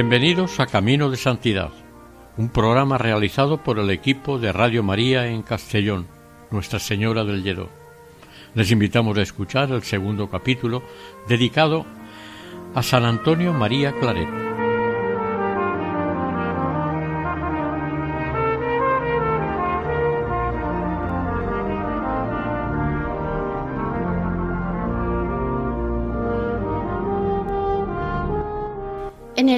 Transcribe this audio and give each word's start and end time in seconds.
Bienvenidos 0.00 0.60
a 0.60 0.66
Camino 0.66 1.10
de 1.10 1.18
Santidad, 1.18 1.72
un 2.38 2.48
programa 2.48 2.96
realizado 2.96 3.62
por 3.62 3.78
el 3.78 3.90
equipo 3.90 4.38
de 4.38 4.50
Radio 4.50 4.82
María 4.82 5.26
en 5.26 5.42
Castellón, 5.42 6.06
Nuestra 6.50 6.78
Señora 6.78 7.22
del 7.22 7.42
Lledó. 7.42 7.68
Les 8.54 8.70
invitamos 8.70 9.18
a 9.18 9.20
escuchar 9.20 9.70
el 9.72 9.82
segundo 9.82 10.30
capítulo 10.30 10.82
dedicado 11.28 11.84
a 12.74 12.82
San 12.82 13.04
Antonio 13.04 13.52
María 13.52 13.92
Claret. 13.92 14.39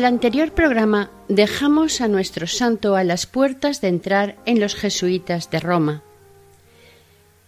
El 0.02 0.06
anterior 0.06 0.52
programa 0.52 1.12
dejamos 1.28 2.00
a 2.00 2.08
nuestro 2.08 2.48
santo 2.48 2.96
a 2.96 3.04
las 3.04 3.26
puertas 3.26 3.80
de 3.80 3.86
entrar 3.86 4.36
en 4.46 4.58
los 4.58 4.74
jesuitas 4.74 5.48
de 5.48 5.60
Roma. 5.60 6.02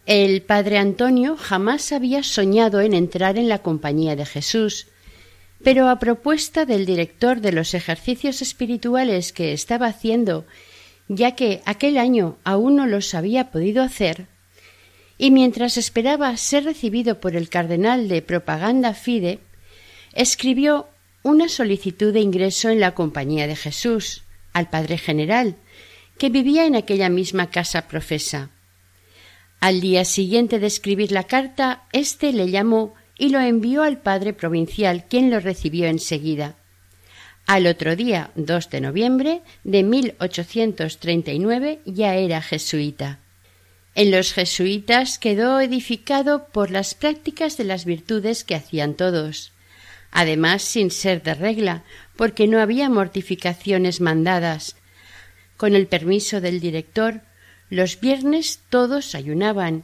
El 0.06 0.40
padre 0.40 0.78
Antonio 0.78 1.36
jamás 1.36 1.90
había 1.90 2.22
soñado 2.22 2.80
en 2.80 2.94
entrar 2.94 3.38
en 3.38 3.48
la 3.48 3.58
compañía 3.58 4.14
de 4.14 4.24
Jesús, 4.24 4.86
pero 5.64 5.88
a 5.88 5.98
propuesta 5.98 6.64
del 6.64 6.86
director 6.86 7.40
de 7.40 7.50
los 7.50 7.74
ejercicios 7.74 8.40
espirituales 8.40 9.32
que 9.32 9.52
estaba 9.52 9.88
haciendo, 9.88 10.46
ya 11.08 11.34
que 11.34 11.60
aquel 11.64 11.98
año 11.98 12.38
aún 12.44 12.76
no 12.76 12.86
los 12.86 13.14
había 13.14 13.50
podido 13.50 13.82
hacer, 13.82 14.28
y 15.18 15.32
mientras 15.32 15.76
esperaba 15.76 16.36
ser 16.36 16.62
recibido 16.62 17.18
por 17.18 17.34
el 17.34 17.48
cardenal 17.48 18.06
de 18.06 18.22
Propaganda 18.22 18.94
Fide, 18.94 19.40
escribió 20.12 20.86
una 21.24 21.48
solicitud 21.48 22.12
de 22.12 22.20
ingreso 22.20 22.68
en 22.68 22.80
la 22.80 22.94
Compañía 22.94 23.46
de 23.46 23.56
Jesús 23.56 24.24
al 24.52 24.68
Padre 24.68 24.98
General, 24.98 25.56
que 26.18 26.28
vivía 26.28 26.66
en 26.66 26.76
aquella 26.76 27.08
misma 27.08 27.50
casa 27.50 27.88
profesa. 27.88 28.50
Al 29.58 29.80
día 29.80 30.04
siguiente 30.04 30.58
de 30.58 30.66
escribir 30.66 31.12
la 31.12 31.24
carta, 31.24 31.84
éste 31.92 32.30
le 32.34 32.50
llamó 32.50 32.94
y 33.18 33.30
lo 33.30 33.40
envió 33.40 33.82
al 33.82 34.02
Padre 34.02 34.34
Provincial, 34.34 35.06
quien 35.08 35.30
lo 35.30 35.40
recibió 35.40 35.86
enseguida. 35.86 36.56
Al 37.46 37.66
otro 37.66 37.96
día, 37.96 38.30
2 38.34 38.68
de 38.68 38.80
noviembre 38.82 39.40
de 39.64 39.82
1839, 39.82 41.80
ya 41.86 42.16
era 42.16 42.42
jesuita. 42.42 43.20
En 43.94 44.10
los 44.10 44.34
jesuitas 44.34 45.18
quedó 45.18 45.58
edificado 45.58 46.48
por 46.48 46.70
las 46.70 46.94
prácticas 46.94 47.56
de 47.56 47.64
las 47.64 47.86
virtudes 47.86 48.44
que 48.44 48.56
hacían 48.56 48.92
todos 48.92 49.53
además 50.14 50.62
sin 50.62 50.90
ser 50.90 51.22
de 51.22 51.34
regla, 51.34 51.82
porque 52.16 52.46
no 52.46 52.60
había 52.60 52.88
mortificaciones 52.88 54.00
mandadas. 54.00 54.76
Con 55.58 55.74
el 55.74 55.88
permiso 55.88 56.40
del 56.40 56.60
director, 56.60 57.20
los 57.68 58.00
viernes 58.00 58.60
todos 58.70 59.14
ayunaban, 59.14 59.82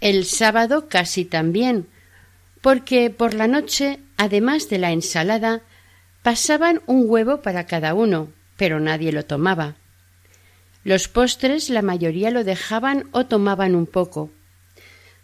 el 0.00 0.24
sábado 0.24 0.88
casi 0.88 1.24
también, 1.24 1.88
porque 2.62 3.10
por 3.10 3.34
la 3.34 3.48
noche, 3.48 3.98
además 4.16 4.68
de 4.68 4.78
la 4.78 4.92
ensalada, 4.92 5.62
pasaban 6.22 6.80
un 6.86 7.04
huevo 7.06 7.42
para 7.42 7.66
cada 7.66 7.92
uno, 7.94 8.30
pero 8.56 8.78
nadie 8.78 9.10
lo 9.10 9.24
tomaba. 9.24 9.74
Los 10.84 11.08
postres 11.08 11.70
la 11.70 11.82
mayoría 11.82 12.30
lo 12.30 12.44
dejaban 12.44 13.08
o 13.10 13.26
tomaban 13.26 13.74
un 13.74 13.86
poco. 13.86 14.30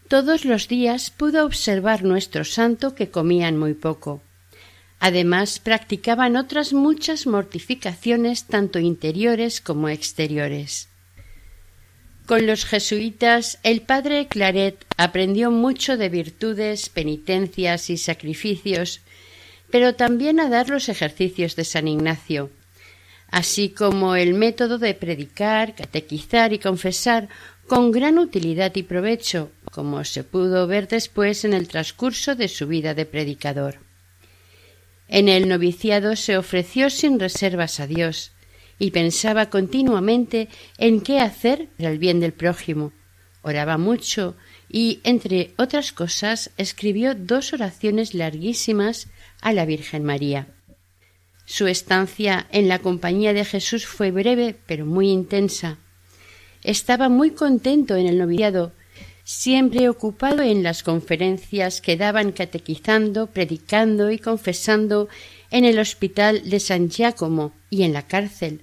Todos 0.08 0.44
los 0.44 0.66
días 0.66 1.10
pudo 1.10 1.46
observar 1.46 2.02
nuestro 2.02 2.44
santo 2.44 2.96
que 2.96 3.10
comían 3.10 3.56
muy 3.56 3.74
poco. 3.74 4.20
Además, 5.04 5.58
practicaban 5.58 6.36
otras 6.36 6.72
muchas 6.72 7.26
mortificaciones 7.26 8.44
tanto 8.44 8.78
interiores 8.78 9.60
como 9.60 9.88
exteriores. 9.88 10.88
Con 12.24 12.46
los 12.46 12.64
jesuitas, 12.64 13.58
el 13.64 13.82
padre 13.82 14.28
Claret 14.28 14.76
aprendió 14.96 15.50
mucho 15.50 15.96
de 15.96 16.08
virtudes, 16.08 16.88
penitencias 16.88 17.90
y 17.90 17.96
sacrificios, 17.96 19.00
pero 19.72 19.96
también 19.96 20.38
a 20.38 20.48
dar 20.48 20.68
los 20.68 20.88
ejercicios 20.88 21.56
de 21.56 21.64
San 21.64 21.88
Ignacio, 21.88 22.50
así 23.26 23.70
como 23.70 24.14
el 24.14 24.34
método 24.34 24.78
de 24.78 24.94
predicar, 24.94 25.74
catequizar 25.74 26.52
y 26.52 26.60
confesar 26.60 27.28
con 27.66 27.90
gran 27.90 28.20
utilidad 28.20 28.72
y 28.76 28.84
provecho, 28.84 29.50
como 29.72 30.04
se 30.04 30.22
pudo 30.22 30.68
ver 30.68 30.86
después 30.86 31.44
en 31.44 31.54
el 31.54 31.66
transcurso 31.66 32.36
de 32.36 32.46
su 32.46 32.68
vida 32.68 32.94
de 32.94 33.04
predicador. 33.04 33.80
En 35.08 35.28
el 35.28 35.48
noviciado 35.48 36.16
se 36.16 36.36
ofreció 36.36 36.90
sin 36.90 37.20
reservas 37.20 37.80
a 37.80 37.86
Dios 37.86 38.32
y 38.78 38.90
pensaba 38.90 39.50
continuamente 39.50 40.48
en 40.78 41.00
qué 41.00 41.20
hacer 41.20 41.68
para 41.76 41.90
el 41.90 41.98
bien 41.98 42.20
del 42.20 42.32
prójimo. 42.32 42.92
Oraba 43.42 43.76
mucho 43.76 44.36
y, 44.68 45.00
entre 45.04 45.52
otras 45.58 45.92
cosas, 45.92 46.50
escribió 46.56 47.14
dos 47.14 47.52
oraciones 47.52 48.14
larguísimas 48.14 49.08
a 49.40 49.52
la 49.52 49.66
Virgen 49.66 50.04
María. 50.04 50.48
Su 51.44 51.66
estancia 51.66 52.46
en 52.50 52.68
la 52.68 52.78
compañía 52.78 53.32
de 53.32 53.44
Jesús 53.44 53.86
fue 53.86 54.10
breve, 54.10 54.56
pero 54.66 54.86
muy 54.86 55.10
intensa. 55.10 55.78
Estaba 56.62 57.08
muy 57.08 57.32
contento 57.32 57.96
en 57.96 58.06
el 58.06 58.18
noviciado 58.18 58.72
siempre 59.24 59.88
ocupado 59.88 60.42
en 60.42 60.62
las 60.62 60.82
conferencias 60.82 61.80
que 61.80 61.96
daban 61.96 62.32
catequizando, 62.32 63.28
predicando 63.28 64.10
y 64.10 64.18
confesando 64.18 65.08
en 65.50 65.64
el 65.64 65.78
hospital 65.78 66.48
de 66.48 66.60
San 66.60 66.90
Giacomo 66.90 67.52
y 67.70 67.82
en 67.82 67.92
la 67.92 68.06
cárcel. 68.06 68.62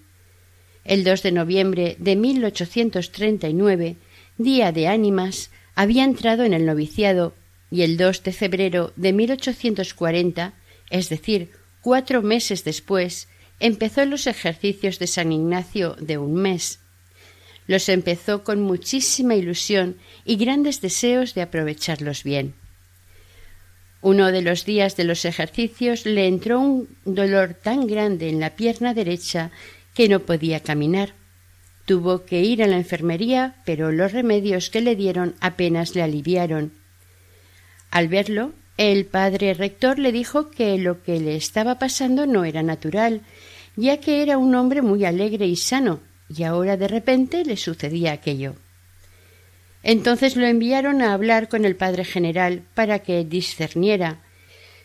El 0.84 1.04
2 1.04 1.24
de 1.24 1.32
noviembre 1.32 1.96
de 2.00 2.16
1839, 2.16 3.96
día 4.38 4.72
de 4.72 4.88
ánimas, 4.88 5.52
había 5.76 6.04
entrado 6.04 6.44
en 6.44 6.54
el 6.54 6.66
noviciado 6.66 7.34
y 7.72 7.84
el 7.84 7.98
2 7.98 8.24
de 8.24 8.34
febrero 8.34 8.94
de 8.96 9.14
1840, 9.14 10.54
es 10.90 11.10
decir, 11.10 11.52
cuatro 11.82 12.22
meses 12.22 12.64
después, 12.64 13.28
empezó 13.60 14.06
los 14.06 14.28
ejercicios 14.28 15.00
de 15.00 15.08
San 15.08 15.32
Ignacio 15.32 15.96
de 16.00 16.18
un 16.18 16.34
mes. 16.36 16.80
Los 17.70 17.88
empezó 17.88 18.44
con 18.44 18.62
muchísima 18.62 19.36
ilusión 19.36 19.98
y 20.26 20.38
grandes 20.38 20.82
deseos 20.82 21.36
de 21.36 21.44
aprovecharlos 21.44 22.24
bien. 22.24 22.56
Uno 24.02 24.32
de 24.32 24.42
los 24.42 24.66
días 24.66 24.98
de 24.98 25.04
los 25.04 25.24
ejercicios 25.24 26.08
le 26.08 26.26
entró 26.26 26.60
un 26.60 26.90
dolor 27.06 27.54
tan 27.54 27.86
grande 27.86 28.28
en 28.28 28.40
la 28.40 28.56
pierna 28.56 28.96
derecha 28.96 29.52
que 29.94 30.10
no 30.10 30.22
podía 30.22 30.62
caminar. 30.62 31.14
Tuvo 31.86 32.26
que 32.26 32.42
ir 32.42 32.64
a 32.64 32.68
la 32.68 32.78
enfermería, 32.78 33.58
pero 33.68 33.92
los 33.92 34.14
remedios 34.14 34.72
que 34.72 34.82
le 34.82 34.96
dieron 34.96 35.36
apenas 35.40 35.94
le 35.94 36.02
aliviaron. 36.02 36.74
Al 37.92 38.08
verlo, 38.08 38.52
el 38.78 39.06
padre 39.06 39.54
rector 39.54 40.00
le 40.00 40.12
dijo 40.12 40.50
que 40.50 40.76
lo 40.80 41.04
que 41.04 41.20
le 41.20 41.36
estaba 41.36 41.78
pasando 41.78 42.26
no 42.26 42.46
era 42.46 42.64
natural, 42.64 43.22
ya 43.76 43.98
que 43.98 44.24
era 44.24 44.40
un 44.40 44.56
hombre 44.56 44.82
muy 44.82 45.06
alegre 45.06 45.46
y 45.46 45.56
sano, 45.56 46.00
y 46.30 46.44
ahora 46.44 46.78
de 46.78 46.88
repente 46.88 47.44
le 47.44 47.58
sucedía 47.58 48.14
aquello. 48.14 48.56
Entonces 49.84 50.36
lo 50.36 50.46
enviaron 50.46 51.02
a 51.02 51.14
hablar 51.14 51.48
con 51.50 51.66
el 51.66 51.76
padre 51.76 52.06
general 52.06 52.64
para 52.74 53.00
que 53.00 53.24
discerniera 53.24 54.20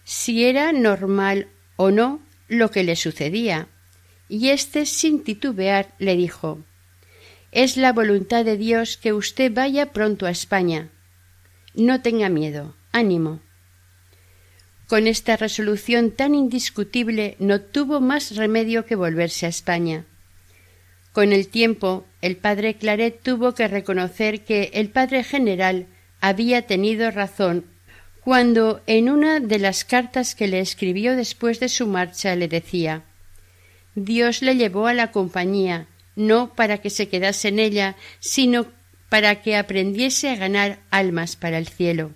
si 0.05 0.45
era 0.45 0.73
normal 0.73 1.49
o 1.77 1.91
no 1.91 2.21
lo 2.49 2.71
que 2.71 2.85
le 2.85 2.95
sucedía, 2.95 3.69
y 4.29 4.51
éste 4.51 4.87
sin 4.87 5.25
titubear 5.25 5.95
le 5.99 6.17
dijo 6.17 6.61
Es 7.53 7.77
la 7.77 7.93
voluntad 7.93 8.45
de 8.45 8.57
Dios 8.57 8.97
que 8.97 9.13
usted 9.13 9.53
vaya 9.53 9.93
pronto 9.93 10.27
a 10.27 10.31
España. 10.31 10.91
No 11.75 12.03
tenga 12.03 12.29
miedo, 12.29 12.75
ánimo. 12.93 13.41
Con 14.87 15.07
esta 15.07 15.37
resolución 15.37 16.11
tan 16.11 16.35
indiscutible 16.35 17.37
no 17.39 17.61
tuvo 17.61 18.01
más 18.01 18.37
remedio 18.37 18.85
que 18.85 18.95
volverse 18.95 19.47
a 19.47 19.49
España. 19.49 20.05
Con 21.15 21.33
el 21.33 21.47
tiempo, 21.47 22.05
el 22.23 22.37
padre 22.37 22.75
Claret 22.75 23.23
tuvo 23.23 23.55
que 23.55 23.69
reconocer 23.69 24.43
que 24.43 24.73
el 24.75 24.91
padre 24.91 25.23
general 25.23 25.87
había 26.21 26.63
tenido 26.63 27.13
razón 27.13 27.67
cuando 28.21 28.83
en 28.89 29.09
una 29.09 29.39
de 29.39 29.61
las 29.61 29.85
cartas 29.85 30.35
que 30.35 30.49
le 30.49 30.59
escribió 30.59 31.15
después 31.15 31.61
de 31.61 31.69
su 31.69 31.87
marcha 31.87 32.35
le 32.35 32.49
decía 32.49 33.05
Dios 33.95 34.43
le 34.43 34.57
llevó 34.57 34.89
a 34.89 34.93
la 34.93 35.13
compañía, 35.13 35.87
no 36.17 36.53
para 36.57 36.79
que 36.79 36.91
se 36.91 37.09
quedase 37.09 37.47
en 37.47 37.61
ella, 37.61 37.95
sino 38.19 38.67
para 39.09 39.41
que 39.41 39.55
aprendiese 39.55 40.31
a 40.31 40.35
ganar 40.35 40.81
almas 40.91 41.37
para 41.37 41.59
el 41.59 41.69
cielo. 41.69 42.11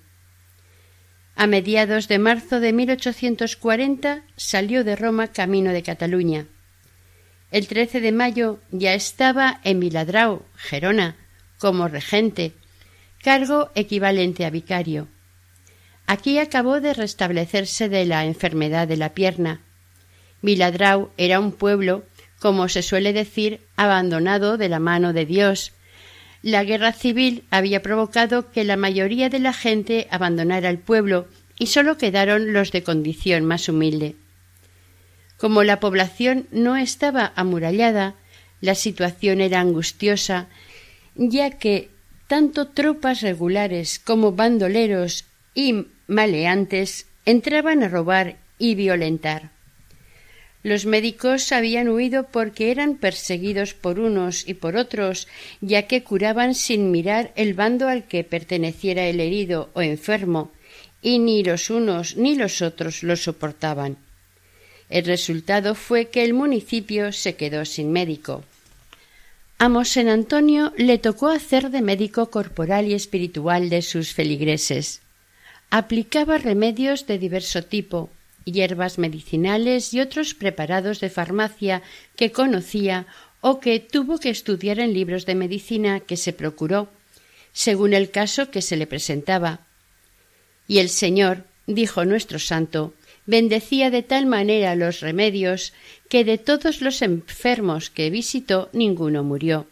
A 1.37 1.47
mediados 1.47 2.09
de 2.09 2.19
marzo 2.19 2.59
de 2.59 2.73
1840 2.73 4.25
salió 4.35 4.83
de 4.83 4.97
Roma 4.97 5.29
camino 5.29 5.71
de 5.71 5.85
Cataluña. 5.85 6.47
El 7.50 7.67
13 7.67 8.00
de 8.00 8.12
mayo 8.12 8.59
ya 8.71 8.93
estaba 8.93 9.61
en 9.65 9.81
Viladrau, 9.81 10.43
Gerona, 10.55 11.17
como 11.59 11.89
regente, 11.89 12.53
cargo 13.23 13.71
equivalente 13.75 14.45
a 14.45 14.50
vicario. 14.50 15.09
Aquí 16.06 16.39
acabó 16.39 16.81
de 16.81 16.93
restablecerse 16.93 17.89
de 17.89 18.05
la 18.05 18.27
enfermedad 18.27 18.87
de 18.87 18.99
la 18.99 19.15
pierna. 19.15 19.62
Viladrau 20.43 21.11
era 21.17 21.41
un 21.41 21.53
pueblo, 21.53 22.05
como 22.39 22.69
se 22.69 22.83
suele 22.83 23.15
decir, 23.15 23.61
abandonado 23.77 24.59
de 24.59 24.69
la 24.69 24.79
mano 24.79 25.15
de 25.15 25.25
Dios. 25.25 25.73
La 26.43 26.65
guerra 26.65 26.93
civil 26.93 27.44
había 27.51 27.83
provocado 27.83 28.51
que 28.53 28.65
la 28.65 28.77
mayoría 28.77 29.31
de 29.31 29.39
la 29.39 29.55
gente 29.55 30.06
abandonara 30.11 30.69
el 30.69 30.79
pueblo 30.79 31.27
y 31.59 31.69
sólo 31.69 31.97
quedaron 31.97 32.53
los 32.53 32.73
de 32.73 32.83
condición 32.83 33.44
más 33.44 33.69
humilde. 33.69 34.17
Como 35.38 35.62
la 35.62 35.81
población 35.81 36.46
no 36.50 36.76
estaba 36.76 37.32
amurallada, 37.37 38.14
la 38.61 38.75
situación 38.75 39.40
era 39.40 39.61
angustiosa, 39.61 40.49
ya 41.14 41.50
que 41.50 41.90
tanto 42.26 42.69
tropas 42.69 43.23
regulares 43.23 43.99
como 43.99 44.32
bandoleros 44.32 45.25
y 45.55 45.87
maleantes 46.08 47.06
entraban 47.25 47.82
a 47.82 47.88
robar 47.88 48.37
y 48.58 48.75
violentar. 48.75 49.50
Los 50.64 50.87
médicos 50.87 51.52
habían 51.52 51.88
huido 51.88 52.25
porque 52.25 52.73
eran 52.73 52.96
perseguidos 52.96 53.75
por 53.75 54.00
unos 54.00 54.46
y 54.46 54.55
por 54.55 54.76
otros, 54.76 55.29
ya 55.61 55.82
que 55.82 56.02
curaban 56.02 56.55
sin 56.55 56.91
mirar 56.91 57.32
el 57.37 57.55
bando 57.55 57.87
al 57.87 58.08
que 58.08 58.25
perteneciera 58.25 59.06
el 59.06 59.20
herido 59.20 59.70
o 59.75 59.82
enfermo, 59.82 60.50
y 61.00 61.20
ni 61.20 61.44
los 61.44 61.70
unos 61.70 62.17
ni 62.17 62.34
los 62.34 62.61
otros 62.61 63.05
lo 63.05 63.14
soportaban. 63.14 64.07
El 64.90 65.05
resultado 65.05 65.75
fue 65.75 66.08
que 66.08 66.25
el 66.25 66.35
municipio 66.35 67.12
se 67.12 67.37
quedó 67.37 67.64
sin 67.64 67.93
médico. 67.93 68.44
A 69.58 69.69
Mosén 69.69 70.08
Antonio 70.08 70.73
le 70.76 70.99
tocó 70.99 71.29
hacer 71.29 71.70
de 71.70 71.82
médico 71.82 72.31
corporal 72.31 72.87
y 72.87 72.94
espiritual 72.94 73.70
de 73.70 73.82
sus 73.82 74.14
feligreses. 74.14 75.00
Aplicaba 75.70 76.38
remedios 76.38 77.06
de 77.06 77.19
diverso 77.19 77.62
tipo, 77.64 78.08
hierbas 78.44 78.99
medicinales 78.99 79.93
y 79.93 80.00
otros 80.00 80.35
preparados 80.35 81.00
de 81.00 81.11
farmacia 81.11 81.82
que 82.17 82.32
conocía 82.32 83.06
o 83.41 83.61
que 83.61 83.81
tuvo 83.81 84.19
que 84.19 84.31
estudiar 84.31 84.79
en 84.81 84.94
libros 84.94 85.26
de 85.26 85.34
medicina 85.34 86.00
que 86.00 86.17
se 86.17 86.32
procuró, 86.32 86.88
según 87.52 87.93
el 87.93 88.11
caso 88.11 88.50
que 88.50 88.62
se 88.62 88.76
le 88.76 88.87
presentaba. 88.87 89.61
Y 90.67 90.79
el 90.79 90.88
Señor, 90.88 91.44
dijo 91.67 92.05
nuestro 92.05 92.38
santo, 92.38 92.94
bendecía 93.29 93.91
de 93.91 94.03
tal 94.03 94.25
manera 94.25 94.75
los 94.75 95.01
remedios 95.01 95.75
que 96.09 96.25
de 96.25 96.39
todos 96.39 96.81
los 96.81 97.03
enfermos 97.03 97.91
que 97.91 98.09
visitó 98.09 98.71
ninguno 98.73 99.23
murió. 99.23 99.67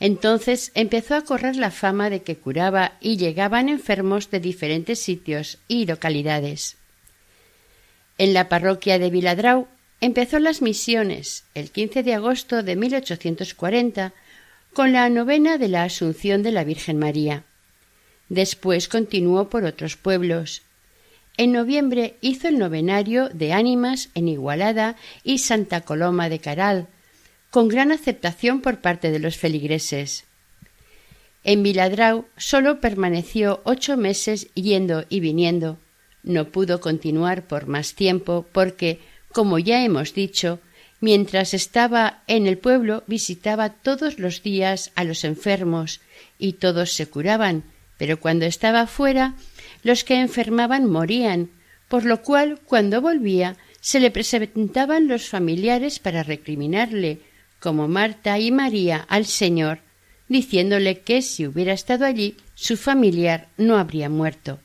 Entonces 0.00 0.72
empezó 0.74 1.14
a 1.14 1.22
correr 1.22 1.54
la 1.54 1.70
fama 1.70 2.10
de 2.10 2.22
que 2.22 2.36
curaba 2.36 2.94
y 3.00 3.16
llegaban 3.16 3.68
enfermos 3.68 4.32
de 4.32 4.40
diferentes 4.40 4.98
sitios 4.98 5.58
y 5.68 5.86
localidades. 5.86 6.76
En 8.18 8.34
la 8.34 8.48
parroquia 8.48 8.98
de 8.98 9.10
Viladrau 9.10 9.68
empezó 10.00 10.40
las 10.40 10.60
misiones 10.60 11.44
el 11.54 11.70
15 11.70 12.02
de 12.02 12.14
agosto 12.14 12.64
de 12.64 12.74
1840 12.74 14.12
con 14.72 14.92
la 14.92 15.08
novena 15.08 15.58
de 15.58 15.68
la 15.68 15.84
Asunción 15.84 16.42
de 16.42 16.50
la 16.50 16.64
Virgen 16.64 16.98
María. 16.98 17.44
Después 18.28 18.88
continuó 18.88 19.48
por 19.48 19.64
otros 19.64 19.96
pueblos. 19.96 20.62
En 21.38 21.52
noviembre 21.52 22.16
hizo 22.20 22.48
el 22.48 22.58
novenario 22.58 23.28
de 23.28 23.52
Ánimas 23.52 24.10
en 24.16 24.26
Igualada 24.26 24.96
y 25.22 25.38
Santa 25.38 25.82
Coloma 25.82 26.28
de 26.28 26.40
Caral, 26.40 26.88
con 27.50 27.68
gran 27.68 27.92
aceptación 27.92 28.60
por 28.60 28.80
parte 28.80 29.12
de 29.12 29.20
los 29.20 29.36
feligreses. 29.36 30.24
En 31.44 31.62
Viladrau 31.62 32.24
solo 32.36 32.80
permaneció 32.80 33.60
ocho 33.62 33.96
meses 33.96 34.52
yendo 34.54 35.04
y 35.08 35.20
viniendo. 35.20 35.78
No 36.24 36.48
pudo 36.48 36.80
continuar 36.80 37.46
por 37.46 37.68
más 37.68 37.94
tiempo 37.94 38.44
porque, 38.50 38.98
como 39.30 39.60
ya 39.60 39.84
hemos 39.84 40.14
dicho, 40.14 40.58
mientras 41.00 41.54
estaba 41.54 42.24
en 42.26 42.48
el 42.48 42.58
pueblo 42.58 43.04
visitaba 43.06 43.70
todos 43.70 44.18
los 44.18 44.42
días 44.42 44.90
a 44.96 45.04
los 45.04 45.22
enfermos 45.22 46.00
y 46.36 46.54
todos 46.54 46.94
se 46.94 47.06
curaban, 47.06 47.62
pero 47.96 48.18
cuando 48.18 48.44
estaba 48.44 48.88
fuera 48.88 49.36
los 49.82 50.04
que 50.04 50.20
enfermaban 50.20 50.86
morían, 50.86 51.50
por 51.88 52.04
lo 52.04 52.22
cual 52.22 52.60
cuando 52.64 53.00
volvía 53.00 53.56
se 53.80 54.00
le 54.00 54.10
presentaban 54.10 55.08
los 55.08 55.28
familiares 55.28 55.98
para 55.98 56.22
recriminarle 56.22 57.20
como 57.60 57.88
Marta 57.88 58.38
y 58.38 58.50
María 58.50 59.04
al 59.08 59.24
Señor, 59.26 59.80
diciéndole 60.28 61.00
que 61.00 61.22
si 61.22 61.46
hubiera 61.46 61.72
estado 61.72 62.04
allí 62.04 62.36
su 62.54 62.76
familiar 62.76 63.48
no 63.56 63.78
habría 63.78 64.08
muerto. 64.08 64.60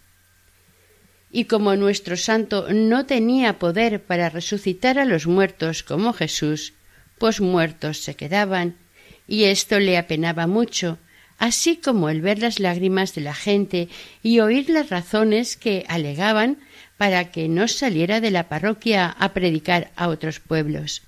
Y 1.32 1.46
como 1.46 1.76
nuestro 1.76 2.18
santo 2.18 2.68
no 2.72 3.06
tenía 3.06 3.58
poder 3.58 4.04
para 4.04 4.30
resucitar 4.30 5.00
a 5.00 5.06
los 5.06 5.26
muertos 5.26 5.82
como 5.82 6.14
Jesús, 6.14 6.74
pues 7.18 7.42
muertos 7.42 8.00
se 8.00 8.16
quedaban, 8.16 8.76
y 9.28 9.46
esto 9.46 9.80
le 9.80 9.98
apenaba 9.98 10.46
mucho, 10.46 11.00
así 11.38 11.78
como 11.78 12.10
el 12.10 12.22
ver 12.22 12.40
las 12.40 12.60
lágrimas 12.60 13.16
de 13.16 13.22
la 13.22 13.34
gente 13.34 13.90
y 14.22 14.40
oír 14.40 14.70
las 14.70 14.90
razones 14.90 15.58
que 15.58 15.86
alegaban 15.88 16.58
para 16.98 17.32
que 17.32 17.50
no 17.50 17.68
saliera 17.68 18.22
de 18.22 18.32
la 18.32 18.50
parroquia 18.50 19.10
a 19.20 19.34
predicar 19.34 19.92
a 19.96 20.08
otros 20.08 20.40
pueblos. 20.40 21.02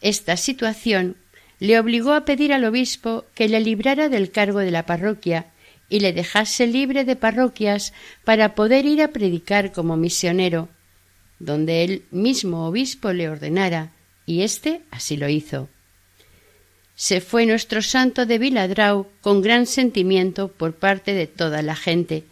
Esta 0.00 0.36
situación 0.36 1.16
le 1.58 1.78
obligó 1.78 2.12
a 2.12 2.24
pedir 2.24 2.52
al 2.52 2.64
obispo 2.64 3.24
que 3.34 3.48
le 3.48 3.60
librara 3.60 4.08
del 4.08 4.30
cargo 4.30 4.58
de 4.58 4.70
la 4.70 4.86
parroquia 4.86 5.46
y 5.88 6.00
le 6.00 6.12
dejase 6.12 6.66
libre 6.66 7.04
de 7.04 7.16
parroquias 7.16 7.92
para 8.24 8.54
poder 8.54 8.84
ir 8.86 9.02
a 9.02 9.08
predicar 9.08 9.72
como 9.72 9.96
misionero, 9.96 10.68
donde 11.38 11.84
el 11.84 12.02
mismo 12.10 12.66
obispo 12.66 13.12
le 13.12 13.28
ordenara, 13.28 13.92
y 14.26 14.42
éste 14.42 14.82
así 14.90 15.16
lo 15.16 15.28
hizo. 15.28 15.68
Se 16.94 17.20
fue 17.20 17.44
nuestro 17.44 17.82
santo 17.82 18.24
de 18.24 18.38
Viladrau 18.38 19.08
con 19.20 19.42
gran 19.42 19.66
sentimiento 19.66 20.48
por 20.48 20.74
parte 20.74 21.12
de 21.12 21.26
toda 21.26 21.60
la 21.62 21.74
gente, 21.74 22.24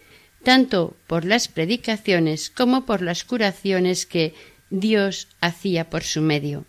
tanto 0.44 0.96
por 1.06 1.24
las 1.24 1.48
predicaciones 1.48 2.50
como 2.50 2.86
por 2.86 3.02
las 3.02 3.24
curaciones 3.24 4.06
que 4.06 4.34
Dios 4.70 5.28
hacía 5.40 5.90
por 5.90 6.02
su 6.02 6.22
medio. 6.22 6.64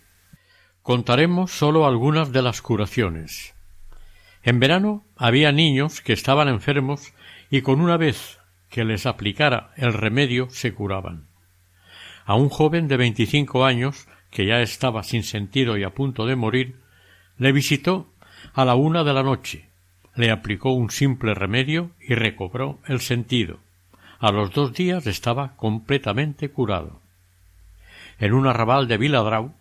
Contaremos 0.82 1.52
sólo 1.52 1.86
algunas 1.86 2.32
de 2.32 2.42
las 2.42 2.62
curaciones. 2.62 3.54
En 4.42 4.60
verano 4.60 5.06
había 5.16 5.52
niños 5.52 6.02
que 6.02 6.14
estaban 6.14 6.50
enfermos 6.50 7.14
y 7.50 7.62
con 7.62 7.80
una 7.80 7.96
vez 7.96 8.40
que 8.70 8.84
les 8.84 9.06
aplicara 9.06 9.72
el 9.78 9.94
remedio 9.94 10.50
se 10.50 10.74
curaban. 10.74 11.28
A 12.26 12.36
un 12.36 12.50
joven 12.50 12.88
de 12.88 12.98
veinticinco 12.98 13.66
años, 13.66 14.08
que 14.32 14.46
ya 14.46 14.62
estaba 14.62 15.04
sin 15.04 15.24
sentido 15.24 15.78
y 15.78 15.84
a 15.84 15.92
punto 15.92 16.26
de 16.26 16.36
morir, 16.36 16.83
le 17.38 17.52
visitó 17.52 18.08
a 18.54 18.66
la 18.66 18.76
una 18.76 19.04
de 19.04 19.14
la 19.14 19.24
noche, 19.24 19.70
le 20.16 20.32
aplicó 20.32 20.72
un 20.72 20.92
simple 20.92 21.34
remedio 21.34 21.92
y 22.00 22.16
recobró 22.16 22.80
el 22.88 23.02
sentido. 23.02 23.60
A 24.20 24.32
los 24.32 24.52
dos 24.54 24.74
días 24.74 25.08
estaba 25.08 25.56
completamente 25.56 26.50
curado. 26.50 27.02
En 28.20 28.34
un 28.34 28.48
arrabal 28.48 28.88
de 28.88 28.98
Viladrau 28.98 29.54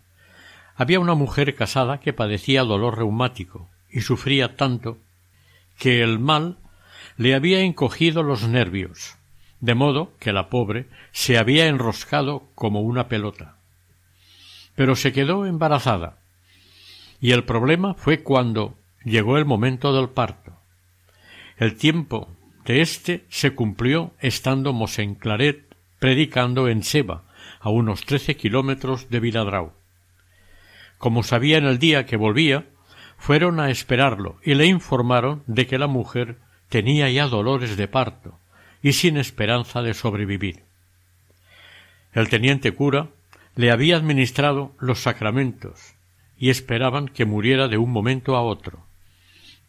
había 0.75 0.99
una 0.99 1.15
mujer 1.15 1.55
casada 1.55 1.99
que 1.99 2.13
padecía 2.13 2.63
dolor 2.63 2.97
reumático 2.97 3.69
y 3.91 4.01
sufría 4.01 4.55
tanto 4.55 4.97
que 5.77 6.01
el 6.01 6.19
mal 6.19 6.57
le 7.17 7.35
había 7.35 7.61
encogido 7.61 8.23
los 8.23 8.47
nervios, 8.47 9.17
de 9.59 9.75
modo 9.75 10.13
que 10.19 10.33
la 10.33 10.49
pobre 10.49 10.87
se 11.11 11.37
había 11.37 11.67
enroscado 11.67 12.49
como 12.55 12.81
una 12.81 13.07
pelota. 13.07 13.57
Pero 14.75 14.95
se 14.95 15.13
quedó 15.13 15.45
embarazada, 15.45 16.17
y 17.23 17.31
el 17.31 17.45
problema 17.45 17.93
fue 17.93 18.21
cuando 18.21 18.77
llegó 19.05 19.37
el 19.37 19.45
momento 19.45 19.95
del 19.95 20.09
parto. 20.09 20.59
El 21.55 21.77
tiempo 21.77 22.27
de 22.65 22.81
éste 22.81 23.23
se 23.29 23.55
cumplió 23.55 24.11
estando 24.19 24.73
Mosén 24.73 25.15
Claret 25.15 25.73
predicando 25.99 26.67
en 26.67 26.83
Seba, 26.83 27.23
a 27.61 27.69
unos 27.69 28.03
trece 28.03 28.35
kilómetros 28.35 29.09
de 29.09 29.21
Viladrau. 29.21 29.71
Como 30.97 31.23
sabían 31.23 31.63
el 31.63 31.79
día 31.79 32.05
que 32.05 32.17
volvía, 32.17 32.65
fueron 33.17 33.61
a 33.61 33.69
esperarlo 33.69 34.37
y 34.43 34.55
le 34.55 34.65
informaron 34.65 35.43
de 35.47 35.65
que 35.65 35.79
la 35.79 35.87
mujer 35.87 36.39
tenía 36.67 37.09
ya 37.09 37.27
dolores 37.27 37.77
de 37.77 37.87
parto 37.87 38.37
y 38.81 38.91
sin 38.91 39.15
esperanza 39.15 39.81
de 39.81 39.93
sobrevivir. 39.93 40.63
El 42.11 42.27
teniente 42.27 42.73
cura 42.73 43.11
le 43.55 43.71
había 43.71 43.95
administrado 43.95 44.75
los 44.77 44.99
sacramentos 44.99 45.95
y 46.43 46.49
esperaban 46.49 47.07
que 47.07 47.23
muriera 47.23 47.69
de 47.69 47.77
un 47.77 47.89
momento 47.89 48.35
a 48.35 48.41
otro. 48.41 48.85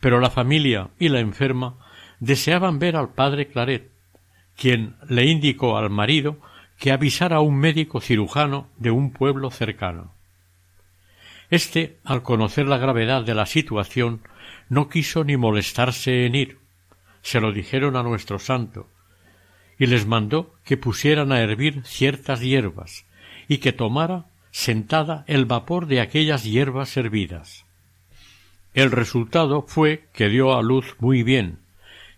Pero 0.01 0.19
la 0.19 0.29
familia 0.29 0.91
y 0.99 1.09
la 1.09 1.21
enferma 1.21 1.79
deseaban 2.19 2.81
ver 2.81 2.97
al 2.97 3.15
padre 3.15 3.47
Claret, 3.47 3.93
quien 4.57 4.97
le 5.09 5.25
indicó 5.27 5.79
al 5.79 5.89
marido 5.89 6.41
que 6.77 6.91
avisara 6.91 7.37
a 7.37 7.43
un 7.43 7.55
médico 7.55 8.01
cirujano 8.01 8.67
de 8.77 8.91
un 8.91 9.13
pueblo 9.13 9.53
cercano. 9.53 10.15
Este, 11.49 12.01
al 12.03 12.25
conocer 12.25 12.67
la 12.67 12.79
gravedad 12.79 13.23
de 13.23 13.37
la 13.37 13.47
situación, 13.47 14.23
no 14.69 14.89
quiso 14.89 15.23
ni 15.23 15.37
molestarse 15.37 16.27
en 16.27 16.35
ir. 16.35 16.59
Se 17.23 17.41
lo 17.41 17.53
dijeron 17.53 17.95
a 17.95 18.03
nuestro 18.03 18.41
santo, 18.41 18.89
y 19.79 19.87
les 19.87 20.07
mandó 20.07 20.53
que 20.65 20.77
pusieran 20.77 21.31
a 21.31 21.41
hervir 21.41 21.83
ciertas 21.85 22.41
hierbas, 22.41 23.07
y 23.47 23.59
que 23.59 23.73
tomara 23.73 24.27
sentada 24.55 25.25
el 25.27 25.47
vapor 25.47 25.89
de 25.89 26.01
aquellas 26.01 26.45
hierbas 26.45 26.97
hervidas. 26.97 27.67
El 28.73 28.93
resultado 28.93 29.65
fue 29.67 30.05
que 30.13 30.29
dio 30.29 30.57
a 30.57 30.63
luz 30.63 30.95
muy 31.01 31.25
bien, 31.25 31.59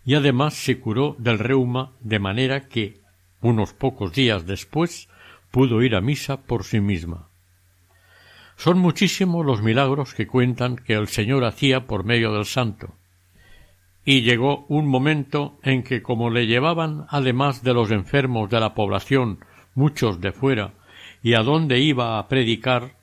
y 0.05 0.17
además 0.17 0.53
se 0.53 0.79
curó 0.79 1.17
del 1.19 1.39
reuma 1.39 1.93
de 2.01 2.19
manera 2.19 2.69
que, 2.69 3.01
unos 3.41 3.73
pocos 3.73 4.13
días 4.13 4.45
después, 4.47 5.09
pudo 5.51 5.81
ir 5.83 5.97
a 5.97 6.03
misa 6.03 6.43
por 6.43 6.65
sí 6.65 6.79
misma. 6.79 7.31
Son 8.59 8.79
muchísimos 8.79 9.45
los 9.47 9.63
milagros 9.63 10.13
que 10.13 10.27
cuentan 10.27 10.77
que 10.77 10.93
el 10.93 11.09
Señor 11.09 11.43
hacía 11.43 11.87
por 11.87 12.05
medio 12.05 12.35
del 12.35 12.45
santo. 12.45 12.97
Y 14.05 14.21
llegó 14.21 14.67
un 14.69 14.87
momento 14.87 15.59
en 15.63 15.83
que 15.83 16.03
como 16.03 16.29
le 16.29 16.47
llevaban, 16.47 17.07
además 17.09 17.63
de 17.63 17.73
los 17.73 17.91
enfermos 17.91 18.51
de 18.51 18.61
la 18.61 18.75
población, 18.75 19.39
muchos 19.75 20.21
de 20.21 20.33
fuera, 20.33 20.75
y 21.27 21.35
a 21.35 21.43
dónde 21.43 21.81
iba 21.81 22.21
a 22.21 22.29
predicar, 22.29 22.95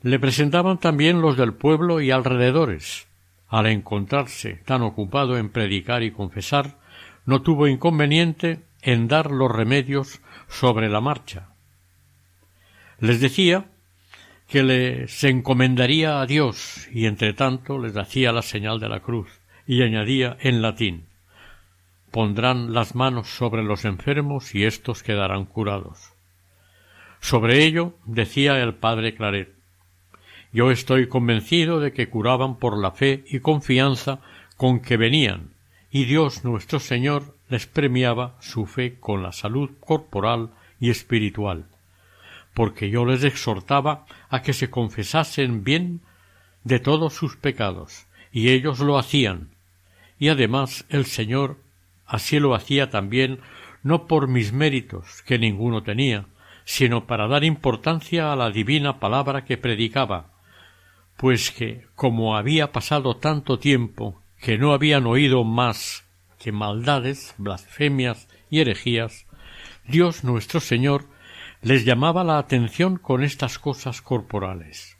le 0.00 0.18
presentaban 0.18 0.78
también 0.78 1.20
los 1.20 1.36
del 1.36 1.52
pueblo 1.52 2.00
y 2.00 2.10
alrededores. 2.10 3.06
Al 3.46 3.66
encontrarse 3.66 4.62
tan 4.64 4.80
ocupado 4.80 5.36
en 5.36 5.50
predicar 5.50 6.02
y 6.02 6.12
confesar, 6.12 6.78
no 7.26 7.42
tuvo 7.42 7.68
inconveniente 7.68 8.60
en 8.80 9.06
dar 9.06 9.30
los 9.30 9.52
remedios 9.52 10.22
sobre 10.48 10.88
la 10.88 11.02
marcha. 11.02 11.50
Les 13.00 13.20
decía 13.20 13.66
que 14.48 14.62
les 14.62 15.22
encomendaría 15.22 16.22
a 16.22 16.26
Dios 16.26 16.88
y 16.90 17.04
entre 17.04 17.34
tanto 17.34 17.78
les 17.78 17.94
hacía 17.98 18.32
la 18.32 18.40
señal 18.40 18.80
de 18.80 18.88
la 18.88 19.00
cruz 19.00 19.28
y 19.66 19.82
añadía 19.82 20.38
en 20.40 20.62
latín 20.62 21.04
pondrán 22.10 22.74
las 22.74 22.94
manos 22.94 23.28
sobre 23.28 23.62
los 23.62 23.84
enfermos 23.86 24.54
y 24.54 24.64
éstos 24.64 25.02
quedarán 25.02 25.46
curados. 25.46 26.11
Sobre 27.22 27.64
ello 27.64 27.94
decía 28.04 28.62
el 28.62 28.74
padre 28.74 29.14
Claret 29.14 29.54
Yo 30.52 30.70
estoy 30.70 31.08
convencido 31.08 31.80
de 31.80 31.92
que 31.92 32.10
curaban 32.10 32.58
por 32.58 32.76
la 32.76 32.90
fe 32.90 33.24
y 33.30 33.40
confianza 33.40 34.20
con 34.58 34.80
que 34.80 34.98
venían, 34.98 35.54
y 35.90 36.04
Dios 36.04 36.44
nuestro 36.44 36.78
Señor 36.78 37.34
les 37.48 37.66
premiaba 37.66 38.36
su 38.40 38.66
fe 38.66 38.98
con 39.00 39.22
la 39.22 39.32
salud 39.32 39.70
corporal 39.80 40.50
y 40.78 40.90
espiritual 40.90 41.64
porque 42.54 42.90
yo 42.90 43.04
les 43.04 43.24
exhortaba 43.24 44.06
a 44.28 44.42
que 44.42 44.52
se 44.52 44.70
confesasen 44.70 45.64
bien 45.64 46.00
de 46.64 46.78
todos 46.78 47.14
sus 47.14 47.36
pecados, 47.36 48.06
y 48.30 48.50
ellos 48.50 48.78
lo 48.80 48.98
hacían, 48.98 49.48
y 50.18 50.28
además 50.28 50.84
el 50.88 51.06
Señor 51.06 51.58
así 52.06 52.38
lo 52.38 52.54
hacía 52.54 52.90
también 52.90 53.40
no 53.82 54.06
por 54.06 54.28
mis 54.28 54.52
méritos, 54.52 55.22
que 55.22 55.38
ninguno 55.38 55.82
tenía, 55.82 56.26
sino 56.64 57.06
para 57.06 57.28
dar 57.28 57.44
importancia 57.44 58.32
a 58.32 58.36
la 58.36 58.50
divina 58.50 58.98
palabra 59.00 59.44
que 59.44 59.58
predicaba, 59.58 60.30
pues 61.16 61.50
que, 61.50 61.86
como 61.94 62.36
había 62.36 62.72
pasado 62.72 63.16
tanto 63.16 63.58
tiempo 63.58 64.20
que 64.40 64.58
no 64.58 64.72
habían 64.72 65.06
oído 65.06 65.44
más 65.44 66.04
que 66.38 66.52
maldades, 66.52 67.34
blasfemias 67.38 68.28
y 68.50 68.60
herejías, 68.60 69.26
Dios 69.86 70.24
nuestro 70.24 70.60
Señor 70.60 71.06
les 71.62 71.84
llamaba 71.84 72.24
la 72.24 72.38
atención 72.38 72.96
con 72.96 73.22
estas 73.22 73.58
cosas 73.58 74.02
corporales. 74.02 74.96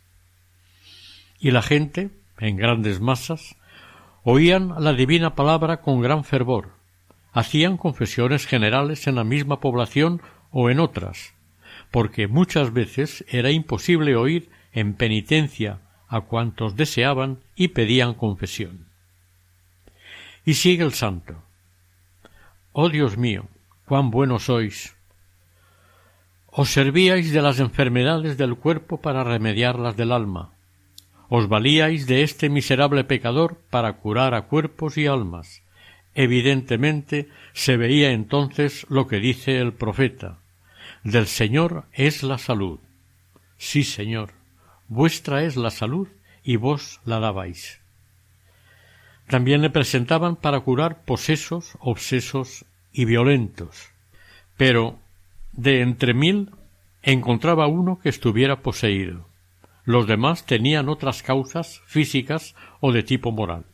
Y 1.40 1.50
la 1.50 1.62
gente, 1.62 2.10
en 2.38 2.56
grandes 2.56 3.00
masas, 3.00 3.56
oían 4.22 4.72
la 4.78 4.92
divina 4.92 5.34
palabra 5.34 5.80
con 5.80 6.00
gran 6.00 6.22
fervor, 6.22 6.70
hacían 7.32 7.76
confesiones 7.76 8.46
generales 8.46 9.08
en 9.08 9.16
la 9.16 9.24
misma 9.24 9.58
población 9.58 10.22
o 10.52 10.70
en 10.70 10.78
otras, 10.78 11.34
porque 11.92 12.26
muchas 12.26 12.72
veces 12.72 13.24
era 13.28 13.52
imposible 13.52 14.16
oír 14.16 14.50
en 14.72 14.94
penitencia 14.94 15.78
a 16.08 16.22
cuantos 16.22 16.74
deseaban 16.74 17.38
y 17.54 17.68
pedían 17.68 18.14
confesión. 18.14 18.86
Y 20.44 20.54
sigue 20.54 20.82
el 20.82 20.94
santo. 20.94 21.44
Oh 22.72 22.88
Dios 22.88 23.16
mío, 23.16 23.46
cuán 23.86 24.10
bueno 24.10 24.38
sois, 24.38 24.96
os 26.50 26.70
servíais 26.70 27.32
de 27.32 27.40
las 27.40 27.60
enfermedades 27.60 28.36
del 28.36 28.56
cuerpo 28.56 29.00
para 29.00 29.24
remediarlas 29.24 29.96
del 29.96 30.12
alma. 30.12 30.52
Os 31.28 31.48
valíais 31.48 32.06
de 32.06 32.22
este 32.22 32.50
miserable 32.50 33.04
pecador 33.04 33.56
para 33.70 33.94
curar 33.94 34.34
a 34.34 34.42
cuerpos 34.48 34.98
y 34.98 35.06
almas. 35.06 35.62
Evidentemente 36.14 37.28
se 37.54 37.78
veía 37.78 38.12
entonces 38.12 38.84
lo 38.90 39.06
que 39.06 39.16
dice 39.16 39.60
el 39.60 39.72
profeta. 39.72 40.41
Del 41.04 41.26
Señor 41.26 41.86
es 41.92 42.22
la 42.22 42.38
salud. 42.38 42.78
Sí, 43.58 43.82
Señor, 43.82 44.34
vuestra 44.86 45.42
es 45.42 45.56
la 45.56 45.70
salud 45.70 46.06
y 46.44 46.56
vos 46.56 47.00
la 47.04 47.18
dabais. 47.18 47.80
También 49.26 49.62
le 49.62 49.70
presentaban 49.70 50.36
para 50.36 50.60
curar 50.60 51.04
posesos, 51.04 51.76
obsesos 51.80 52.66
y 52.92 53.04
violentos. 53.04 53.90
Pero 54.56 55.00
de 55.52 55.80
entre 55.80 56.14
mil 56.14 56.50
encontraba 57.02 57.66
uno 57.66 57.98
que 57.98 58.08
estuviera 58.08 58.62
poseído. 58.62 59.26
Los 59.84 60.06
demás 60.06 60.46
tenían 60.46 60.88
otras 60.88 61.24
causas 61.24 61.82
físicas 61.86 62.54
o 62.78 62.92
de 62.92 63.02
tipo 63.02 63.32
moral. 63.32 63.64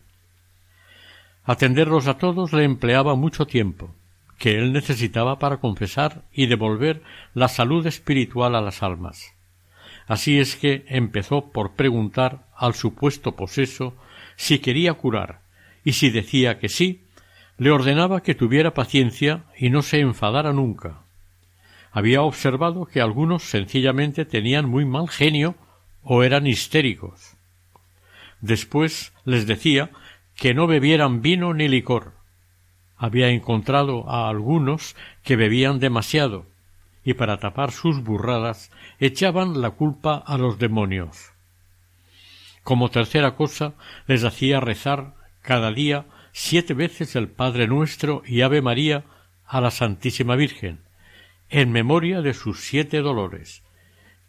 Atenderlos 1.45 2.07
a 2.07 2.17
todos 2.17 2.55
le 2.55 2.65
empleaba 2.65 3.15
mucho 3.17 3.47
tiempo, 3.47 3.95
que 4.39 4.59
él 4.59 4.73
necesitaba 4.73 5.39
para 5.39 5.59
confesar 5.59 6.23
y 6.33 6.47
devolver 6.47 7.03
la 7.35 7.49
salud 7.49 7.87
espiritual 7.87 8.55
a 8.55 8.61
las 8.61 8.83
almas. 8.83 9.35
Así 10.07 10.39
es 10.39 10.57
que 10.57 10.85
empezó 10.89 11.51
por 11.51 11.73
preguntar 11.73 12.47
al 12.57 12.75
supuesto 12.75 13.37
poseso 13.37 13.95
si 14.37 14.61
quería 14.61 14.95
curar, 14.95 15.41
y 15.85 15.93
si 15.93 16.11
decía 16.11 16.59
que 16.59 16.69
sí, 16.69 17.03
le 17.59 17.71
ordenaba 17.71 18.23
que 18.23 18.35
tuviera 18.35 18.73
paciencia 18.73 19.45
y 19.59 19.71
no 19.71 19.83
se 19.83 20.01
enfadara 20.01 20.53
nunca, 20.53 21.03
había 21.91 22.23
observado 22.23 22.87
que 22.87 23.01
algunos 23.01 23.43
sencillamente 23.43 24.25
tenían 24.25 24.69
muy 24.69 24.85
mal 24.85 25.09
genio 25.09 25.57
o 26.03 26.23
eran 26.23 26.47
histéricos. 26.47 27.35
Después 28.41 29.13
les 29.25 29.47
decía 29.47 29.91
que 30.37 30.55
no 30.55 30.67
bebieran 30.67 31.23
vino 31.23 31.55
ni 31.55 31.67
licor. 31.67 32.13
Había 32.99 33.29
encontrado 33.29 34.11
a 34.11 34.29
algunos 34.29 34.97
que 35.23 35.37
bebían 35.37 35.79
demasiado 35.79 36.47
y 37.05 37.15
para 37.15 37.39
tapar 37.39 37.71
sus 37.73 38.03
burradas 38.03 38.71
echaban 38.99 39.63
la 39.63 39.71
culpa 39.71 40.17
a 40.27 40.37
los 40.37 40.59
demonios. 40.59 41.33
Como 42.65 42.91
tercera 42.91 43.35
cosa 43.35 43.73
les 44.07 44.25
hacía 44.25 44.61
rezar 44.61 45.15
cada 45.41 45.73
día 45.73 46.05
siete 46.33 46.75
veces 46.75 47.17
el 47.17 47.29
Padre 47.29 47.67
Nuestro 47.67 48.23
y 48.27 48.43
Ave 48.43 48.61
María 48.61 49.05
a 49.47 49.61
la 49.61 49.71
Santísima 49.71 50.37
Virgen, 50.37 50.81
en 51.49 51.73
memoria 51.73 52.21
de 52.21 52.35
sus 52.35 52.61
siete 52.61 53.01
dolores, 53.01 53.63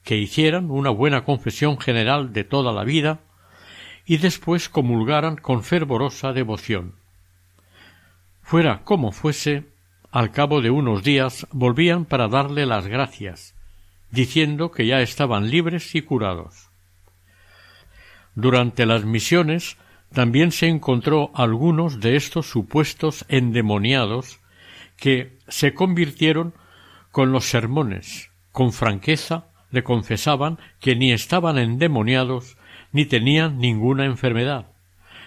que 0.03 0.15
hicieran 0.15 0.71
una 0.71 0.89
buena 0.89 1.25
confesión 1.25 1.79
general 1.79 2.31
de 2.31 2.45
toda 2.45 2.71
la 2.71 2.83
vida 2.83 3.19
y 4.05 4.17
después 4.17 4.69
comulgaran 4.69 5.35
con 5.35 5.63
fervorosa 5.63 6.31
devoción. 6.31 6.98
Fuera 8.49 8.81
como 8.83 9.11
fuese, 9.11 9.65
al 10.09 10.31
cabo 10.31 10.63
de 10.63 10.71
unos 10.71 11.03
días 11.03 11.45
volvían 11.51 12.05
para 12.05 12.27
darle 12.27 12.65
las 12.65 12.87
gracias, 12.87 13.53
diciendo 14.09 14.71
que 14.71 14.87
ya 14.87 15.01
estaban 15.01 15.51
libres 15.51 15.93
y 15.93 16.01
curados. 16.01 16.71
Durante 18.33 18.87
las 18.87 19.05
misiones 19.05 19.77
también 20.11 20.51
se 20.51 20.67
encontró 20.67 21.29
algunos 21.35 21.99
de 21.99 22.15
estos 22.15 22.47
supuestos 22.47 23.23
endemoniados 23.29 24.39
que 24.97 25.37
se 25.47 25.75
convirtieron 25.75 26.55
con 27.11 27.31
los 27.31 27.45
sermones, 27.45 28.31
con 28.51 28.73
franqueza, 28.73 29.45
le 29.69 29.83
confesaban 29.83 30.57
que 30.79 30.95
ni 30.95 31.11
estaban 31.11 31.59
endemoniados 31.59 32.57
ni 32.93 33.05
tenían 33.05 33.59
ninguna 33.59 34.05
enfermedad, 34.05 34.71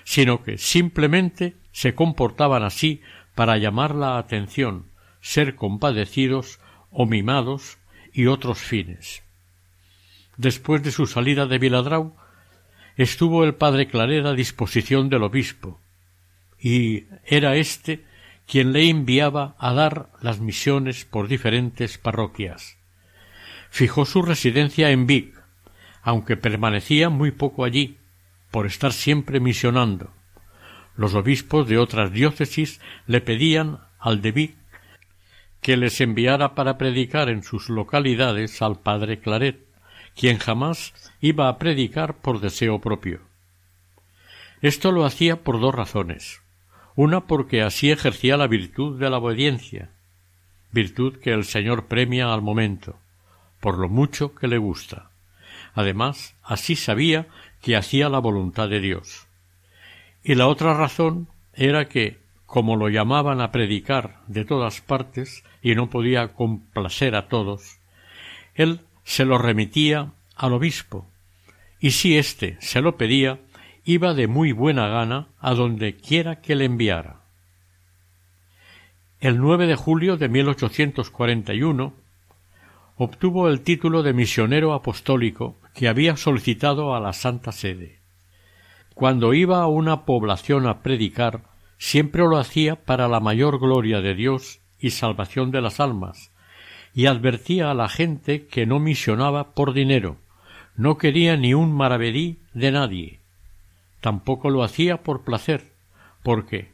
sino 0.02 0.42
que 0.42 0.58
simplemente 0.58 1.54
se 1.72 1.94
comportaban 1.94 2.62
así 2.62 3.00
para 3.34 3.56
llamar 3.58 3.94
la 3.94 4.18
atención, 4.18 4.86
ser 5.20 5.56
compadecidos 5.56 6.60
o 6.90 7.06
mimados 7.06 7.78
y 8.12 8.26
otros 8.26 8.58
fines. 8.58 9.22
Después 10.36 10.82
de 10.82 10.92
su 10.92 11.06
salida 11.06 11.46
de 11.46 11.58
Viladrau, 11.58 12.14
estuvo 12.96 13.44
el 13.44 13.54
padre 13.54 13.88
Claret 13.88 14.26
a 14.26 14.34
disposición 14.34 15.08
del 15.08 15.22
obispo, 15.22 15.80
y 16.58 17.04
era 17.24 17.56
éste 17.56 18.04
quien 18.46 18.72
le 18.72 18.88
enviaba 18.88 19.54
a 19.58 19.72
dar 19.72 20.10
las 20.20 20.40
misiones 20.40 21.04
por 21.04 21.28
diferentes 21.28 21.98
parroquias. 21.98 22.76
Fijó 23.70 24.04
su 24.04 24.22
residencia 24.22 24.90
en 24.90 25.06
Vic, 25.06 25.34
aunque 26.02 26.36
permanecía 26.36 27.08
muy 27.08 27.30
poco 27.30 27.64
allí, 27.64 27.98
por 28.50 28.66
estar 28.66 28.92
siempre 28.92 29.40
misionando. 29.40 30.12
Los 30.96 31.14
obispos 31.14 31.68
de 31.68 31.78
otras 31.78 32.12
diócesis 32.12 32.80
le 33.06 33.20
pedían 33.20 33.80
al 33.98 34.20
de 34.20 34.32
Vic 34.32 34.56
que 35.60 35.76
les 35.76 36.00
enviara 36.00 36.54
para 36.54 36.76
predicar 36.76 37.28
en 37.28 37.42
sus 37.42 37.68
localidades 37.68 38.60
al 38.62 38.80
padre 38.80 39.20
Claret, 39.20 39.64
quien 40.16 40.38
jamás 40.38 40.92
iba 41.20 41.48
a 41.48 41.58
predicar 41.58 42.16
por 42.16 42.40
deseo 42.40 42.80
propio. 42.80 43.20
Esto 44.60 44.92
lo 44.92 45.04
hacía 45.04 45.42
por 45.42 45.60
dos 45.60 45.74
razones. 45.74 46.42
Una 46.94 47.26
porque 47.26 47.62
así 47.62 47.90
ejercía 47.90 48.36
la 48.36 48.48
virtud 48.48 48.98
de 48.98 49.08
la 49.08 49.18
obediencia, 49.18 49.90
virtud 50.72 51.18
que 51.18 51.32
el 51.32 51.44
Señor 51.44 51.86
premia 51.86 52.34
al 52.34 52.42
momento, 52.42 52.98
por 53.60 53.78
lo 53.78 53.88
mucho 53.88 54.34
que 54.34 54.48
le 54.48 54.58
gusta. 54.58 55.10
Además, 55.74 56.34
así 56.42 56.76
sabía 56.76 57.28
que 57.62 57.76
hacía 57.76 58.08
la 58.08 58.18
voluntad 58.18 58.68
de 58.68 58.80
Dios. 58.80 59.26
Y 60.24 60.34
la 60.34 60.46
otra 60.46 60.74
razón 60.74 61.28
era 61.52 61.88
que, 61.88 62.18
como 62.46 62.76
lo 62.76 62.88
llamaban 62.88 63.40
a 63.40 63.50
predicar 63.50 64.20
de 64.26 64.44
todas 64.44 64.80
partes 64.80 65.44
y 65.62 65.74
no 65.74 65.90
podía 65.90 66.28
complacer 66.28 67.14
a 67.14 67.28
todos, 67.28 67.78
él 68.54 68.80
se 69.04 69.24
lo 69.24 69.38
remitía 69.38 70.12
al 70.36 70.52
obispo, 70.52 71.06
y 71.80 71.90
si 71.90 72.16
éste 72.16 72.56
se 72.60 72.80
lo 72.80 72.96
pedía, 72.96 73.40
iba 73.84 74.14
de 74.14 74.28
muy 74.28 74.52
buena 74.52 74.86
gana 74.88 75.28
a 75.40 75.54
donde 75.54 75.96
quiera 75.96 76.40
que 76.40 76.54
le 76.54 76.66
enviara. 76.66 77.22
El 79.20 79.38
9 79.38 79.66
de 79.66 79.74
julio 79.74 80.16
de 80.16 80.28
1841 80.28 81.94
obtuvo 82.96 83.48
el 83.48 83.62
título 83.62 84.02
de 84.02 84.12
misionero 84.12 84.74
apostólico 84.74 85.56
que 85.74 85.88
había 85.88 86.16
solicitado 86.16 86.94
a 86.94 87.00
la 87.00 87.12
Santa 87.12 87.50
Sede. 87.50 88.01
Cuando 88.94 89.34
iba 89.34 89.62
a 89.62 89.66
una 89.66 90.04
población 90.04 90.66
a 90.66 90.82
predicar, 90.82 91.42
siempre 91.78 92.22
lo 92.22 92.38
hacía 92.38 92.76
para 92.76 93.08
la 93.08 93.20
mayor 93.20 93.58
gloria 93.58 94.00
de 94.00 94.14
Dios 94.14 94.60
y 94.78 94.90
salvación 94.90 95.50
de 95.50 95.60
las 95.60 95.80
almas, 95.80 96.30
y 96.94 97.06
advertía 97.06 97.70
a 97.70 97.74
la 97.74 97.88
gente 97.88 98.46
que 98.46 98.66
no 98.66 98.78
misionaba 98.78 99.54
por 99.54 99.72
dinero, 99.72 100.18
no 100.76 100.98
quería 100.98 101.36
ni 101.36 101.54
un 101.54 101.72
maravedí 101.72 102.38
de 102.54 102.70
nadie, 102.70 103.20
tampoco 104.00 104.50
lo 104.50 104.62
hacía 104.62 105.02
por 105.02 105.24
placer, 105.24 105.72
porque 106.22 106.72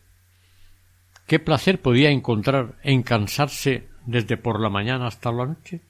¿qué 1.26 1.38
placer 1.38 1.80
podía 1.80 2.10
encontrar 2.10 2.74
en 2.82 3.02
cansarse 3.02 3.88
desde 4.06 4.36
por 4.36 4.60
la 4.60 4.70
mañana 4.70 5.06
hasta 5.06 5.30
la 5.30 5.46
noche? 5.46 5.82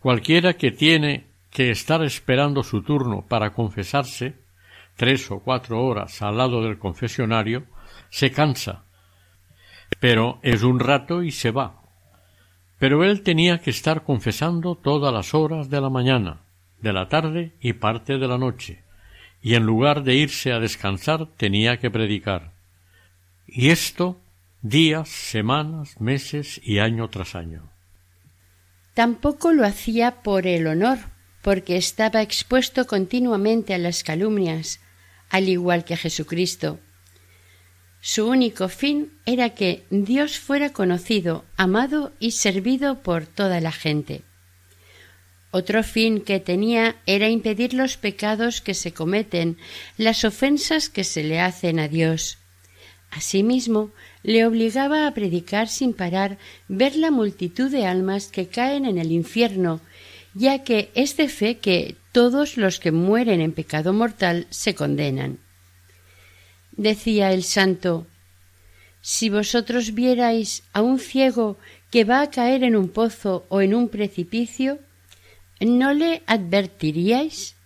Cualquiera 0.00 0.54
que 0.54 0.70
tiene 0.70 1.26
que 1.50 1.70
estar 1.70 2.02
esperando 2.04 2.62
su 2.62 2.82
turno 2.82 3.24
para 3.28 3.52
confesarse, 3.52 4.36
tres 5.00 5.30
o 5.30 5.40
cuatro 5.40 5.82
horas 5.82 6.20
al 6.20 6.36
lado 6.36 6.62
del 6.62 6.78
confesionario, 6.78 7.64
se 8.10 8.32
cansa, 8.32 8.84
pero 9.98 10.38
es 10.42 10.62
un 10.62 10.78
rato 10.78 11.22
y 11.22 11.30
se 11.30 11.52
va. 11.52 11.80
Pero 12.78 13.02
él 13.02 13.22
tenía 13.22 13.62
que 13.62 13.70
estar 13.70 14.04
confesando 14.04 14.74
todas 14.74 15.10
las 15.10 15.32
horas 15.32 15.70
de 15.70 15.80
la 15.80 15.88
mañana, 15.88 16.42
de 16.82 16.92
la 16.92 17.08
tarde 17.08 17.54
y 17.62 17.72
parte 17.72 18.18
de 18.18 18.28
la 18.28 18.36
noche, 18.36 18.84
y 19.40 19.54
en 19.54 19.64
lugar 19.64 20.02
de 20.02 20.16
irse 20.16 20.52
a 20.52 20.60
descansar 20.60 21.28
tenía 21.38 21.78
que 21.78 21.90
predicar. 21.90 22.52
Y 23.46 23.70
esto 23.70 24.20
días, 24.60 25.08
semanas, 25.08 25.98
meses 25.98 26.60
y 26.62 26.78
año 26.78 27.08
tras 27.08 27.34
año. 27.34 27.70
Tampoco 28.92 29.54
lo 29.54 29.64
hacía 29.64 30.20
por 30.22 30.46
el 30.46 30.66
honor, 30.66 30.98
porque 31.40 31.78
estaba 31.78 32.20
expuesto 32.20 32.86
continuamente 32.86 33.72
a 33.72 33.78
las 33.78 34.04
calumnias, 34.04 34.78
al 35.30 35.48
igual 35.48 35.84
que 35.84 35.96
Jesucristo. 35.96 36.78
Su 38.00 38.28
único 38.28 38.68
fin 38.68 39.12
era 39.26 39.50
que 39.50 39.84
Dios 39.90 40.38
fuera 40.38 40.72
conocido, 40.72 41.44
amado 41.56 42.12
y 42.18 42.32
servido 42.32 43.02
por 43.02 43.26
toda 43.26 43.60
la 43.60 43.72
gente. 43.72 44.22
Otro 45.52 45.82
fin 45.82 46.20
que 46.20 46.38
tenía 46.40 46.96
era 47.06 47.28
impedir 47.28 47.74
los 47.74 47.96
pecados 47.96 48.60
que 48.60 48.74
se 48.74 48.92
cometen, 48.92 49.58
las 49.96 50.24
ofensas 50.24 50.88
que 50.88 51.04
se 51.04 51.24
le 51.24 51.40
hacen 51.40 51.80
a 51.80 51.88
Dios. 51.88 52.38
Asimismo, 53.10 53.90
le 54.22 54.46
obligaba 54.46 55.06
a 55.06 55.14
predicar 55.14 55.68
sin 55.68 55.92
parar 55.92 56.38
ver 56.68 56.94
la 56.94 57.10
multitud 57.10 57.70
de 57.70 57.84
almas 57.84 58.28
que 58.28 58.46
caen 58.46 58.86
en 58.86 58.98
el 58.98 59.10
infierno, 59.10 59.80
ya 60.34 60.62
que 60.62 60.90
es 60.94 61.16
de 61.16 61.28
fe 61.28 61.58
que 61.58 61.96
todos 62.12 62.56
los 62.56 62.80
que 62.80 62.92
mueren 62.92 63.40
en 63.40 63.52
pecado 63.52 63.92
mortal 63.92 64.46
se 64.50 64.74
condenan. 64.74 65.38
Decía 66.72 67.32
el 67.32 67.44
santo 67.44 68.06
Si 69.00 69.30
vosotros 69.30 69.94
vierais 69.94 70.62
a 70.72 70.82
un 70.82 70.98
ciego 70.98 71.58
que 71.90 72.04
va 72.04 72.20
a 72.22 72.30
caer 72.30 72.64
en 72.64 72.76
un 72.76 72.88
pozo 72.88 73.44
o 73.48 73.60
en 73.60 73.74
un 73.74 73.88
precipicio, 73.88 74.78
¿no 75.60 75.92
le 75.92 76.22
advertiríais? 76.26 77.56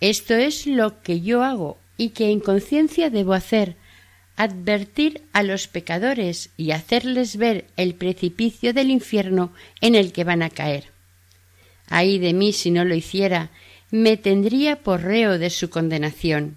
Esto 0.00 0.34
es 0.34 0.66
lo 0.66 1.02
que 1.02 1.20
yo 1.20 1.42
hago 1.42 1.78
y 1.96 2.10
que 2.10 2.30
en 2.30 2.40
conciencia 2.40 3.10
debo 3.10 3.34
hacer, 3.34 3.76
advertir 4.36 5.22
a 5.32 5.42
los 5.42 5.68
pecadores 5.68 6.50
y 6.56 6.72
hacerles 6.72 7.36
ver 7.36 7.66
el 7.76 7.94
precipicio 7.94 8.72
del 8.72 8.90
infierno 8.90 9.52
en 9.80 9.94
el 9.94 10.12
que 10.12 10.24
van 10.24 10.42
a 10.42 10.50
caer. 10.50 10.92
Ay 11.88 12.18
de 12.18 12.32
mí 12.32 12.52
si 12.52 12.70
no 12.70 12.84
lo 12.84 12.94
hiciera, 12.94 13.50
me 13.90 14.16
tendría 14.16 14.82
por 14.82 15.02
reo 15.02 15.38
de 15.38 15.50
su 15.50 15.68
condenación. 15.68 16.56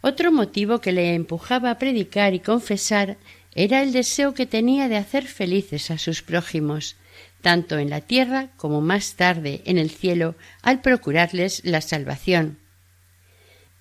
Otro 0.00 0.30
motivo 0.30 0.80
que 0.80 0.92
le 0.92 1.14
empujaba 1.14 1.70
a 1.70 1.78
predicar 1.78 2.34
y 2.34 2.40
confesar 2.40 3.16
era 3.54 3.82
el 3.82 3.92
deseo 3.92 4.34
que 4.34 4.46
tenía 4.46 4.88
de 4.88 4.96
hacer 4.96 5.24
felices 5.26 5.90
a 5.90 5.98
sus 5.98 6.22
prójimos, 6.22 6.96
tanto 7.40 7.78
en 7.78 7.90
la 7.90 8.00
tierra 8.00 8.50
como 8.56 8.80
más 8.80 9.14
tarde 9.14 9.62
en 9.64 9.78
el 9.78 9.90
cielo, 9.90 10.34
al 10.62 10.80
procurarles 10.80 11.64
la 11.64 11.80
salvación. 11.80 12.58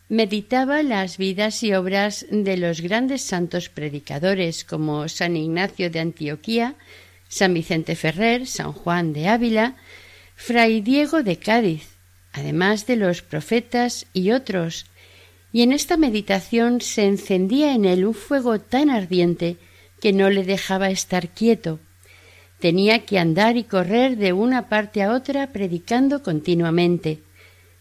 Meditaba 0.09 0.83
las 0.83 1.17
vidas 1.17 1.63
y 1.63 1.73
obras 1.73 2.25
de 2.29 2.57
los 2.57 2.81
grandes 2.81 3.21
santos 3.21 3.69
predicadores 3.69 4.63
como 4.63 5.07
San 5.09 5.35
Ignacio 5.35 5.89
de 5.89 5.99
Antioquía, 5.99 6.75
San 7.33 7.53
Vicente 7.53 7.95
Ferrer, 7.95 8.45
San 8.47 8.73
Juan 8.73 9.13
de 9.13 9.27
Ávila, 9.27 9.75
Fray 10.35 10.81
Diego 10.81 11.23
de 11.23 11.37
Cádiz, 11.37 11.97
además 12.31 12.85
de 12.85 12.95
los 12.95 13.21
profetas 13.21 14.05
y 14.13 14.31
otros, 14.31 14.85
y 15.51 15.61
en 15.61 15.71
esta 15.71 15.97
meditación 15.97 16.81
se 16.81 17.05
encendía 17.05 17.73
en 17.73 17.85
él 17.85 18.05
un 18.05 18.13
fuego 18.13 18.59
tan 18.59 18.89
ardiente 18.89 19.57
que 20.01 20.13
no 20.13 20.29
le 20.29 20.43
dejaba 20.43 20.89
estar 20.89 21.29
quieto, 21.29 21.79
Tenía 22.63 22.99
que 22.99 23.19
andar 23.19 23.57
y 23.57 23.65
correr 23.65 24.15
de 24.15 24.31
una 24.31 24.69
parte 24.69 25.03
a 25.03 25.11
otra 25.11 25.51
predicando 25.51 26.23
continuamente. 26.23 27.19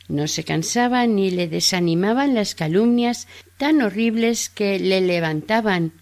No 0.09 0.27
se 0.27 0.43
cansaba 0.43 1.07
ni 1.07 1.31
le 1.31 1.47
desanimaban 1.47 2.35
las 2.35 2.57
calumnias 2.57 3.29
tan 3.59 3.81
horribles 3.81 4.49
que 4.49 4.81
le 4.81 5.01
levantaban, 5.01 5.93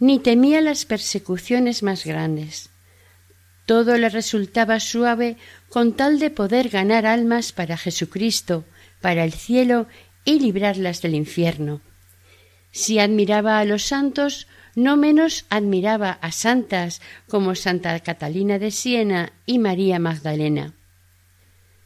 ni 0.00 0.18
temía 0.18 0.60
las 0.60 0.84
persecuciones 0.84 1.84
más 1.84 2.04
grandes. 2.04 2.70
Todo 3.66 3.96
le 3.96 4.08
resultaba 4.08 4.78
suave 4.80 5.36
con 5.68 5.94
tal 5.94 6.18
de 6.18 6.30
poder 6.30 6.68
ganar 6.68 7.06
almas 7.06 7.52
para 7.52 7.76
Jesucristo, 7.76 8.64
para 9.00 9.24
el 9.24 9.32
cielo 9.32 9.86
y 10.24 10.38
librarlas 10.38 11.00
del 11.02 11.14
infierno. 11.14 11.80
Si 12.70 12.98
admiraba 12.98 13.58
a 13.58 13.64
los 13.64 13.84
santos, 13.84 14.46
no 14.74 14.96
menos 14.96 15.46
admiraba 15.48 16.18
a 16.20 16.32
santas 16.32 17.00
como 17.28 17.54
Santa 17.54 17.98
Catalina 18.00 18.58
de 18.58 18.70
Siena 18.70 19.32
y 19.46 19.58
María 19.58 19.98
Magdalena. 19.98 20.74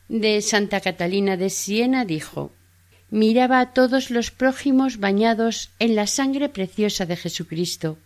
De 0.09 0.41
Santa 0.41 0.81
Catalina 0.81 1.37
de 1.37 1.51
Siena 1.51 2.05
dijo 2.05 2.53
Miraba 3.11 3.61
a 3.61 3.73
todos 3.73 4.11
los 4.11 4.31
prójimos 4.31 4.99
bañados 4.99 5.71
en 5.79 5.95
la 5.95 6.07
sangre 6.07 6.49
preciosa 6.49 7.07
de 7.07 7.17
Jesucristo. 7.17 7.99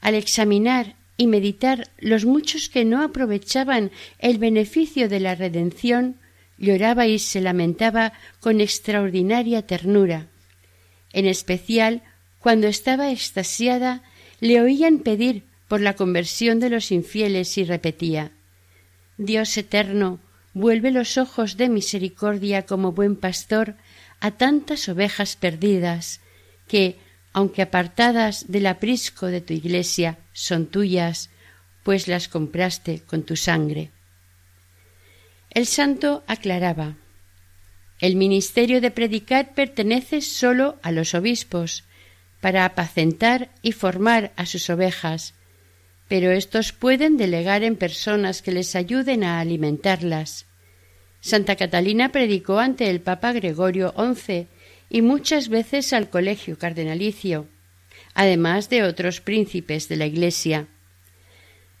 Al 0.00 0.14
examinar 0.14 0.96
y 1.20 1.26
meditar 1.26 1.90
los 1.98 2.24
muchos 2.24 2.70
que 2.70 2.86
no 2.86 3.02
aprovechaban 3.02 3.90
el 4.20 4.38
beneficio 4.38 5.06
de 5.06 5.20
la 5.20 5.34
redención, 5.34 6.16
lloraba 6.56 7.06
y 7.08 7.18
se 7.18 7.42
lamentaba 7.42 8.14
con 8.40 8.62
extraordinaria 8.62 9.60
ternura. 9.66 10.28
En 11.12 11.26
especial, 11.26 12.02
cuando 12.38 12.68
estaba 12.68 13.10
extasiada, 13.10 14.02
le 14.40 14.62
oían 14.62 15.00
pedir 15.00 15.42
por 15.68 15.82
la 15.82 15.92
conversión 15.92 16.58
de 16.58 16.70
los 16.70 16.90
infieles 16.90 17.58
y 17.58 17.64
repetía 17.64 18.32
Dios 19.18 19.54
eterno, 19.58 20.20
vuelve 20.54 20.90
los 20.90 21.18
ojos 21.18 21.58
de 21.58 21.68
misericordia 21.68 22.64
como 22.64 22.92
buen 22.92 23.14
pastor 23.14 23.74
a 24.20 24.30
tantas 24.30 24.88
ovejas 24.88 25.36
perdidas 25.36 26.22
que, 26.66 26.96
aunque 27.32 27.62
apartadas 27.62 28.50
del 28.50 28.66
aprisco 28.66 29.26
de 29.26 29.40
tu 29.40 29.52
iglesia, 29.52 30.18
son 30.32 30.66
tuyas, 30.66 31.30
pues 31.82 32.08
las 32.08 32.28
compraste 32.28 33.00
con 33.00 33.22
tu 33.22 33.36
sangre. 33.36 33.90
El 35.50 35.66
santo 35.66 36.22
aclaraba 36.26 36.96
El 38.00 38.16
ministerio 38.16 38.80
de 38.80 38.90
predicar 38.90 39.54
pertenece 39.54 40.20
sólo 40.20 40.78
a 40.82 40.90
los 40.92 41.14
obispos, 41.14 41.84
para 42.40 42.64
apacentar 42.64 43.50
y 43.60 43.72
formar 43.72 44.32
a 44.36 44.46
sus 44.46 44.70
ovejas, 44.70 45.34
pero 46.08 46.30
éstos 46.30 46.72
pueden 46.72 47.16
delegar 47.16 47.62
en 47.62 47.76
personas 47.76 48.42
que 48.42 48.50
les 48.50 48.74
ayuden 48.74 49.22
a 49.22 49.40
alimentarlas. 49.40 50.46
Santa 51.20 51.54
Catalina 51.56 52.10
predicó 52.12 52.58
ante 52.58 52.88
el 52.88 53.00
Papa 53.00 53.32
Gregorio 53.32 53.94
XI 53.96 54.48
y 54.90 55.02
muchas 55.02 55.48
veces 55.48 55.92
al 55.92 56.10
colegio 56.10 56.58
cardenalicio, 56.58 57.46
además 58.12 58.68
de 58.68 58.82
otros 58.82 59.20
príncipes 59.20 59.88
de 59.88 59.96
la 59.96 60.06
Iglesia. 60.06 60.66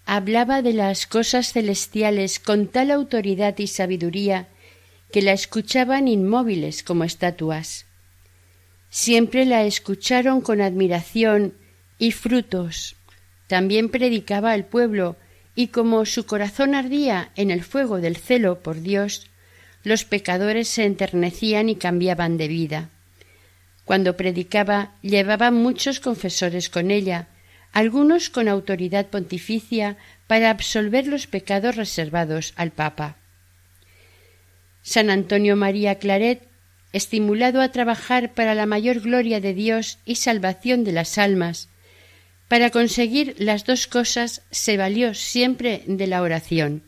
Hablaba 0.06 0.62
de 0.62 0.72
las 0.72 1.06
cosas 1.06 1.52
celestiales 1.52 2.38
con 2.38 2.68
tal 2.68 2.90
autoridad 2.92 3.58
y 3.58 3.66
sabiduría 3.66 4.48
que 5.12 5.22
la 5.22 5.32
escuchaban 5.32 6.06
inmóviles 6.08 6.84
como 6.84 7.04
estatuas. 7.04 7.86
Siempre 8.90 9.44
la 9.44 9.64
escucharon 9.64 10.40
con 10.40 10.60
admiración 10.60 11.54
y 11.98 12.12
frutos. 12.12 12.96
También 13.48 13.88
predicaba 13.88 14.52
al 14.52 14.64
pueblo, 14.64 15.16
y 15.56 15.68
como 15.68 16.06
su 16.06 16.26
corazón 16.26 16.76
ardía 16.76 17.32
en 17.34 17.50
el 17.50 17.64
fuego 17.64 18.00
del 18.00 18.16
celo 18.16 18.60
por 18.60 18.80
Dios, 18.80 19.26
los 19.82 20.04
pecadores 20.04 20.68
se 20.68 20.84
enternecían 20.84 21.68
y 21.68 21.76
cambiaban 21.76 22.36
de 22.36 22.48
vida. 22.48 22.90
Cuando 23.90 24.16
predicaba 24.16 24.94
llevaba 25.02 25.50
muchos 25.50 25.98
confesores 25.98 26.70
con 26.70 26.92
ella, 26.92 27.26
algunos 27.72 28.30
con 28.30 28.46
autoridad 28.46 29.08
pontificia 29.08 29.96
para 30.28 30.50
absolver 30.50 31.08
los 31.08 31.26
pecados 31.26 31.74
reservados 31.74 32.52
al 32.54 32.70
Papa. 32.70 33.16
San 34.82 35.10
Antonio 35.10 35.56
María 35.56 35.96
Claret, 35.96 36.46
estimulado 36.92 37.60
a 37.60 37.72
trabajar 37.72 38.32
para 38.32 38.54
la 38.54 38.64
mayor 38.64 39.00
gloria 39.00 39.40
de 39.40 39.54
Dios 39.54 39.98
y 40.04 40.14
salvación 40.14 40.84
de 40.84 40.92
las 40.92 41.18
almas, 41.18 41.68
para 42.46 42.70
conseguir 42.70 43.34
las 43.38 43.64
dos 43.64 43.88
cosas 43.88 44.42
se 44.52 44.76
valió 44.76 45.14
siempre 45.14 45.82
de 45.88 46.06
la 46.06 46.22
oración. 46.22 46.84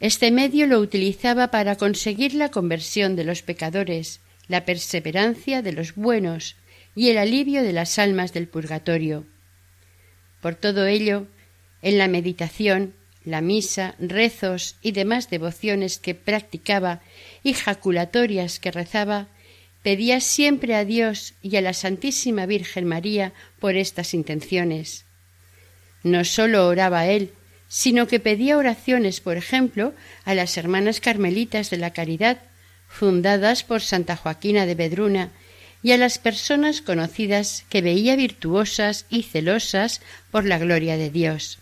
Este 0.00 0.32
medio 0.32 0.66
lo 0.66 0.80
utilizaba 0.80 1.50
para 1.50 1.76
conseguir 1.76 2.34
la 2.34 2.50
conversión 2.50 3.16
de 3.16 3.24
los 3.24 3.40
pecadores, 3.40 4.20
la 4.48 4.64
perseverancia 4.64 5.62
de 5.62 5.72
los 5.72 5.94
buenos 5.94 6.56
y 6.94 7.10
el 7.10 7.18
alivio 7.18 7.62
de 7.62 7.72
las 7.72 7.98
almas 7.98 8.32
del 8.32 8.48
purgatorio. 8.48 9.24
Por 10.40 10.54
todo 10.54 10.86
ello, 10.86 11.26
en 11.82 11.98
la 11.98 12.08
meditación, 12.08 12.94
la 13.24 13.40
misa, 13.40 13.94
rezos 13.98 14.76
y 14.82 14.92
demás 14.92 15.30
devociones 15.30 15.98
que 15.98 16.14
practicaba 16.14 17.02
y 17.42 17.52
jaculatorias 17.52 18.58
que 18.58 18.70
rezaba, 18.70 19.28
pedía 19.82 20.20
siempre 20.20 20.74
a 20.74 20.84
Dios 20.84 21.34
y 21.42 21.56
a 21.56 21.60
la 21.60 21.72
Santísima 21.72 22.46
Virgen 22.46 22.86
María 22.86 23.32
por 23.60 23.76
estas 23.76 24.14
intenciones. 24.14 25.04
No 26.02 26.24
sólo 26.24 26.66
oraba 26.66 27.06
él, 27.06 27.32
sino 27.68 28.06
que 28.06 28.18
pedía 28.18 28.56
oraciones, 28.56 29.20
por 29.20 29.36
ejemplo, 29.36 29.92
a 30.24 30.34
las 30.34 30.56
hermanas 30.56 31.00
carmelitas 31.00 31.70
de 31.70 31.76
la 31.76 31.92
caridad, 31.92 32.38
fundadas 32.88 33.62
por 33.62 33.80
Santa 33.82 34.16
Joaquina 34.16 34.66
de 34.66 34.74
Bedruna, 34.74 35.30
y 35.82 35.92
a 35.92 35.96
las 35.96 36.18
personas 36.18 36.80
conocidas 36.80 37.64
que 37.68 37.82
veía 37.82 38.16
virtuosas 38.16 39.06
y 39.10 39.22
celosas 39.22 40.00
por 40.30 40.44
la 40.44 40.58
gloria 40.58 40.96
de 40.96 41.10
Dios. 41.10 41.58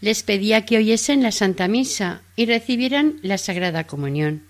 Les 0.00 0.22
pedía 0.22 0.66
que 0.66 0.76
oyesen 0.76 1.22
la 1.22 1.32
Santa 1.32 1.68
Misa 1.68 2.20
y 2.36 2.44
recibieran 2.44 3.18
la 3.22 3.38
Sagrada 3.38 3.86
Comunión. 3.86 4.42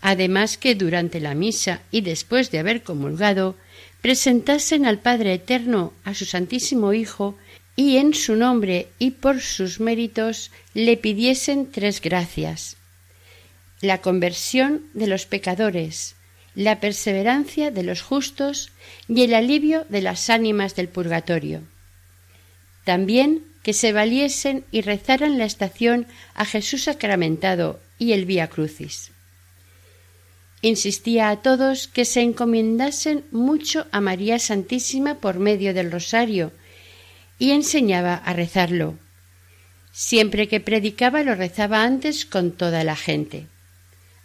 Además 0.00 0.58
que 0.58 0.76
durante 0.76 1.18
la 1.18 1.34
misa 1.34 1.80
y 1.90 2.02
después 2.02 2.50
de 2.52 2.60
haber 2.60 2.82
comulgado, 2.82 3.56
presentasen 4.00 4.86
al 4.86 5.00
Padre 5.00 5.34
Eterno, 5.34 5.92
a 6.04 6.14
su 6.14 6.26
Santísimo 6.26 6.92
Hijo, 6.92 7.36
y 7.74 7.96
en 7.96 8.14
su 8.14 8.36
nombre 8.36 8.88
y 9.00 9.12
por 9.12 9.40
sus 9.40 9.80
méritos 9.80 10.52
le 10.74 10.96
pidiesen 10.96 11.72
tres 11.72 12.00
gracias 12.00 12.76
la 13.84 14.00
conversión 14.00 14.82
de 14.94 15.06
los 15.06 15.26
pecadores, 15.26 16.16
la 16.54 16.80
perseverancia 16.80 17.70
de 17.70 17.82
los 17.82 18.02
justos 18.02 18.72
y 19.08 19.22
el 19.22 19.34
alivio 19.34 19.86
de 19.88 20.02
las 20.02 20.30
ánimas 20.30 20.74
del 20.76 20.88
purgatorio. 20.88 21.62
También 22.84 23.42
que 23.62 23.72
se 23.72 23.92
valiesen 23.92 24.64
y 24.70 24.82
rezaran 24.82 25.38
la 25.38 25.46
estación 25.46 26.06
a 26.34 26.44
Jesús 26.44 26.84
sacramentado 26.84 27.80
y 27.98 28.12
el 28.12 28.26
Vía 28.26 28.48
Crucis. 28.48 29.10
Insistía 30.60 31.30
a 31.30 31.42
todos 31.42 31.88
que 31.88 32.04
se 32.04 32.20
encomendasen 32.20 33.24
mucho 33.30 33.86
a 33.90 34.00
María 34.00 34.38
Santísima 34.38 35.16
por 35.16 35.38
medio 35.38 35.74
del 35.74 35.90
rosario, 35.90 36.52
y 37.38 37.50
enseñaba 37.50 38.14
a 38.14 38.32
rezarlo. 38.32 38.96
Siempre 39.92 40.48
que 40.48 40.60
predicaba 40.60 41.22
lo 41.22 41.34
rezaba 41.34 41.82
antes 41.82 42.24
con 42.26 42.52
toda 42.52 42.84
la 42.84 42.96
gente. 42.96 43.46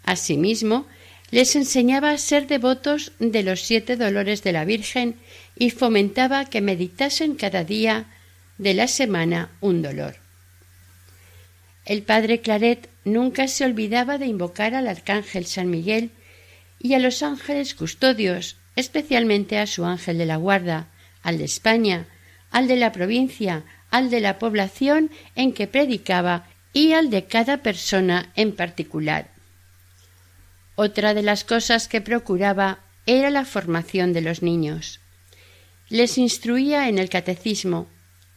Asimismo, 0.09 0.87
les 1.29 1.55
enseñaba 1.55 2.09
a 2.09 2.17
ser 2.17 2.47
devotos 2.47 3.11
de 3.19 3.43
los 3.43 3.61
siete 3.61 3.95
dolores 3.95 4.41
de 4.41 4.51
la 4.51 4.65
Virgen 4.65 5.17
y 5.55 5.69
fomentaba 5.69 6.45
que 6.45 6.61
meditasen 6.61 7.35
cada 7.35 7.63
día 7.63 8.07
de 8.57 8.73
la 8.73 8.87
semana 8.87 9.51
un 9.61 9.83
dolor. 9.83 10.15
El 11.85 12.01
padre 12.01 12.41
Claret 12.41 12.89
nunca 13.05 13.47
se 13.47 13.65
olvidaba 13.65 14.17
de 14.17 14.25
invocar 14.25 14.73
al 14.73 14.87
arcángel 14.87 15.45
San 15.45 15.69
Miguel 15.69 16.09
y 16.79 16.95
a 16.95 16.99
los 16.99 17.21
ángeles 17.21 17.75
custodios, 17.75 18.55
especialmente 18.75 19.59
a 19.59 19.67
su 19.67 19.85
ángel 19.85 20.17
de 20.17 20.25
la 20.25 20.37
guarda, 20.37 20.87
al 21.21 21.37
de 21.37 21.45
España, 21.45 22.07
al 22.49 22.67
de 22.67 22.77
la 22.77 22.91
provincia, 22.91 23.63
al 23.91 24.09
de 24.09 24.21
la 24.21 24.39
población 24.39 25.11
en 25.35 25.53
que 25.53 25.67
predicaba 25.67 26.47
y 26.73 26.93
al 26.93 27.11
de 27.11 27.25
cada 27.25 27.57
persona 27.57 28.31
en 28.35 28.55
particular. 28.55 29.38
Otra 30.81 31.13
de 31.13 31.23
las 31.23 31.43
cosas 31.43 31.89
que 31.89 31.99
procuraba 31.99 32.79
era 33.05 33.31
la 33.31 33.43
formación 33.43 34.13
de 34.13 34.21
los 34.21 34.41
niños. 34.41 35.01
Les 35.89 36.17
instruía 36.17 36.87
en 36.87 36.97
el 36.99 37.09
catecismo, 37.09 37.89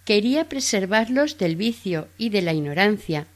quería 0.05 0.49
preservarlos 0.49 1.39
del 1.39 1.55
vicio 1.55 2.09
y 2.19 2.31
de 2.31 2.43
la 2.43 2.53
ignorancia. 2.53 3.29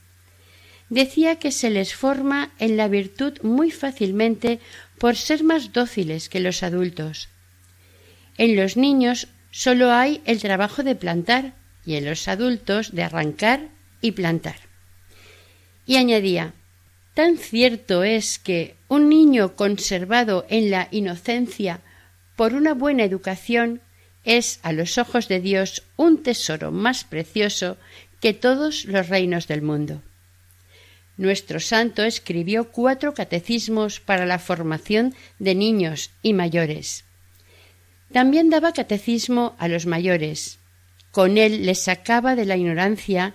Decía 0.89 1.37
que 1.37 1.53
se 1.53 1.71
les 1.71 1.95
forma 1.95 2.51
en 2.59 2.77
la 2.77 2.89
virtud 2.89 3.35
muy 3.43 3.71
fácilmente 3.71 4.59
por 4.99 5.15
ser 5.15 5.45
más 5.45 5.73
dóciles 5.73 6.29
que 6.29 6.41
los 6.41 6.65
adultos. 6.65 7.29
En 8.39 8.57
los 8.57 8.77
niños 8.77 9.29
solo 9.53 9.93
hay 9.93 10.21
el 10.25 10.41
trabajo 10.41 10.83
de 10.83 10.97
plantar 10.97 11.55
y 11.85 11.95
en 11.95 12.07
los 12.07 12.27
adultos 12.27 12.93
de 12.93 13.05
arrancar 13.05 13.69
y 14.01 14.11
plantar. 14.11 14.57
Y 15.87 15.95
añadía 15.95 16.55
Tan 17.17 17.39
cierto 17.39 18.05
es 18.05 18.39
que 18.39 18.75
un 18.89 19.09
niño 19.09 19.57
conservado 19.57 20.45
en 20.51 20.71
la 20.71 20.89
inocencia 20.91 21.81
por 22.37 22.53
una 22.53 22.75
buena 22.75 23.05
educación 23.05 23.81
es 24.25 24.61
a 24.63 24.75
los 24.75 24.99
ojos 24.99 25.27
de 25.27 25.41
Dios 25.41 25.83
un 25.97 26.23
tesoro 26.23 26.73
más 26.73 27.05
precioso 27.05 27.79
que 28.21 28.35
todos 28.35 28.85
los 28.85 29.09
reinos 29.09 29.49
del 29.49 29.63
mundo. 29.63 30.03
Nuestro 31.17 31.59
santo 31.59 32.05
escribió 32.05 32.71
cuatro 32.71 33.15
catecismos 33.15 33.99
para 33.99 34.27
la 34.27 34.39
formación 34.39 35.15
de 35.39 35.55
niños 35.55 36.11
y 36.21 36.35
mayores. 36.35 37.07
También 38.13 38.51
daba 38.51 38.75
catecismo 38.75 39.57
a 39.59 39.69
los 39.69 39.87
mayores. 39.87 40.59
Con 41.13 41.39
él 41.39 41.65
les 41.65 41.83
sacaba 41.83 42.37
de 42.37 42.45
la 42.45 42.59
ignorancia 42.59 43.33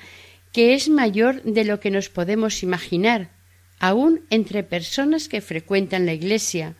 que 0.54 0.76
es 0.76 0.88
mayor 0.88 1.42
de 1.42 1.66
lo 1.66 1.80
que 1.80 1.90
nos 1.90 2.10
podemos 2.10 2.62
imaginar, 2.62 3.41
aun 3.82 4.14
entre 4.30 4.64
personas 4.64 5.28
que 5.28 5.42
frecuentan 5.42 6.06
la 6.06 6.14
Iglesia, 6.14 6.76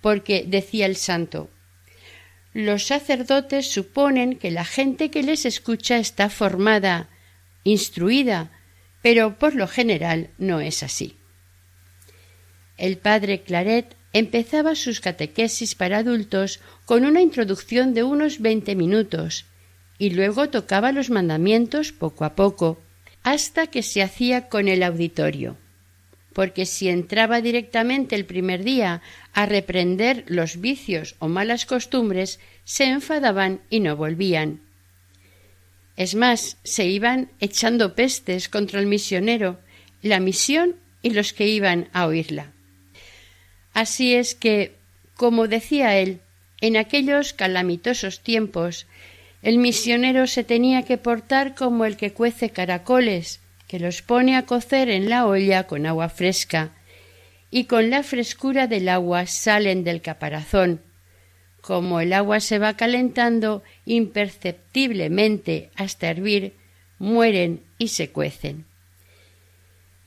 porque 0.00 0.44
decía 0.46 0.86
el 0.86 0.96
santo 0.96 1.50
los 2.56 2.86
sacerdotes 2.86 3.70
suponen 3.70 4.38
que 4.38 4.50
la 4.50 4.64
gente 4.64 5.10
que 5.10 5.22
les 5.22 5.44
escucha 5.44 5.98
está 5.98 6.30
formada, 6.30 7.10
instruida, 7.64 8.50
pero 9.02 9.38
por 9.38 9.54
lo 9.54 9.68
general 9.68 10.30
no 10.38 10.62
es 10.62 10.82
así. 10.82 11.16
El 12.78 12.96
padre 12.96 13.42
Claret 13.42 13.94
empezaba 14.14 14.74
sus 14.74 15.00
catequesis 15.00 15.74
para 15.74 15.98
adultos 15.98 16.60
con 16.86 17.04
una 17.04 17.20
introducción 17.20 17.92
de 17.92 18.04
unos 18.04 18.40
veinte 18.40 18.74
minutos 18.74 19.44
y 19.98 20.10
luego 20.10 20.48
tocaba 20.48 20.92
los 20.92 21.10
mandamientos 21.10 21.92
poco 21.92 22.24
a 22.24 22.34
poco, 22.34 22.80
hasta 23.22 23.66
que 23.66 23.82
se 23.82 24.00
hacía 24.00 24.48
con 24.48 24.68
el 24.68 24.82
auditorio 24.82 25.58
porque 26.36 26.66
si 26.66 26.90
entraba 26.90 27.40
directamente 27.40 28.14
el 28.14 28.26
primer 28.26 28.62
día 28.62 29.00
a 29.32 29.46
reprender 29.46 30.22
los 30.26 30.60
vicios 30.60 31.16
o 31.18 31.28
malas 31.28 31.64
costumbres, 31.64 32.40
se 32.64 32.84
enfadaban 32.84 33.62
y 33.70 33.80
no 33.80 33.96
volvían. 33.96 34.60
Es 35.96 36.14
más, 36.14 36.58
se 36.62 36.84
iban 36.84 37.30
echando 37.40 37.94
pestes 37.94 38.50
contra 38.50 38.80
el 38.80 38.86
misionero, 38.86 39.58
la 40.02 40.20
misión 40.20 40.76
y 41.00 41.08
los 41.08 41.32
que 41.32 41.48
iban 41.48 41.88
a 41.94 42.04
oírla. 42.04 42.52
Así 43.72 44.12
es 44.12 44.34
que, 44.34 44.74
como 45.14 45.48
decía 45.48 45.96
él, 45.96 46.20
en 46.60 46.76
aquellos 46.76 47.32
calamitosos 47.32 48.20
tiempos, 48.20 48.86
el 49.40 49.56
misionero 49.56 50.26
se 50.26 50.44
tenía 50.44 50.82
que 50.82 50.98
portar 50.98 51.54
como 51.54 51.86
el 51.86 51.96
que 51.96 52.12
cuece 52.12 52.50
caracoles, 52.50 53.40
que 53.66 53.78
los 53.78 54.02
pone 54.02 54.36
a 54.36 54.46
cocer 54.46 54.88
en 54.88 55.08
la 55.08 55.26
olla 55.26 55.66
con 55.66 55.86
agua 55.86 56.08
fresca, 56.08 56.72
y 57.50 57.64
con 57.64 57.90
la 57.90 58.02
frescura 58.02 58.66
del 58.66 58.88
agua 58.88 59.26
salen 59.26 59.84
del 59.84 60.02
caparazón. 60.02 60.80
Como 61.60 62.00
el 62.00 62.12
agua 62.12 62.40
se 62.40 62.58
va 62.58 62.76
calentando 62.76 63.62
imperceptiblemente 63.84 65.70
hasta 65.74 66.08
hervir, 66.08 66.54
mueren 66.98 67.62
y 67.78 67.88
se 67.88 68.10
cuecen. 68.10 68.66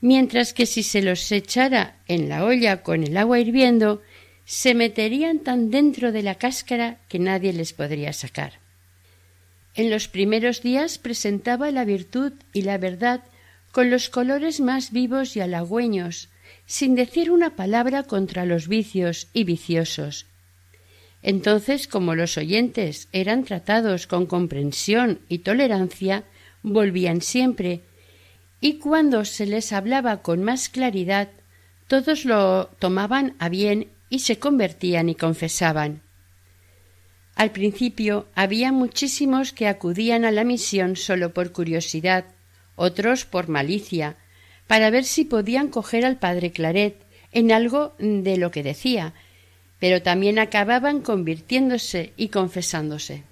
Mientras 0.00 0.54
que 0.54 0.64
si 0.64 0.82
se 0.82 1.02
los 1.02 1.30
echara 1.30 1.96
en 2.08 2.28
la 2.28 2.44
olla 2.44 2.82
con 2.82 3.04
el 3.04 3.16
agua 3.16 3.38
hirviendo, 3.38 4.00
se 4.46 4.74
meterían 4.74 5.40
tan 5.40 5.70
dentro 5.70 6.12
de 6.12 6.22
la 6.22 6.34
cáscara 6.36 6.98
que 7.08 7.18
nadie 7.18 7.52
les 7.52 7.72
podría 7.72 8.12
sacar. 8.12 8.54
En 9.74 9.90
los 9.90 10.08
primeros 10.08 10.62
días 10.62 10.98
presentaba 10.98 11.70
la 11.70 11.84
virtud 11.84 12.32
y 12.52 12.62
la 12.62 12.78
verdad 12.78 13.22
con 13.72 13.90
los 13.90 14.08
colores 14.08 14.60
más 14.60 14.92
vivos 14.92 15.36
y 15.36 15.40
halagüeños, 15.40 16.28
sin 16.66 16.94
decir 16.94 17.30
una 17.30 17.56
palabra 17.56 18.04
contra 18.04 18.44
los 18.44 18.68
vicios 18.68 19.28
y 19.32 19.44
viciosos. 19.44 20.26
Entonces, 21.22 21.86
como 21.86 22.14
los 22.14 22.38
oyentes 22.38 23.08
eran 23.12 23.44
tratados 23.44 24.06
con 24.06 24.26
comprensión 24.26 25.20
y 25.28 25.38
tolerancia, 25.38 26.24
volvían 26.62 27.20
siempre, 27.20 27.82
y 28.60 28.74
cuando 28.74 29.24
se 29.24 29.46
les 29.46 29.72
hablaba 29.72 30.22
con 30.22 30.42
más 30.42 30.68
claridad, 30.68 31.28
todos 31.88 32.24
lo 32.24 32.66
tomaban 32.78 33.34
a 33.38 33.48
bien 33.48 33.88
y 34.08 34.20
se 34.20 34.38
convertían 34.38 35.08
y 35.08 35.14
confesaban. 35.14 36.02
Al 37.34 37.52
principio 37.52 38.26
había 38.34 38.70
muchísimos 38.70 39.52
que 39.52 39.66
acudían 39.66 40.24
a 40.24 40.30
la 40.30 40.44
misión 40.44 40.96
solo 40.96 41.32
por 41.32 41.52
curiosidad, 41.52 42.26
otros 42.80 43.26
por 43.26 43.48
malicia, 43.48 44.16
para 44.66 44.88
ver 44.88 45.04
si 45.04 45.26
podían 45.26 45.68
coger 45.68 46.06
al 46.06 46.18
padre 46.18 46.50
Claret 46.50 46.96
en 47.30 47.52
algo 47.52 47.94
de 47.98 48.38
lo 48.38 48.50
que 48.50 48.62
decía, 48.62 49.12
pero 49.78 50.00
también 50.00 50.38
acababan 50.38 51.02
convirtiéndose 51.02 52.14
y 52.16 52.28
confesándose. 52.28 53.24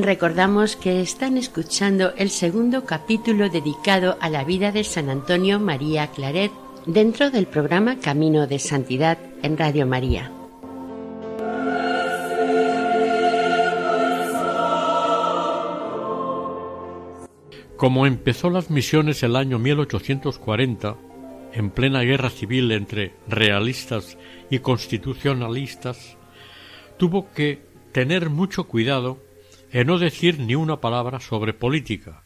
Recordamos 0.00 0.74
que 0.76 1.02
están 1.02 1.36
escuchando 1.36 2.14
el 2.16 2.30
segundo 2.30 2.86
capítulo 2.86 3.50
dedicado 3.50 4.16
a 4.20 4.30
la 4.30 4.42
vida 4.42 4.72
de 4.72 4.84
San 4.84 5.10
Antonio 5.10 5.60
María 5.60 6.06
Claret 6.06 6.50
dentro 6.86 7.30
del 7.30 7.46
programa 7.46 7.98
Camino 7.98 8.46
de 8.46 8.58
Santidad 8.58 9.18
en 9.42 9.58
Radio 9.58 9.86
María. 9.86 10.32
Como 17.76 18.06
empezó 18.06 18.48
las 18.48 18.70
misiones 18.70 19.22
el 19.22 19.36
año 19.36 19.58
1840, 19.58 20.96
en 21.52 21.70
plena 21.70 22.00
guerra 22.00 22.30
civil 22.30 22.72
entre 22.72 23.14
realistas 23.28 24.16
y 24.48 24.60
constitucionalistas, 24.60 26.16
tuvo 26.96 27.30
que 27.32 27.66
tener 27.92 28.30
mucho 28.30 28.64
cuidado 28.64 29.18
en 29.72 29.86
no 29.86 29.98
decir 29.98 30.38
ni 30.38 30.54
una 30.54 30.80
palabra 30.80 31.18
sobre 31.18 31.54
política, 31.54 32.22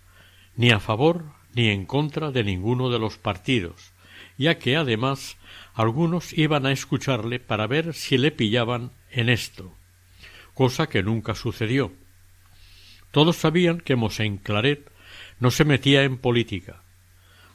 ni 0.56 0.70
a 0.70 0.80
favor 0.80 1.24
ni 1.54 1.68
en 1.68 1.86
contra 1.86 2.30
de 2.32 2.44
ninguno 2.44 2.90
de 2.90 2.98
los 2.98 3.16
partidos, 3.16 3.92
ya 4.36 4.58
que 4.58 4.76
además 4.76 5.36
algunos 5.74 6.36
iban 6.36 6.66
a 6.66 6.72
escucharle 6.72 7.38
para 7.38 7.66
ver 7.66 7.94
si 7.94 8.18
le 8.18 8.32
pillaban 8.32 8.90
en 9.10 9.28
esto, 9.28 9.72
cosa 10.54 10.88
que 10.88 11.02
nunca 11.02 11.34
sucedió. 11.34 11.92
Todos 13.12 13.36
sabían 13.36 13.80
que 13.80 13.96
Mosén 13.96 14.38
Claret 14.38 14.90
no 15.38 15.50
se 15.50 15.64
metía 15.64 16.02
en 16.02 16.18
política. 16.18 16.82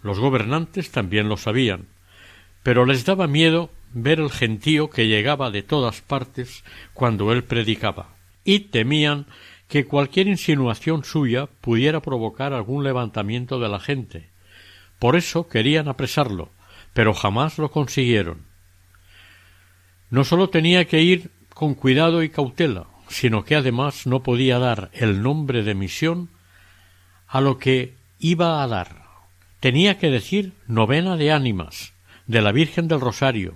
Los 0.03 0.19
gobernantes 0.19 0.89
también 0.89 1.29
lo 1.29 1.37
sabían, 1.37 1.87
pero 2.63 2.85
les 2.85 3.05
daba 3.05 3.27
miedo 3.27 3.69
ver 3.93 4.19
el 4.19 4.31
gentío 4.31 4.89
que 4.89 5.07
llegaba 5.07 5.51
de 5.51 5.63
todas 5.63 6.01
partes 6.01 6.63
cuando 6.93 7.33
él 7.33 7.43
predicaba, 7.43 8.15
y 8.43 8.59
temían 8.59 9.27
que 9.71 9.85
cualquier 9.85 10.27
insinuación 10.27 11.05
suya 11.05 11.47
pudiera 11.61 12.01
provocar 12.01 12.51
algún 12.51 12.83
levantamiento 12.83 13.57
de 13.57 13.69
la 13.69 13.79
gente. 13.79 14.27
Por 14.99 15.15
eso 15.15 15.47
querían 15.47 15.87
apresarlo, 15.87 16.49
pero 16.91 17.13
jamás 17.13 17.57
lo 17.57 17.71
consiguieron. 17.71 18.39
No 20.09 20.25
sólo 20.25 20.49
tenía 20.49 20.83
que 20.89 21.01
ir 21.01 21.31
con 21.53 21.73
cuidado 21.73 22.21
y 22.21 22.27
cautela, 22.27 22.87
sino 23.07 23.45
que 23.45 23.55
además 23.55 24.05
no 24.07 24.23
podía 24.23 24.59
dar 24.59 24.89
el 24.91 25.23
nombre 25.23 25.63
de 25.63 25.73
misión 25.73 26.27
a 27.25 27.39
lo 27.39 27.57
que 27.57 27.95
iba 28.19 28.61
a 28.61 28.67
dar. 28.67 29.03
Tenía 29.61 29.97
que 29.97 30.11
decir 30.11 30.51
novena 30.67 31.15
de 31.15 31.31
ánimas, 31.31 31.93
de 32.27 32.41
la 32.41 32.51
Virgen 32.51 32.89
del 32.89 32.99
Rosario, 32.99 33.53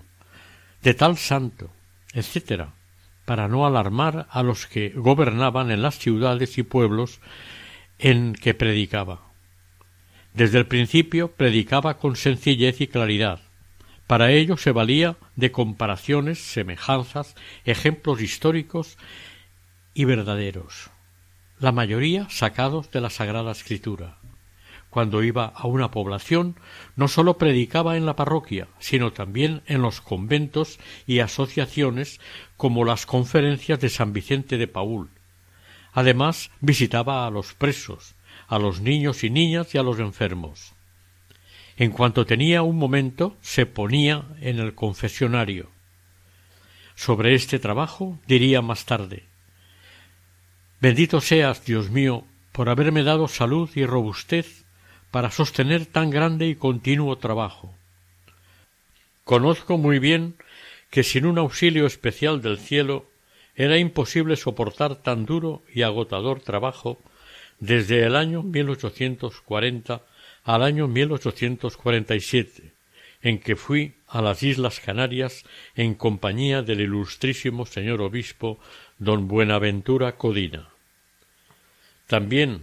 de 0.81 0.93
tal 0.93 1.17
santo, 1.17 1.71
etc., 2.13 2.69
para 3.25 3.47
no 3.47 3.65
alarmar 3.65 4.27
a 4.29 4.43
los 4.43 4.67
que 4.67 4.89
gobernaban 4.89 5.71
en 5.71 5.81
las 5.81 5.97
ciudades 5.97 6.57
y 6.57 6.63
pueblos 6.63 7.19
en 7.99 8.33
que 8.33 8.53
predicaba. 8.53 9.21
Desde 10.33 10.57
el 10.57 10.67
principio 10.67 11.31
predicaba 11.31 11.97
con 11.97 12.15
sencillez 12.15 12.81
y 12.81 12.87
claridad. 12.87 13.41
Para 14.07 14.31
ello 14.31 14.57
se 14.57 14.71
valía 14.71 15.17
de 15.35 15.51
comparaciones, 15.51 16.39
semejanzas, 16.39 17.35
ejemplos 17.63 18.21
históricos 18.21 18.97
y 19.93 20.05
verdaderos, 20.05 20.91
la 21.59 21.71
mayoría 21.71 22.29
sacados 22.29 22.91
de 22.91 23.01
la 23.01 23.09
Sagrada 23.09 23.51
Escritura. 23.51 24.19
Cuando 24.95 25.23
iba 25.23 25.47
a 25.47 25.67
una 25.67 25.91
población, 25.91 26.55
no 26.95 27.09
sólo 27.09 27.37
predicaba 27.37 27.97
en 27.97 28.05
la 28.05 28.15
parroquia, 28.15 28.69
sino 28.79 29.11
también 29.11 29.61
en 29.65 29.81
los 29.81 29.99
conventos 29.99 30.79
y 31.05 31.19
asociaciones 31.19 32.21
como 32.55 32.85
las 32.85 33.05
conferencias 33.05 33.81
de 33.81 33.89
San 33.89 34.13
Vicente 34.13 34.57
de 34.57 34.69
Paul. 34.69 35.09
Además, 35.91 36.49
visitaba 36.61 37.27
a 37.27 37.29
los 37.29 37.53
presos, 37.53 38.15
a 38.47 38.57
los 38.57 38.79
niños 38.79 39.25
y 39.25 39.29
niñas 39.29 39.75
y 39.75 39.77
a 39.77 39.83
los 39.83 39.99
enfermos. 39.99 40.71
En 41.75 41.91
cuanto 41.91 42.25
tenía 42.25 42.61
un 42.61 42.77
momento, 42.77 43.35
se 43.41 43.65
ponía 43.65 44.23
en 44.39 44.59
el 44.59 44.75
confesionario. 44.75 45.71
Sobre 46.95 47.35
este 47.35 47.59
trabajo 47.59 48.17
diría 48.27 48.61
más 48.61 48.85
tarde 48.85 49.25
Bendito 50.79 51.19
seas, 51.19 51.65
Dios 51.65 51.89
mío, 51.89 52.23
por 52.53 52.69
haberme 52.69 53.03
dado 53.03 53.27
salud 53.27 53.69
y 53.75 53.85
robustez 53.85 54.64
para 55.11 55.31
sostener 55.31 55.85
tan 55.85 56.09
grande 56.09 56.47
y 56.47 56.55
continuo 56.55 57.17
trabajo. 57.17 57.73
Conozco 59.23 59.77
muy 59.77 59.99
bien 59.99 60.35
que 60.89 61.03
sin 61.03 61.25
un 61.25 61.37
auxilio 61.37 61.85
especial 61.85 62.41
del 62.41 62.59
cielo 62.59 63.05
era 63.55 63.77
imposible 63.77 64.35
soportar 64.35 64.97
tan 64.97 65.25
duro 65.25 65.63
y 65.73 65.81
agotador 65.81 66.41
trabajo 66.41 66.99
desde 67.59 68.03
el 68.03 68.15
año 68.15 68.43
1840 68.43 70.01
al 70.43 70.61
año 70.61 70.87
1847, 70.87 72.73
en 73.21 73.39
que 73.39 73.55
fui 73.55 73.95
a 74.07 74.21
las 74.21 74.43
Islas 74.43 74.79
Canarias 74.79 75.43
en 75.75 75.95
compañía 75.95 76.61
del 76.61 76.81
ilustrísimo 76.81 77.65
señor 77.65 78.01
obispo 78.01 78.59
don 78.99 79.27
Buenaventura 79.27 80.17
Codina. 80.17 80.69
También 82.07 82.61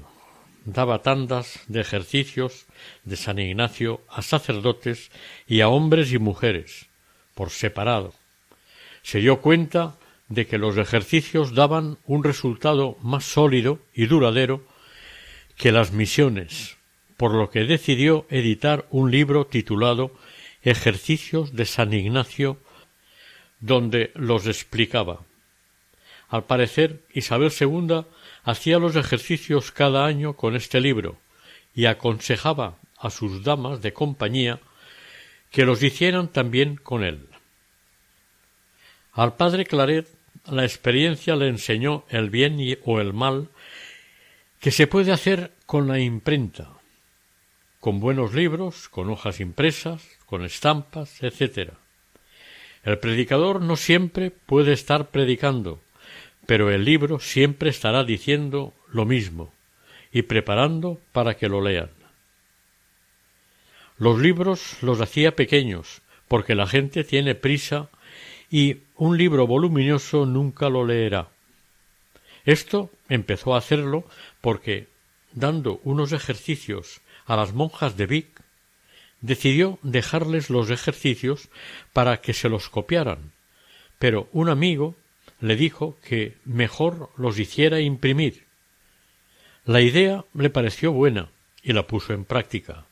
daba 0.65 1.03
tandas 1.03 1.61
de 1.69 1.81
ejercicios 1.81 2.67
de 3.05 3.17
San 3.17 3.39
Ignacio 3.39 4.01
a 4.09 4.23
sacerdotes 4.23 5.11
y 5.47 5.61
a 5.61 5.69
hombres 5.69 6.13
y 6.13 6.19
mujeres, 6.19 6.87
por 7.35 7.51
separado. 7.51 8.15
Se 9.03 9.19
dio 9.19 9.41
cuenta 9.41 9.97
de 10.29 10.47
que 10.47 10.59
los 10.59 10.77
ejercicios 10.77 11.55
daban 11.55 11.99
un 12.07 12.25
resultado 12.25 12.97
más 13.03 13.25
sólido 13.25 13.81
y 13.95 14.07
duradero 14.07 14.65
que 15.57 15.73
las 15.73 15.93
misiones, 15.93 16.77
por 17.17 17.35
lo 17.35 17.51
que 17.51 17.65
decidió 17.65 18.27
editar 18.31 18.87
un 18.91 19.11
libro 19.11 19.47
titulado 19.47 20.13
Ejercicios 20.63 21.55
de 21.55 21.67
San 21.67 21.93
Ignacio, 21.93 22.59
donde 23.61 24.11
los 24.15 24.47
explicaba. 24.47 25.21
Al 26.29 26.45
parecer, 26.45 27.03
Isabel 27.13 27.53
II 27.59 28.05
hacía 28.45 28.79
los 28.79 28.97
ejercicios 28.97 29.73
cada 29.73 30.05
año 30.05 30.35
con 30.35 30.57
este 30.57 30.81
libro 30.81 31.19
y 31.75 31.87
aconsejaba 31.87 32.77
a 32.99 33.11
sus 33.11 33.45
damas 33.45 33.83
de 33.83 33.93
compañía 33.93 34.61
que 35.51 35.65
los 35.65 35.83
hicieran 35.83 36.29
también 36.29 36.77
con 36.77 37.05
él. 37.05 37.29
Al 39.13 39.37
padre 39.37 39.67
Claret 39.67 40.09
la 40.47 40.65
experiencia 40.65 41.37
le 41.37 41.49
enseñó 41.49 42.05
el 42.09 42.31
bien 42.31 42.59
o 42.85 43.01
el 43.01 43.13
mal 43.13 43.49
que 44.61 44.71
se 44.71 44.87
puede 44.87 45.13
hacer 45.13 45.53
con 45.67 45.89
la 45.89 45.99
imprenta, 45.99 46.71
con 47.81 48.01
buenos 48.01 48.33
libros, 48.35 48.89
con 48.89 49.11
hojas 49.11 49.41
impresas, 49.41 50.03
con 50.27 50.45
estampas, 50.45 51.23
etc. 51.23 51.73
El 52.85 52.99
predicador 52.99 53.61
no 53.61 53.77
siempre 53.77 54.31
puede 54.31 54.73
estar 54.73 55.11
predicando, 55.11 55.81
pero 56.47 56.71
el 56.71 56.85
libro 56.85 57.21
siempre 57.21 57.71
estará 57.71 58.05
diciendo 58.05 58.75
lo 58.89 59.05
mismo 59.05 59.53
y 60.13 60.23
preparando 60.23 61.01
para 61.13 61.37
que 61.37 61.49
lo 61.49 61.63
lean. 61.63 61.91
Los 63.99 64.19
libros 64.19 64.83
los 64.83 65.01
hacía 65.01 65.37
pequeños, 65.37 66.03
porque 66.29 66.55
la 66.55 66.67
gente 66.67 67.05
tiene 67.05 67.35
prisa 67.35 67.89
y 68.51 68.79
un 68.97 69.17
libro 69.17 69.47
voluminoso 69.47 70.27
nunca 70.27 70.69
lo 70.69 70.85
leerá. 70.85 71.29
Esto 72.45 72.91
empezó 73.09 73.55
a 73.55 73.59
hacerlo 73.59 74.05
porque, 74.41 74.89
dando 75.33 75.81
unos 75.85 76.13
ejercicios 76.13 77.01
a 77.27 77.37
las 77.37 77.53
monjas 77.53 77.97
de 77.97 78.07
Vic, 78.07 78.43
decidió 79.21 79.79
dejarles 79.83 80.51
los 80.51 80.71
ejercicios 80.71 81.49
para 81.93 82.21
que 82.21 82.33
se 82.33 82.49
los 82.49 82.69
copiaran, 82.69 83.33
pero 83.99 84.29
un 84.33 84.49
amigo 84.49 84.97
le 85.43 85.57
dijo 85.57 85.99
que 86.05 86.37
mejor 86.45 87.11
los 87.17 87.39
hiciera 87.39 87.81
imprimir. 87.81 88.45
La 89.65 89.81
idea 89.81 90.25
le 90.35 90.51
pareció 90.51 90.93
buena 90.93 91.31
y 91.65 91.73
la 91.73 91.87
puso 91.89 92.15
en 92.15 92.25
práctica. 92.25 92.87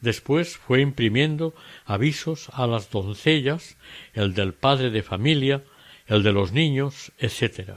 Después 0.00 0.56
fue 0.56 0.80
imprimiendo 0.80 1.54
avisos 1.84 2.48
a 2.54 2.66
las 2.66 2.90
doncellas, 2.90 3.76
el 4.14 4.32
del 4.32 4.54
padre 4.54 4.90
de 4.90 5.02
familia, 5.02 5.62
el 6.06 6.22
de 6.22 6.32
los 6.32 6.52
niños, 6.52 7.12
etc. 7.18 7.74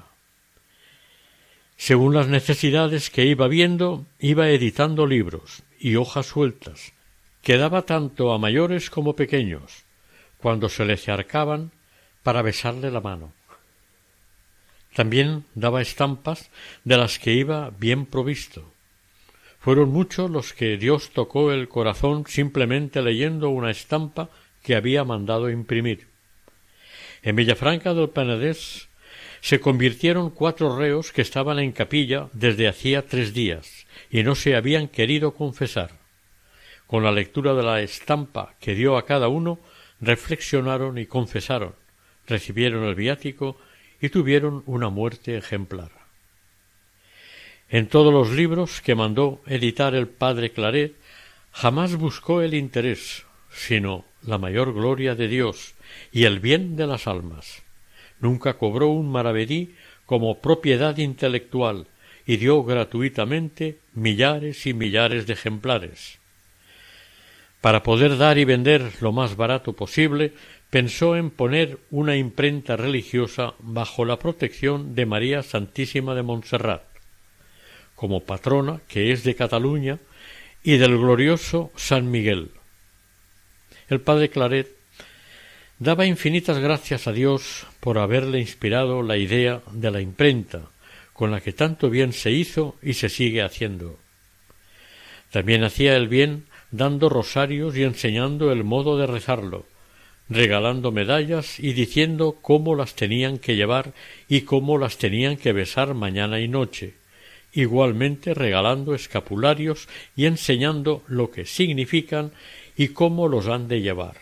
Según 1.76 2.16
las 2.16 2.28
necesidades 2.28 3.10
que 3.10 3.26
iba 3.26 3.50
viendo, 3.50 4.06
iba 4.20 4.50
editando 4.50 5.06
libros 5.06 5.64
y 5.80 5.98
hojas 5.98 6.28
sueltas, 6.28 6.94
que 7.42 7.58
daba 7.58 7.82
tanto 7.82 8.34
a 8.34 8.38
mayores 8.38 8.90
como 8.90 9.18
pequeños, 9.18 9.84
cuando 10.38 10.70
se 10.70 10.86
le 10.86 10.94
acercaban 10.94 11.72
para 12.24 12.42
besarle 12.42 12.90
la 12.90 13.02
mano. 13.02 13.37
También 14.98 15.46
daba 15.54 15.84
estampas 15.84 16.50
de 16.84 16.98
las 16.98 17.20
que 17.20 17.32
iba 17.32 17.70
bien 17.70 18.08
provisto. 18.08 18.74
Fueron 19.60 19.90
muchos 19.90 20.32
los 20.32 20.54
que 20.54 20.76
Dios 20.78 21.12
tocó 21.12 21.52
el 21.52 21.68
corazón 21.70 22.26
simplemente 22.26 23.04
leyendo 23.04 23.52
una 23.52 23.70
estampa 23.70 24.32
que 24.64 24.76
había 24.76 25.04
mandado 25.04 25.52
imprimir. 25.52 26.08
En 27.22 27.36
Villafranca 27.36 27.94
del 27.94 28.10
Penedés 28.10 28.88
se 29.40 29.60
convirtieron 29.60 30.32
cuatro 30.32 30.76
reos 30.76 31.12
que 31.12 31.22
estaban 31.22 31.60
en 31.60 31.74
capilla 31.74 32.30
desde 32.34 32.68
hacía 32.68 33.06
tres 33.06 33.36
días 33.36 33.86
y 34.10 34.24
no 34.24 34.34
se 34.34 34.56
habían 34.56 34.88
querido 34.88 35.36
confesar. 35.36 35.92
Con 36.88 37.04
la 37.04 37.12
lectura 37.12 37.54
de 37.54 37.62
la 37.62 37.82
estampa 37.84 38.56
que 38.60 38.74
dio 38.74 38.98
a 38.98 39.06
cada 39.06 39.28
uno, 39.28 39.60
reflexionaron 40.02 40.98
y 40.98 41.06
confesaron, 41.06 41.76
recibieron 42.26 42.84
el 42.86 42.96
viático 42.96 43.60
y 44.02 44.10
tuvieron 44.10 44.64
una 44.66 44.90
muerte 44.90 45.38
ejemplar. 45.38 45.92
En 47.70 47.88
todos 47.88 48.14
los 48.14 48.32
libros 48.32 48.82
que 48.82 48.96
mandó 48.96 49.42
editar 49.46 49.94
el 49.94 50.08
padre 50.08 50.52
Claret 50.52 50.96
jamás 51.52 51.96
buscó 51.96 52.42
el 52.42 52.54
interés, 52.54 53.26
sino 53.52 54.06
la 54.22 54.38
mayor 54.38 54.74
gloria 54.74 55.16
de 55.16 55.28
Dios 55.28 55.74
y 56.12 56.26
el 56.26 56.40
bien 56.40 56.76
de 56.76 56.88
las 56.88 57.08
almas. 57.08 57.64
Nunca 58.20 58.58
cobró 58.58 58.88
un 58.88 59.12
maravedí 59.12 59.76
como 60.06 60.40
propiedad 60.40 60.98
intelectual 60.98 61.88
y 62.26 62.38
dio 62.38 62.64
gratuitamente 62.64 63.80
millares 63.94 64.66
y 64.66 64.74
millares 64.74 65.28
de 65.28 65.34
ejemplares. 65.34 66.20
Para 67.62 67.84
poder 67.84 68.18
dar 68.18 68.38
y 68.38 68.46
vender 68.46 68.92
lo 69.02 69.12
más 69.12 69.36
barato 69.36 69.74
posible, 69.74 70.34
pensó 70.70 71.16
en 71.16 71.30
poner 71.30 71.80
una 71.92 72.16
imprenta 72.18 72.76
religiosa 72.76 73.54
bajo 73.60 74.06
la 74.06 74.20
protección 74.20 74.96
de 74.96 75.06
María 75.06 75.44
Santísima 75.44 76.14
de 76.14 76.24
Montserrat, 76.24 76.84
como 77.96 78.24
patrona 78.24 78.82
que 78.88 79.12
es 79.12 79.24
de 79.24 79.36
Cataluña 79.36 80.00
y 80.64 80.78
del 80.78 80.98
glorioso 80.98 81.72
San 81.76 82.12
Miguel. 82.12 82.52
El 83.88 84.02
padre 84.02 84.30
Claret 84.30 84.68
daba 85.80 86.06
infinitas 86.06 86.58
gracias 86.58 87.08
a 87.08 87.14
Dios 87.14 87.66
por 87.80 88.00
haberle 88.00 88.40
inspirado 88.40 89.02
la 89.02 89.18
idea 89.18 89.62
de 89.72 89.92
la 89.92 90.02
imprenta, 90.02 90.64
con 91.14 91.32
la 91.32 91.40
que 91.40 91.54
tanto 91.54 91.90
bien 91.90 92.14
se 92.14 92.32
hizo 92.32 92.76
y 92.82 92.94
se 92.94 93.10
sigue 93.10 93.42
haciendo. 93.42 93.98
También 95.32 95.64
hacía 95.64 95.96
el 95.96 96.08
bien 96.08 96.46
dando 96.72 97.10
rosarios 97.10 97.78
y 97.78 97.84
enseñando 97.84 98.52
el 98.52 98.64
modo 98.64 98.98
de 98.98 99.08
rezarlo, 99.08 99.66
regalando 100.30 100.92
medallas 100.92 101.60
y 101.60 101.74
diciendo 101.74 102.38
cómo 102.42 102.76
las 102.76 102.96
tenían 102.96 103.38
que 103.38 103.56
llevar 103.56 103.94
y 104.28 104.42
cómo 104.42 104.78
las 104.78 104.98
tenían 104.98 105.38
que 105.38 105.54
besar 105.54 105.94
mañana 105.94 106.40
y 106.40 106.48
noche, 106.48 106.96
igualmente 107.54 108.34
regalando 108.34 108.94
escapularios 108.94 109.88
y 110.16 110.26
enseñando 110.26 111.04
lo 111.08 111.32
que 111.32 111.46
significan 111.46 112.32
y 112.76 112.90
cómo 112.90 113.28
los 113.28 113.48
han 113.48 113.68
de 113.68 113.82
llevar. 113.82 114.16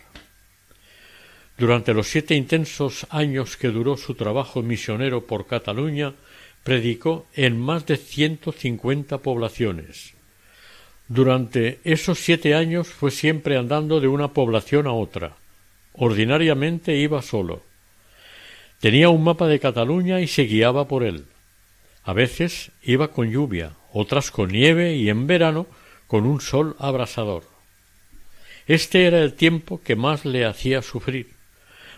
Durante 1.58 1.94
los 1.94 2.06
siete 2.06 2.34
intensos 2.34 3.06
años 3.10 3.56
que 3.56 3.68
duró 3.68 3.96
su 3.96 4.14
trabajo 4.14 4.62
misionero 4.62 5.26
por 5.26 5.46
Cataluña, 5.46 6.14
predicó 6.62 7.26
en 7.34 7.58
más 7.58 7.86
de 7.86 7.96
ciento 7.96 8.52
cincuenta 8.52 9.18
poblaciones. 9.18 10.14
Durante 11.08 11.78
esos 11.84 12.18
siete 12.18 12.54
años 12.54 12.88
fue 12.88 13.10
siempre 13.10 13.56
andando 13.56 14.00
de 14.00 14.08
una 14.08 14.28
población 14.32 14.86
a 14.86 14.92
otra. 14.92 15.36
Ordinariamente 15.96 16.96
iba 16.96 17.22
solo. 17.22 17.62
Tenía 18.80 19.08
un 19.08 19.24
mapa 19.24 19.46
de 19.46 19.58
Cataluña 19.58 20.20
y 20.20 20.26
se 20.26 20.42
guiaba 20.42 20.88
por 20.88 21.02
él. 21.02 21.24
A 22.04 22.12
veces 22.12 22.70
iba 22.82 23.08
con 23.08 23.30
lluvia, 23.30 23.72
otras 23.92 24.30
con 24.30 24.50
nieve 24.50 24.94
y 24.94 25.08
en 25.08 25.26
verano 25.26 25.66
con 26.06 26.26
un 26.26 26.40
sol 26.40 26.76
abrasador. 26.78 27.44
Este 28.66 29.06
era 29.06 29.20
el 29.22 29.34
tiempo 29.34 29.80
que 29.82 29.96
más 29.96 30.24
le 30.24 30.44
hacía 30.44 30.82
sufrir 30.82 31.36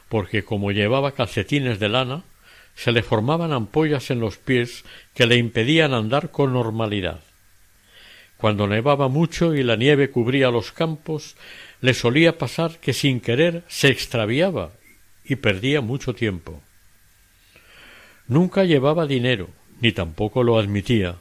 porque 0.09 0.45
como 0.45 0.73
llevaba 0.73 1.13
calcetines 1.13 1.79
de 1.79 1.89
lana, 1.89 2.23
se 2.75 2.93
le 2.93 3.03
formaban 3.03 3.53
ampollas 3.53 4.11
en 4.11 4.21
los 4.21 4.39
pies 4.39 4.85
que 5.15 5.27
le 5.27 5.37
impedían 5.37 5.93
andar 5.93 6.31
con 6.31 6.53
normalidad. 6.53 7.21
Cuando 8.37 8.67
nevaba 8.69 9.09
mucho 9.09 9.55
y 9.55 9.65
la 9.65 9.77
nieve 9.77 10.11
cubría 10.11 10.51
los 10.51 10.71
campos, 10.73 11.37
le 11.81 11.95
solía 11.95 12.39
pasar 12.39 12.79
que 12.79 12.93
sin 12.93 13.21
querer 13.21 13.65
se 13.69 13.89
extraviaba 13.89 14.73
y 15.25 15.37
perdía 15.37 15.81
mucho 15.81 16.15
tiempo. 16.15 16.63
Nunca 18.27 18.65
llevaba 18.65 19.07
dinero, 19.07 19.49
ni 19.81 19.93
tampoco 19.93 20.43
lo 20.43 20.59
admitía. 20.59 21.17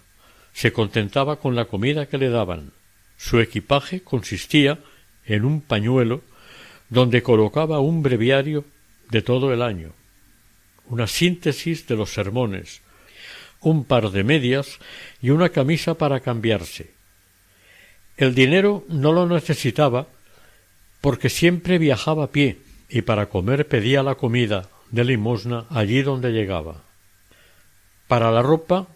Se 0.53 0.73
contentaba 0.73 1.39
con 1.39 1.55
la 1.55 1.65
comida 1.65 2.07
que 2.07 2.17
le 2.17 2.29
daban. 2.29 2.71
Su 3.17 3.39
equipaje 3.39 4.01
consistía 4.01 4.79
en 5.25 5.45
un 5.45 5.61
pañuelo 5.61 6.21
donde 6.89 7.21
colocaba 7.21 7.79
un 7.79 8.01
breviario 8.01 8.65
de 9.09 9.21
todo 9.21 9.53
el 9.53 9.61
año, 9.61 9.91
una 10.87 11.07
síntesis 11.07 11.87
de 11.87 11.95
los 11.95 12.11
sermones, 12.11 12.81
un 13.61 13.83
par 13.85 14.11
de 14.11 14.23
medias 14.23 14.79
y 15.21 15.29
una 15.29 15.49
camisa 15.49 15.95
para 15.95 16.19
cambiarse. 16.19 16.91
El 18.15 18.33
dinero 18.33 18.85
no 18.89 19.13
lo 19.13 19.27
necesitaba 19.27 20.07
porque 21.01 21.29
siempre 21.29 21.77
viajaba 21.77 22.25
a 22.25 22.31
pie 22.31 22.57
y 22.89 23.01
para 23.01 23.29
comer 23.29 23.67
pedía 23.67 24.03
la 24.03 24.15
comida 24.15 24.69
de 24.91 25.03
limosna 25.03 25.65
allí 25.69 26.01
donde 26.01 26.31
llegaba. 26.31 26.83
Para 28.07 28.31
la 28.31 28.41
ropa 28.41 28.87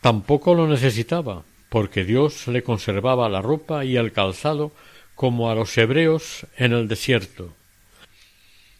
tampoco 0.00 0.54
lo 0.54 0.66
necesitaba, 0.66 1.44
porque 1.68 2.04
Dios 2.04 2.48
le 2.48 2.62
conservaba 2.62 3.28
la 3.28 3.40
ropa 3.40 3.84
y 3.84 3.96
el 3.96 4.12
calzado 4.12 4.72
como 5.14 5.50
a 5.50 5.54
los 5.54 5.76
hebreos 5.78 6.46
en 6.56 6.72
el 6.72 6.88
desierto. 6.88 7.54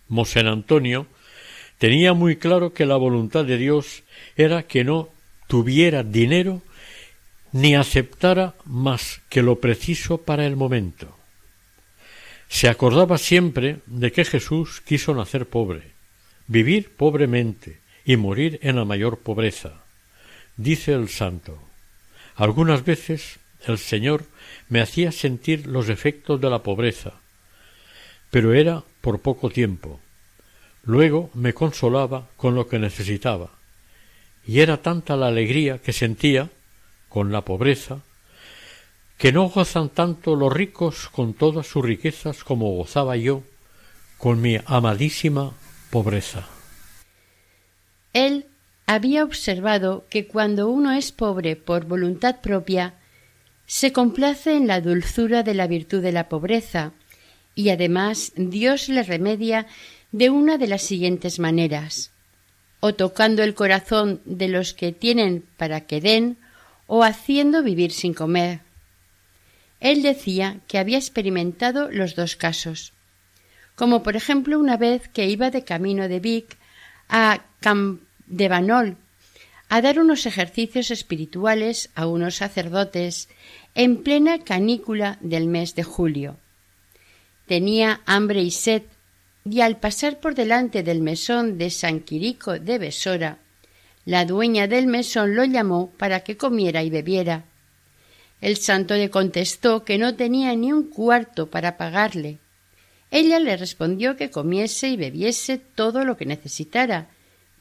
Mosén 0.08 0.46
Antonio 0.46 1.06
tenía 1.78 2.12
muy 2.12 2.36
claro 2.36 2.72
que 2.74 2.86
la 2.86 2.96
voluntad 2.96 3.44
de 3.44 3.56
Dios 3.56 4.02
era 4.36 4.64
que 4.64 4.84
no 4.84 5.08
tuviera 5.46 6.02
dinero 6.02 6.62
ni 7.52 7.74
aceptara 7.74 8.54
más 8.64 9.20
que 9.28 9.42
lo 9.42 9.60
preciso 9.60 10.18
para 10.18 10.46
el 10.46 10.56
momento. 10.56 11.16
Se 12.52 12.68
acordaba 12.68 13.16
siempre 13.16 13.78
de 13.86 14.12
que 14.12 14.26
Jesús 14.26 14.82
quiso 14.82 15.14
nacer 15.14 15.46
pobre, 15.46 15.92
vivir 16.46 16.94
pobremente 16.94 17.80
y 18.04 18.18
morir 18.18 18.58
en 18.60 18.76
la 18.76 18.84
mayor 18.84 19.20
pobreza. 19.20 19.82
Dice 20.58 20.92
el 20.92 21.08
santo 21.08 21.58
algunas 22.36 22.84
veces 22.84 23.40
el 23.66 23.78
Señor 23.78 24.26
me 24.68 24.82
hacía 24.82 25.12
sentir 25.12 25.66
los 25.66 25.88
efectos 25.88 26.42
de 26.42 26.50
la 26.50 26.62
pobreza, 26.62 27.14
pero 28.30 28.52
era 28.52 28.84
por 29.00 29.22
poco 29.22 29.48
tiempo. 29.48 29.98
Luego 30.84 31.30
me 31.32 31.54
consolaba 31.54 32.28
con 32.36 32.54
lo 32.54 32.68
que 32.68 32.78
necesitaba, 32.78 33.52
y 34.46 34.60
era 34.60 34.82
tanta 34.82 35.16
la 35.16 35.28
alegría 35.28 35.78
que 35.78 35.94
sentía 35.94 36.50
con 37.08 37.32
la 37.32 37.46
pobreza, 37.46 38.02
que 39.22 39.30
no 39.30 39.48
gozan 39.48 39.88
tanto 39.88 40.34
los 40.34 40.52
ricos 40.52 41.08
con 41.08 41.32
todas 41.32 41.68
sus 41.68 41.84
riquezas 41.84 42.42
como 42.42 42.72
gozaba 42.72 43.16
yo 43.16 43.44
con 44.18 44.40
mi 44.40 44.58
amadísima 44.66 45.52
pobreza. 45.90 46.48
Él 48.14 48.46
había 48.84 49.22
observado 49.22 50.06
que 50.10 50.26
cuando 50.26 50.68
uno 50.68 50.90
es 50.90 51.12
pobre 51.12 51.54
por 51.54 51.84
voluntad 51.84 52.40
propia, 52.40 52.94
se 53.64 53.92
complace 53.92 54.56
en 54.56 54.66
la 54.66 54.80
dulzura 54.80 55.44
de 55.44 55.54
la 55.54 55.68
virtud 55.68 56.02
de 56.02 56.10
la 56.10 56.28
pobreza, 56.28 56.90
y 57.54 57.68
además 57.68 58.32
Dios 58.34 58.88
le 58.88 59.04
remedia 59.04 59.68
de 60.10 60.30
una 60.30 60.58
de 60.58 60.66
las 60.66 60.82
siguientes 60.82 61.38
maneras 61.38 62.10
o 62.80 62.92
tocando 62.96 63.44
el 63.44 63.54
corazón 63.54 64.20
de 64.24 64.48
los 64.48 64.74
que 64.74 64.90
tienen 64.90 65.44
para 65.56 65.82
que 65.82 66.00
den, 66.00 66.38
o 66.88 67.04
haciendo 67.04 67.62
vivir 67.62 67.92
sin 67.92 68.14
comer. 68.14 68.71
Él 69.82 70.02
decía 70.02 70.60
que 70.68 70.78
había 70.78 70.96
experimentado 70.96 71.90
los 71.90 72.14
dos 72.14 72.36
casos, 72.36 72.92
como 73.74 74.04
por 74.04 74.14
ejemplo 74.14 74.60
una 74.60 74.76
vez 74.76 75.08
que 75.08 75.28
iba 75.28 75.50
de 75.50 75.64
camino 75.64 76.06
de 76.06 76.20
Vic 76.20 76.56
a 77.08 77.40
Banol 78.28 78.96
a 79.68 79.82
dar 79.82 79.98
unos 79.98 80.24
ejercicios 80.24 80.92
espirituales 80.92 81.90
a 81.96 82.06
unos 82.06 82.36
sacerdotes 82.36 83.28
en 83.74 84.04
plena 84.04 84.38
canícula 84.38 85.18
del 85.20 85.48
mes 85.48 85.74
de 85.74 85.82
julio. 85.82 86.36
Tenía 87.46 88.02
hambre 88.06 88.40
y 88.40 88.52
sed, 88.52 88.82
y 89.44 89.62
al 89.62 89.78
pasar 89.78 90.20
por 90.20 90.36
delante 90.36 90.84
del 90.84 91.00
mesón 91.00 91.58
de 91.58 91.70
San 91.70 91.98
Quirico 92.00 92.56
de 92.60 92.78
Besora, 92.78 93.38
la 94.04 94.26
dueña 94.26 94.68
del 94.68 94.86
mesón 94.86 95.34
lo 95.34 95.44
llamó 95.44 95.90
para 95.96 96.20
que 96.20 96.36
comiera 96.36 96.84
y 96.84 96.90
bebiera. 96.90 97.46
El 98.42 98.56
santo 98.56 98.96
le 98.96 99.08
contestó 99.08 99.84
que 99.84 99.98
no 99.98 100.16
tenía 100.16 100.54
ni 100.56 100.72
un 100.72 100.90
cuarto 100.90 101.48
para 101.48 101.76
pagarle. 101.76 102.38
Ella 103.12 103.38
le 103.38 103.56
respondió 103.56 104.16
que 104.16 104.30
comiese 104.30 104.88
y 104.88 104.96
bebiese 104.96 105.58
todo 105.58 106.04
lo 106.04 106.16
que 106.16 106.26
necesitara, 106.26 107.08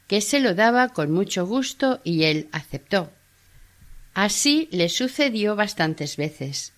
que 0.08 0.20
se 0.20 0.40
lo 0.40 0.54
daba 0.54 0.88
con 0.88 1.12
mucho 1.12 1.46
gusto 1.46 2.00
y 2.02 2.24
él 2.24 2.48
aceptó. 2.50 3.12
Así 4.12 4.68
le 4.72 4.88
sucedió 4.88 5.54
bastantes 5.54 6.16
veces. 6.16 6.72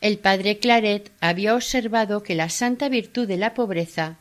El 0.00 0.18
padre 0.18 0.58
Claret 0.58 1.10
había 1.20 1.56
observado 1.56 2.22
que 2.22 2.36
la 2.36 2.48
santa 2.48 2.88
virtud 2.88 3.26
de 3.26 3.38
la 3.38 3.54
pobreza 3.54 4.18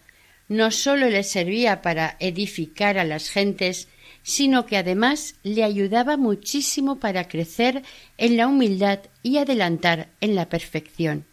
no 0.47 0.71
sólo 0.71 1.09
le 1.09 1.24
servía 1.24 1.84
para 1.84 2.17
edificar 2.19 2.97
a 2.97 3.03
las 3.03 3.30
gentes, 3.30 3.88
sino 4.24 4.65
que 4.65 4.78
además 4.78 5.36
le 5.43 5.63
ayudaba 5.63 6.17
muchísimo 6.17 6.99
para 6.99 7.28
crecer 7.28 7.84
en 8.17 8.38
la 8.38 8.47
humildad 8.47 8.99
y 9.21 9.38
adelantar 9.38 10.07
en 10.21 10.36
la 10.36 10.49
perfección. 10.49 11.26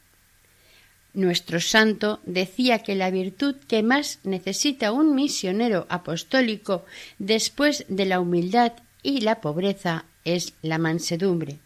Nuestro 1.13 1.61
santo 1.61 2.21
decía 2.25 2.81
que 2.81 2.95
la 2.95 3.11
virtud 3.11 3.57
que 3.67 3.83
más 3.83 4.21
necesita 4.23 4.93
un 4.93 5.15
misionero 5.15 5.87
apostólico 5.89 6.85
después 7.19 7.85
de 7.89 8.05
la 8.05 8.21
humildad 8.21 8.75
y 9.03 9.21
la 9.21 9.41
pobreza 9.41 10.05
es 10.25 10.53
la 10.63 10.79
mansedumbre. 10.79 11.59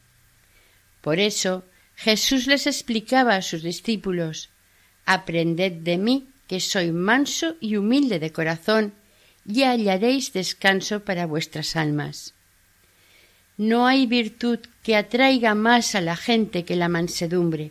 Por 1.01 1.19
eso, 1.19 1.65
Jesús 1.97 2.47
les 2.47 2.67
explicaba 2.67 3.37
a 3.37 3.43
sus 3.43 3.63
discípulos 3.63 4.51
Aprended 5.07 5.73
de 5.73 5.99
mí, 5.99 6.29
que 6.47 6.61
soy 6.61 6.93
manso 6.93 7.57
y 7.61 7.77
humilde 7.77 8.19
de 8.19 8.33
corazón, 8.33 8.95
y 9.47 9.63
hallaréis 9.63 10.33
descanso 10.33 11.01
para 11.01 11.27
vuestras 11.27 11.77
almas. 11.77 12.35
No 13.57 13.87
hay 13.87 14.07
virtud 14.07 14.59
que 14.83 14.97
atraiga 14.97 15.55
más 15.55 15.95
a 15.95 16.01
la 16.01 16.17
gente 16.17 16.65
que 16.65 16.77
la 16.77 16.89
mansedumbre. 16.89 17.71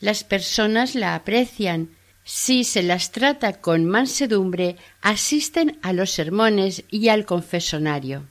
Las 0.00 0.22
personas 0.22 0.94
la 0.94 1.14
aprecian. 1.14 1.90
Si 2.22 2.62
se 2.62 2.82
las 2.82 3.10
trata 3.10 3.60
con 3.60 3.86
mansedumbre, 3.86 4.76
asisten 5.00 5.78
a 5.82 5.92
los 5.92 6.10
sermones 6.10 6.84
y 6.90 7.08
al 7.08 7.24
confesonario. 7.24 8.26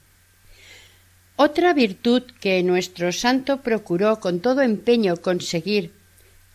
Otra 1.35 1.73
virtud 1.73 2.23
que 2.39 2.63
nuestro 2.63 3.11
santo 3.11 3.61
procuró 3.61 4.19
con 4.19 4.39
todo 4.39 4.61
empeño 4.61 5.17
conseguir, 5.17 5.91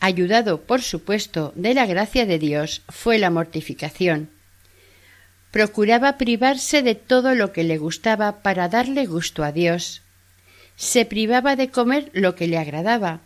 ayudado 0.01 0.63
por 0.63 0.83
supuesto 0.83 1.53
de 1.55 1.75
la 1.75 1.87
gracia 1.87 2.27
de 2.27 2.39
Dios, 2.39 2.83
fue 2.89 3.19
la 3.19 3.31
mortificación. 3.31 4.31
Procuraba 5.53 6.17
privarse 6.17 6.83
de 6.83 6.95
todo 6.95 7.35
lo 7.35 7.53
que 7.53 7.63
le 7.63 7.77
gustaba 7.77 8.43
para 8.43 8.71
darle 8.71 9.05
gusto 9.05 9.45
a 9.45 9.53
Dios. 9.53 10.01
Se 10.77 11.05
privaba 11.05 11.57
de 11.57 11.69
comer 11.69 12.11
lo 12.15 12.35
que 12.35 12.49
le 12.49 12.57
agradaba. 12.57 13.21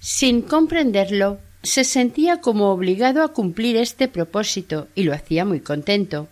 Sin 0.00 0.40
comprenderlo, 0.40 1.38
se 1.62 1.84
sentía 1.84 2.40
como 2.40 2.70
obligado 2.70 3.22
a 3.22 3.34
cumplir 3.34 3.76
este 3.76 4.08
propósito 4.08 4.88
y 4.94 5.02
lo 5.02 5.12
hacía 5.12 5.44
muy 5.44 5.60
contento. 5.60 6.28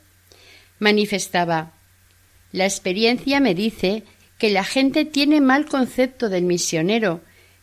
Manifestaba 0.79 1.73
La 2.51 2.65
experiencia 2.65 3.41
me 3.41 3.55
dice 3.55 4.05
que 4.39 4.49
la 4.49 4.65
gente 4.65 5.05
tiene 5.05 5.43
mal 5.43 5.67
concepto 5.67 6.31
del 6.31 6.45
misionero, 6.45 7.21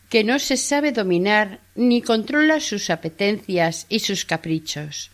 que 0.08 0.22
no 0.22 0.38
se 0.38 0.56
sabe 0.56 0.92
dominar 0.92 1.58
ni 1.74 2.02
controla 2.02 2.60
sus 2.60 2.88
apetencias 2.88 3.86
y 3.88 3.98
sus 3.98 4.24
caprichos. 4.24 5.10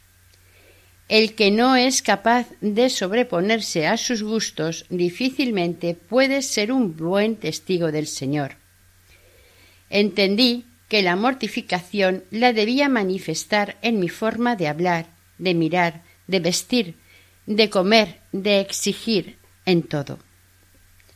El 1.08 1.34
que 1.34 1.50
no 1.50 1.76
es 1.76 2.00
capaz 2.02 2.48
de 2.60 2.88
sobreponerse 2.88 3.86
a 3.86 3.96
sus 3.96 4.22
gustos 4.22 4.86
difícilmente 4.88 5.94
puede 5.94 6.42
ser 6.42 6.72
un 6.72 6.96
buen 6.96 7.36
testigo 7.36 7.92
del 7.92 8.06
Señor. 8.06 8.56
Entendí 9.90 10.64
que 10.88 11.02
la 11.02 11.16
mortificación 11.16 12.24
la 12.30 12.52
debía 12.52 12.88
manifestar 12.88 13.76
en 13.82 13.98
mi 13.98 14.08
forma 14.08 14.56
de 14.56 14.68
hablar, 14.68 15.06
de 15.38 15.54
mirar, 15.54 16.02
de 16.26 16.40
vestir, 16.40 16.94
de 17.46 17.68
comer, 17.70 18.20
de 18.32 18.60
exigir, 18.60 19.36
en 19.64 19.82
todo. 19.82 20.18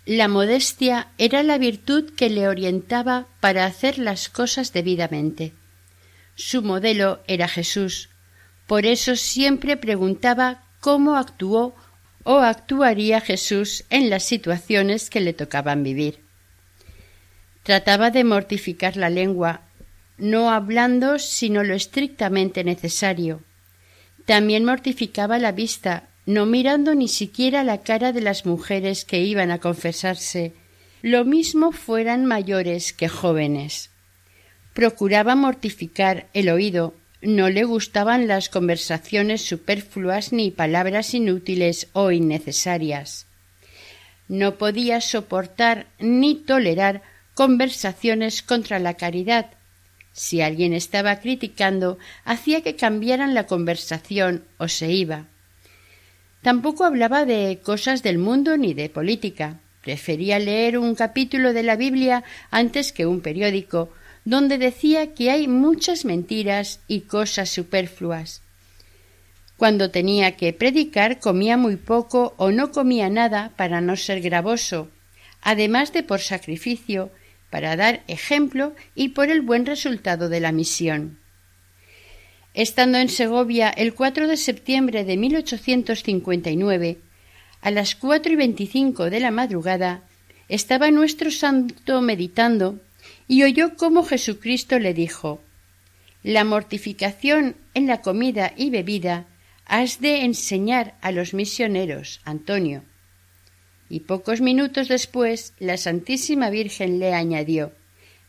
La 0.04 0.28
modestia 0.28 1.08
era 1.18 1.42
la 1.42 1.58
virtud 1.58 2.12
que 2.16 2.30
le 2.30 2.48
orientaba 2.48 3.26
para 3.40 3.66
hacer 3.66 3.98
las 3.98 4.28
cosas 4.28 4.72
debidamente. 4.72 5.52
Su 6.36 6.62
modelo 6.62 7.22
era 7.26 7.48
Jesús, 7.48 8.08
por 8.66 8.86
eso 8.86 9.16
siempre 9.16 9.76
preguntaba 9.76 10.62
cómo 10.80 11.16
actuó 11.16 11.74
o 12.24 12.38
actuaría 12.38 13.20
Jesús 13.20 13.84
en 13.88 14.10
las 14.10 14.24
situaciones 14.24 15.10
que 15.10 15.20
le 15.20 15.32
tocaban 15.32 15.82
vivir. 15.84 16.20
Trataba 17.62 18.10
de 18.10 18.24
mortificar 18.24 18.96
la 18.96 19.10
lengua, 19.10 19.62
no 20.18 20.50
hablando 20.50 21.18
sino 21.18 21.62
lo 21.62 21.74
estrictamente 21.74 22.64
necesario. 22.64 23.42
También 24.24 24.64
mortificaba 24.64 25.38
la 25.38 25.52
vista, 25.52 26.08
no 26.26 26.46
mirando 26.46 26.94
ni 26.96 27.06
siquiera 27.06 27.62
la 27.62 27.82
cara 27.82 28.12
de 28.12 28.20
las 28.20 28.44
mujeres 28.44 29.04
que 29.04 29.20
iban 29.20 29.52
a 29.52 29.58
confesarse, 29.58 30.54
lo 31.02 31.24
mismo 31.24 31.70
fueran 31.70 32.24
mayores 32.24 32.92
que 32.92 33.08
jóvenes. 33.08 33.90
Procuraba 34.74 35.36
mortificar 35.36 36.28
el 36.34 36.48
oído, 36.48 36.94
no 37.26 37.50
le 37.50 37.64
gustaban 37.64 38.28
las 38.28 38.48
conversaciones 38.48 39.42
superfluas 39.42 40.32
ni 40.32 40.52
palabras 40.52 41.12
inútiles 41.12 41.88
o 41.92 42.12
innecesarias. 42.12 43.26
No 44.28 44.58
podía 44.58 45.00
soportar 45.00 45.86
ni 45.98 46.36
tolerar 46.36 47.02
conversaciones 47.34 48.42
contra 48.42 48.78
la 48.78 48.94
caridad. 48.94 49.46
Si 50.12 50.40
alguien 50.40 50.72
estaba 50.72 51.20
criticando, 51.20 51.98
hacía 52.24 52.62
que 52.62 52.76
cambiaran 52.76 53.34
la 53.34 53.46
conversación 53.46 54.44
o 54.58 54.68
se 54.68 54.92
iba. 54.92 55.26
Tampoco 56.42 56.84
hablaba 56.84 57.24
de 57.24 57.58
cosas 57.60 58.04
del 58.04 58.18
mundo 58.18 58.56
ni 58.56 58.72
de 58.72 58.88
política. 58.88 59.58
Prefería 59.82 60.38
leer 60.38 60.78
un 60.78 60.94
capítulo 60.94 61.52
de 61.52 61.64
la 61.64 61.74
Biblia 61.74 62.22
antes 62.50 62.92
que 62.92 63.04
un 63.04 63.20
periódico, 63.20 63.90
donde 64.26 64.58
decía 64.58 65.14
que 65.14 65.30
hay 65.30 65.46
muchas 65.46 66.04
mentiras 66.04 66.80
y 66.88 67.02
cosas 67.02 67.48
superfluas. 67.48 68.42
Cuando 69.56 69.92
tenía 69.92 70.36
que 70.36 70.52
predicar 70.52 71.20
comía 71.20 71.56
muy 71.56 71.76
poco 71.76 72.34
o 72.36 72.50
no 72.50 72.72
comía 72.72 73.08
nada 73.08 73.52
para 73.56 73.80
no 73.80 73.94
ser 73.94 74.20
gravoso, 74.20 74.90
además 75.42 75.92
de 75.92 76.02
por 76.02 76.20
sacrificio, 76.20 77.10
para 77.50 77.76
dar 77.76 78.02
ejemplo 78.08 78.74
y 78.96 79.10
por 79.10 79.30
el 79.30 79.42
buen 79.42 79.64
resultado 79.64 80.28
de 80.28 80.40
la 80.40 80.50
misión. 80.50 81.20
Estando 82.52 82.98
en 82.98 83.08
Segovia 83.08 83.70
el 83.70 83.94
4 83.94 84.26
de 84.26 84.36
septiembre 84.36 85.04
de 85.04 85.16
1859, 85.16 86.98
a 87.60 87.70
las 87.70 87.94
cuatro 87.94 88.32
y 88.32 88.36
veinticinco 88.36 89.08
de 89.08 89.20
la 89.20 89.30
madrugada, 89.30 90.02
estaba 90.48 90.90
nuestro 90.90 91.30
santo 91.30 92.02
meditando 92.02 92.80
y 93.28 93.42
oyó 93.42 93.76
cómo 93.76 94.04
Jesucristo 94.04 94.78
le 94.78 94.94
dijo 94.94 95.42
La 96.22 96.44
mortificación 96.44 97.56
en 97.74 97.86
la 97.86 98.02
comida 98.02 98.52
y 98.56 98.70
bebida 98.70 99.26
has 99.64 100.00
de 100.00 100.24
enseñar 100.24 100.94
a 101.00 101.10
los 101.10 101.34
misioneros, 101.34 102.20
Antonio. 102.24 102.84
Y 103.88 104.00
pocos 104.00 104.40
minutos 104.40 104.88
después 104.88 105.54
la 105.58 105.76
Santísima 105.76 106.50
Virgen 106.50 106.98
le 106.98 107.14
añadió 107.14 107.72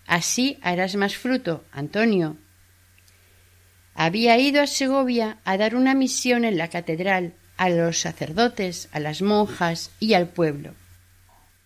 Así 0.05 0.57
harás 0.61 0.95
más 0.95 1.15
fruto, 1.15 1.63
Antonio, 1.71 2.37
había 3.99 4.37
ido 4.37 4.61
a 4.61 4.67
Segovia 4.67 5.39
a 5.43 5.57
dar 5.57 5.75
una 5.75 5.95
misión 5.95 6.45
en 6.45 6.59
la 6.59 6.69
catedral 6.69 7.33
a 7.57 7.69
los 7.69 7.99
sacerdotes, 7.99 8.89
a 8.91 8.99
las 8.99 9.23
monjas 9.23 9.89
y 9.99 10.13
al 10.13 10.27
pueblo. 10.27 10.75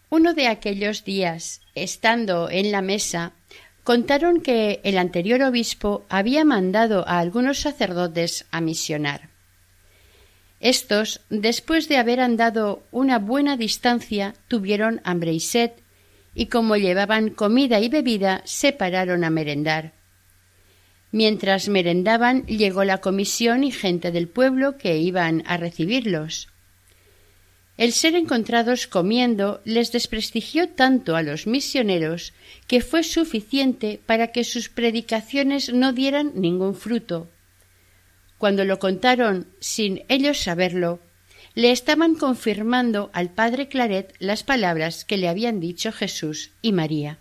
Uno 0.09 0.33
de 0.33 0.47
aquellos 0.47 1.03
días, 1.03 1.60
estando 1.75 2.49
en 2.49 2.71
la 2.71 2.81
mesa, 2.81 3.33
contaron 3.83 4.41
que 4.41 4.79
el 4.83 4.97
anterior 4.97 5.41
obispo 5.41 6.05
había 6.09 6.45
mandado 6.45 7.07
a 7.07 7.19
algunos 7.19 7.59
sacerdotes 7.59 8.45
a 8.51 8.61
misionar. 8.61 9.29
Estos, 10.59 11.21
después 11.29 11.89
de 11.89 11.97
haber 11.97 12.19
andado 12.19 12.83
una 12.91 13.17
buena 13.17 13.57
distancia, 13.57 14.35
tuvieron 14.47 15.01
hambre 15.03 15.33
y 15.33 15.39
sed, 15.39 15.71
y 16.35 16.45
como 16.45 16.77
llevaban 16.77 17.31
comida 17.31 17.79
y 17.79 17.89
bebida, 17.89 18.41
se 18.45 18.71
pararon 18.71 19.23
a 19.23 19.31
merendar. 19.31 19.93
Mientras 21.11 21.67
merendaban 21.67 22.45
llegó 22.45 22.83
la 22.83 22.99
comisión 22.99 23.63
y 23.63 23.71
gente 23.71 24.11
del 24.11 24.27
pueblo 24.27 24.77
que 24.77 24.97
iban 24.97 25.43
a 25.45 25.57
recibirlos. 25.57 26.50
El 27.81 27.93
ser 27.93 28.13
encontrados 28.13 28.85
comiendo 28.85 29.59
les 29.65 29.91
desprestigió 29.91 30.69
tanto 30.69 31.15
a 31.15 31.23
los 31.23 31.47
misioneros 31.47 32.31
que 32.67 32.81
fue 32.81 33.01
suficiente 33.01 33.99
para 34.05 34.27
que 34.27 34.43
sus 34.43 34.69
predicaciones 34.69 35.73
no 35.73 35.91
dieran 35.91 36.33
ningún 36.35 36.75
fruto. 36.75 37.31
Cuando 38.37 38.65
lo 38.65 38.77
contaron 38.77 39.47
sin 39.59 40.03
ellos 40.09 40.37
saberlo, 40.37 40.99
le 41.55 41.71
estaban 41.71 42.13
confirmando 42.13 43.09
al 43.13 43.31
padre 43.31 43.67
Claret 43.67 44.13
las 44.19 44.43
palabras 44.43 45.03
que 45.03 45.17
le 45.17 45.27
habían 45.27 45.59
dicho 45.59 45.91
Jesús 45.91 46.51
y 46.61 46.73
María 46.73 47.17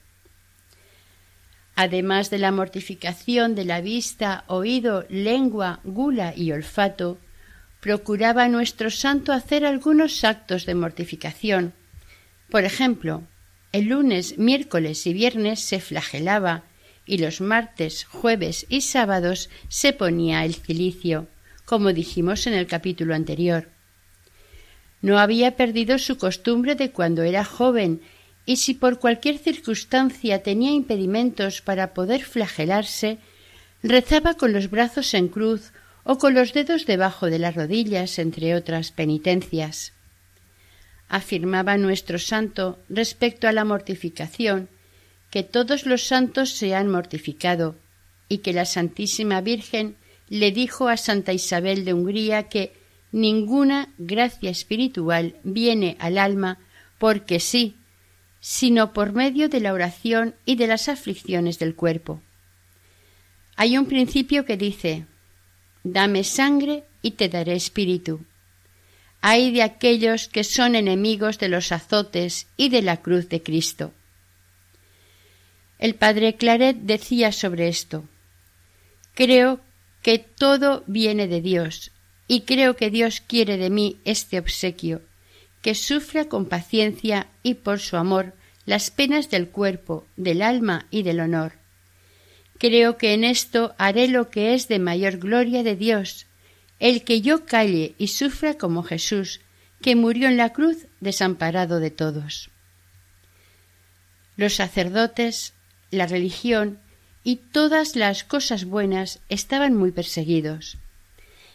además 1.75 2.29
de 2.29 2.37
la 2.37 2.53
mortificación 2.53 3.55
de 3.55 3.65
la 3.65 3.81
vista, 3.81 4.45
oído, 4.49 5.07
lengua, 5.09 5.81
gula 5.83 6.35
y 6.37 6.53
olfato, 6.53 7.17
procuraba 7.81 8.49
nuestro 8.49 8.91
santo 8.91 9.33
hacer 9.33 9.65
algunos 9.65 10.23
actos 10.25 10.67
de 10.67 10.75
mortificación. 10.75 11.73
Por 12.51 12.65
ejemplo, 12.65 13.23
el 13.73 13.87
lunes, 13.87 14.39
miércoles 14.39 15.07
y 15.07 15.13
viernes 15.13 15.61
se 15.61 15.81
flagelaba 15.81 16.65
y 17.07 17.19
los 17.19 17.41
martes, 17.41 18.05
jueves 18.05 18.67
y 18.69 18.83
sábados 18.83 19.49
se 19.69 19.93
ponía 19.93 20.45
el 20.45 20.55
cilicio, 20.55 21.27
como 21.65 21.93
dijimos 21.93 22.47
en 22.47 22.55
el 22.55 22.67
capítulo 22.67 23.15
anterior. 23.15 23.69
No 25.03 25.19
había 25.19 25.57
perdido 25.57 25.99
su 25.99 26.19
costumbre 26.19 26.75
de 26.75 26.91
cuando 26.91 27.23
era 27.23 27.45
joven 27.45 28.03
y 28.45 28.57
si 28.57 28.75
por 28.75 28.99
cualquier 28.99 29.39
circunstancia 29.39 30.43
tenía 30.43 30.73
impedimentos 30.73 31.63
para 31.63 31.95
poder 31.95 32.23
flagelarse, 32.23 33.19
rezaba 33.83 34.35
con 34.35 34.53
los 34.53 34.69
brazos 34.69 35.15
en 35.15 35.29
cruz 35.29 35.73
o 36.05 36.19
con 36.19 36.35
los 36.35 36.53
dedos 36.53 36.87
debajo 36.87 37.27
de 37.27 37.39
las 37.39 37.55
rodillas, 37.55 38.19
entre 38.19 38.55
otras 38.55 38.93
penitencias. 38.93 39.93
Afirmaba 41.09 41.77
nuestro 41.77 42.19
santo 42.19 42.79
respecto 42.89 43.49
a 43.49 43.53
la 43.53 43.65
mortificación 43.65 44.69
que 45.31 45.43
todos 45.43 45.87
los 45.87 46.07
santos 46.07 46.51
se 46.51 46.75
han 46.75 46.91
mortificado 46.91 47.77
y 48.29 48.39
que 48.39 48.53
la 48.53 48.65
Santísima 48.65 49.41
Virgen 49.41 49.97
le 50.29 50.53
dijo 50.53 50.89
a 50.89 50.97
Santa 50.97 51.33
Isabel 51.33 51.85
de 51.85 51.95
Hungría 51.95 52.45
que 52.45 52.73
ninguna 53.13 53.89
gracia 53.99 54.51
espiritual 54.51 55.37
viene 55.43 55.97
al 55.99 56.19
alma 56.19 56.59
porque 56.99 57.41
sí, 57.41 57.77
sino 58.41 58.93
por 58.93 59.13
medio 59.13 59.49
de 59.49 59.61
la 59.61 59.73
oración 59.73 60.35
y 60.45 60.57
de 60.57 60.67
las 60.67 60.89
aflicciones 60.89 61.59
del 61.59 61.75
cuerpo. 61.75 62.23
Hay 63.57 63.77
un 63.77 63.87
principio 63.87 64.45
que 64.45 64.57
dice 64.57 65.07
Dame 65.85 66.25
sangre 66.25 66.85
y 67.03 67.13
te 67.13 67.29
daré 67.29 67.55
espíritu. 67.55 68.21
Hay 69.21 69.53
de 69.53 69.63
aquellos 69.63 70.29
que 70.29 70.45
son 70.45 70.75
enemigos 70.75 71.39
de 71.39 71.49
los 71.49 71.73
azotes 71.73 72.47
y 72.57 72.69
de 72.69 72.83
la 72.83 72.99
cruz 72.99 73.29
de 73.29 73.43
Cristo. 73.43 73.93
El 75.79 75.95
padre 75.95 76.37
Claret 76.37 76.77
decía 76.77 77.33
sobre 77.33 77.69
esto 77.69 78.05
Creo 79.15 79.61
que 80.03 80.19
todo 80.19 80.85
viene 80.87 81.27
de 81.29 81.41
Dios, 81.41 81.91
y 82.27 82.43
creo 82.43 82.77
que 82.77 82.91
Dios 82.91 83.21
quiere 83.21 83.57
de 83.57 83.71
mí 83.71 83.99
este 84.05 84.39
obsequio, 84.39 85.03
que 85.63 85.75
sufra 85.75 86.27
con 86.27 86.47
paciencia 86.47 87.29
y 87.43 87.55
por 87.55 87.81
su 87.81 87.97
amor 87.97 88.35
las 88.67 88.91
penas 88.91 89.31
del 89.31 89.49
cuerpo, 89.49 90.07
del 90.17 90.43
alma 90.43 90.87
y 90.91 91.03
del 91.03 91.21
honor, 91.21 91.60
Creo 92.61 92.99
que 92.99 93.15
en 93.15 93.25
esto 93.25 93.75
haré 93.79 94.07
lo 94.07 94.29
que 94.29 94.53
es 94.53 94.69
de 94.69 94.79
mayor 94.79 95.17
gloria 95.17 95.63
de 95.63 95.77
Dios, 95.77 96.27
el 96.79 97.05
que 97.05 97.23
yo 97.23 97.47
calle 97.47 97.95
y 97.97 98.09
sufra 98.09 98.59
como 98.59 98.83
Jesús, 98.83 99.41
que 99.81 99.97
murió 99.97 100.29
en 100.29 100.37
la 100.37 100.53
cruz 100.53 100.87
desamparado 101.01 101.81
de 101.81 101.91
todos. 101.91 102.51
Los 104.37 104.57
sacerdotes, 104.57 105.55
la 105.91 106.07
religión 106.07 106.79
y 107.25 107.37
todas 107.37 107.97
las 107.97 108.25
cosas 108.25 108.67
buenas 108.67 109.21
estaban 109.31 109.75
muy 109.75 109.91
perseguidos. 109.91 110.77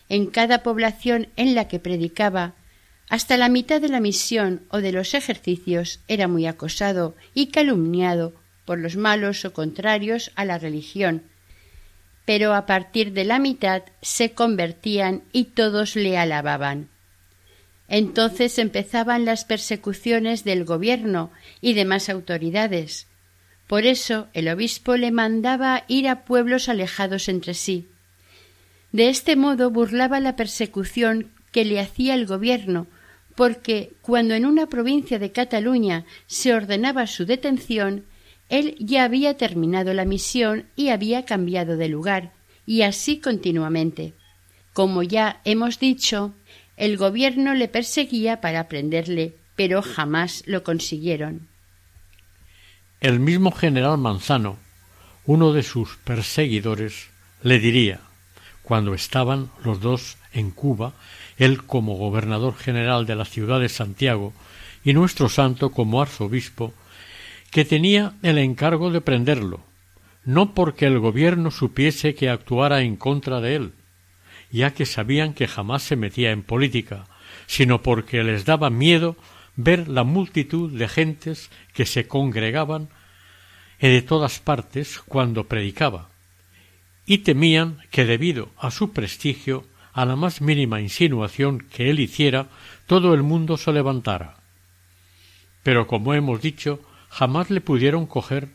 En 0.09 0.25
cada 0.25 0.63
población 0.63 1.27
en 1.35 1.53
la 1.53 1.67
que 1.67 1.77
predicaba, 1.77 2.55
hasta 3.09 3.37
la 3.37 3.49
mitad 3.49 3.79
de 3.79 3.89
la 3.89 3.99
misión 3.99 4.63
o 4.69 4.79
de 4.79 4.91
los 4.91 5.13
ejercicios 5.13 5.99
era 6.07 6.27
muy 6.27 6.47
acosado 6.47 7.15
y 7.35 7.51
calumniado 7.51 8.33
por 8.66 8.80
los 8.80 8.95
malos 8.95 9.45
o 9.45 9.53
contrarios 9.53 10.32
a 10.36 10.43
la 10.43 10.57
religión, 10.57 11.24
pero 12.26 12.53
a 12.53 12.66
partir 12.66 13.13
de 13.13 13.24
la 13.24 13.39
mitad 13.39 13.84
se 14.01 14.32
convertían 14.34 15.22
y 15.32 15.45
todos 15.45 15.95
le 15.95 16.18
alababan. 16.18 16.89
Entonces 17.88 18.57
empezaban 18.57 19.26
las 19.26 19.45
persecuciones 19.45 20.43
del 20.43 20.66
gobierno 20.66 21.32
y 21.61 21.74
demás 21.74 22.09
autoridades. 22.09 23.07
Por 23.68 23.86
eso 23.86 24.28
el 24.34 24.49
obispo 24.49 24.97
le 24.97 25.11
mandaba 25.11 25.84
ir 25.88 26.07
a 26.07 26.26
pueblos 26.26 26.68
alejados 26.68 27.30
entre 27.30 27.53
sí. 27.53 27.88
De 28.91 29.09
este 29.09 29.36
modo 29.36 29.70
burlaba 29.70 30.20
la 30.20 30.36
persecución 30.36 31.32
que 31.51 31.66
le 31.66 31.80
hacía 31.80 32.16
el 32.16 32.26
gobierno, 32.26 32.88
porque 33.36 33.91
cuando 34.01 34.34
en 34.34 34.45
una 34.45 34.68
provincia 34.68 35.20
de 35.20 35.32
Cataluña 35.32 36.05
se 36.26 36.53
ordenaba 36.53 37.05
su 37.05 37.26
detención, 37.26 38.05
él 38.49 38.75
ya 38.79 39.03
había 39.03 39.37
terminado 39.37 39.93
la 39.93 40.05
misión 40.05 40.65
y 40.75 40.89
había 40.89 41.25
cambiado 41.25 41.77
de 41.77 41.89
lugar, 41.89 42.31
y 42.65 42.81
así 42.81 43.19
continuamente. 43.19 44.13
Como 44.73 45.03
ya 45.03 45.41
hemos 45.45 45.79
dicho, 45.79 46.33
el 46.77 46.97
gobierno 46.97 47.53
le 47.53 47.67
perseguía 47.67 48.41
para 48.41 48.67
prenderle, 48.67 49.35
pero 49.55 49.81
jamás 49.81 50.43
lo 50.45 50.63
consiguieron. 50.63 51.47
El 52.99 53.19
mismo 53.19 53.51
general 53.51 53.97
Manzano, 53.97 54.57
uno 55.25 55.53
de 55.53 55.63
sus 55.63 55.95
perseguidores, 55.97 57.07
le 57.41 57.59
diría, 57.59 58.01
cuando 58.63 58.93
estaban 58.93 59.49
los 59.63 59.79
dos 59.79 60.17
en 60.33 60.51
Cuba, 60.51 60.93
él 61.37 61.63
como 61.63 61.95
gobernador 61.95 62.55
general 62.55 63.05
de 63.05 63.15
la 63.15 63.25
ciudad 63.25 63.59
de 63.59 63.69
Santiago 63.69 64.33
y 64.83 64.93
nuestro 64.93 65.29
santo 65.29 65.71
como 65.71 66.01
arzobispo, 66.01 66.73
que 67.55 67.63
tenía 67.63 68.15
el 68.21 68.37
encargo 68.37 68.91
de 68.91 68.99
prenderlo, 68.99 69.61
no 70.25 70.53
porque 70.53 70.87
el 70.87 70.99
gobierno 70.99 71.51
supiese 71.51 72.13
que 72.13 72.29
actuara 72.29 72.81
en 72.81 72.97
contra 72.97 73.39
de 73.39 73.55
él, 73.55 73.71
ya 74.51 74.71
que 74.71 74.85
sabían 74.85 75.33
que 75.33 75.47
jamás 75.47 75.81
se 75.81 75.95
metía 75.95 76.31
en 76.31 76.43
política, 76.43 77.05
sino 77.47 77.81
porque 77.81 78.25
les 78.25 78.43
daba 78.43 78.69
miedo 78.69 79.15
ver 79.55 79.87
la 79.87 80.03
multitud 80.03 80.69
de 80.69 80.89
gentes 80.89 81.49
que 81.73 81.85
se 81.85 82.09
congregaban 82.09 82.89
de 83.79 84.01
todas 84.01 84.41
partes 84.41 84.99
cuando 84.99 85.45
predicaba, 85.45 86.09
y 87.05 87.19
temían 87.19 87.77
que 87.89 88.03
debido 88.03 88.49
a 88.57 88.69
su 88.69 88.91
prestigio, 88.91 89.63
a 89.93 90.03
la 90.03 90.17
más 90.17 90.41
mínima 90.41 90.81
insinuación 90.81 91.59
que 91.59 91.89
él 91.89 92.01
hiciera, 92.01 92.47
todo 92.85 93.13
el 93.13 93.23
mundo 93.23 93.55
se 93.55 93.71
levantara. 93.71 94.39
Pero 95.63 95.87
como 95.87 96.13
hemos 96.13 96.41
dicho, 96.41 96.81
jamás 97.16 97.49
le 97.49 97.61
pudieron 97.61 98.07
coger. 98.07 98.49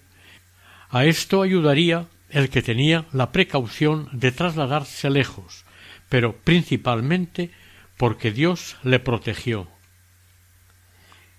A 0.91 1.07
esto 1.07 1.41
ayudaría 1.41 2.09
el 2.29 2.51
que 2.51 2.61
tenía 2.61 3.07
la 3.11 3.33
precaución 3.33 4.09
de 4.13 4.33
trasladarse 4.33 5.09
lejos, 5.09 5.65
pero 6.11 6.37
principalmente 6.37 7.51
porque 7.97 8.33
Dios 8.33 8.77
le 8.83 8.99
protegió. 8.99 9.67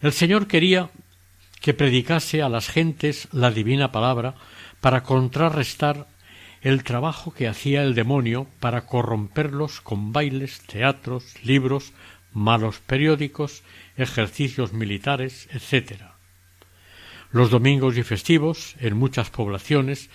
El 0.02 0.14
Señor 0.14 0.48
quería 0.48 0.90
que 1.62 1.76
predicase 1.76 2.42
a 2.42 2.50
las 2.50 2.70
gentes 2.70 3.28
la 3.32 3.52
divina 3.52 3.92
palabra 3.92 4.34
para 4.80 5.04
contrarrestar 5.04 6.08
el 6.62 6.84
trabajo 6.84 7.36
que 7.36 7.48
hacía 7.48 7.84
el 7.84 7.94
demonio 7.94 8.48
para 8.60 8.88
corromperlos 8.88 9.80
con 9.82 10.12
bailes, 10.12 10.62
teatros, 10.62 11.36
libros, 11.44 11.94
malos 12.34 12.80
periódicos, 12.80 13.62
ejercicios 13.96 14.74
militares, 14.74 15.48
etc. 15.52 16.11
Los 17.32 17.50
domingos 17.50 17.98
y 17.98 18.04
festivos, 18.04 18.76
en 18.80 18.98
muchas 18.98 19.30
poblaciones, 19.30 20.10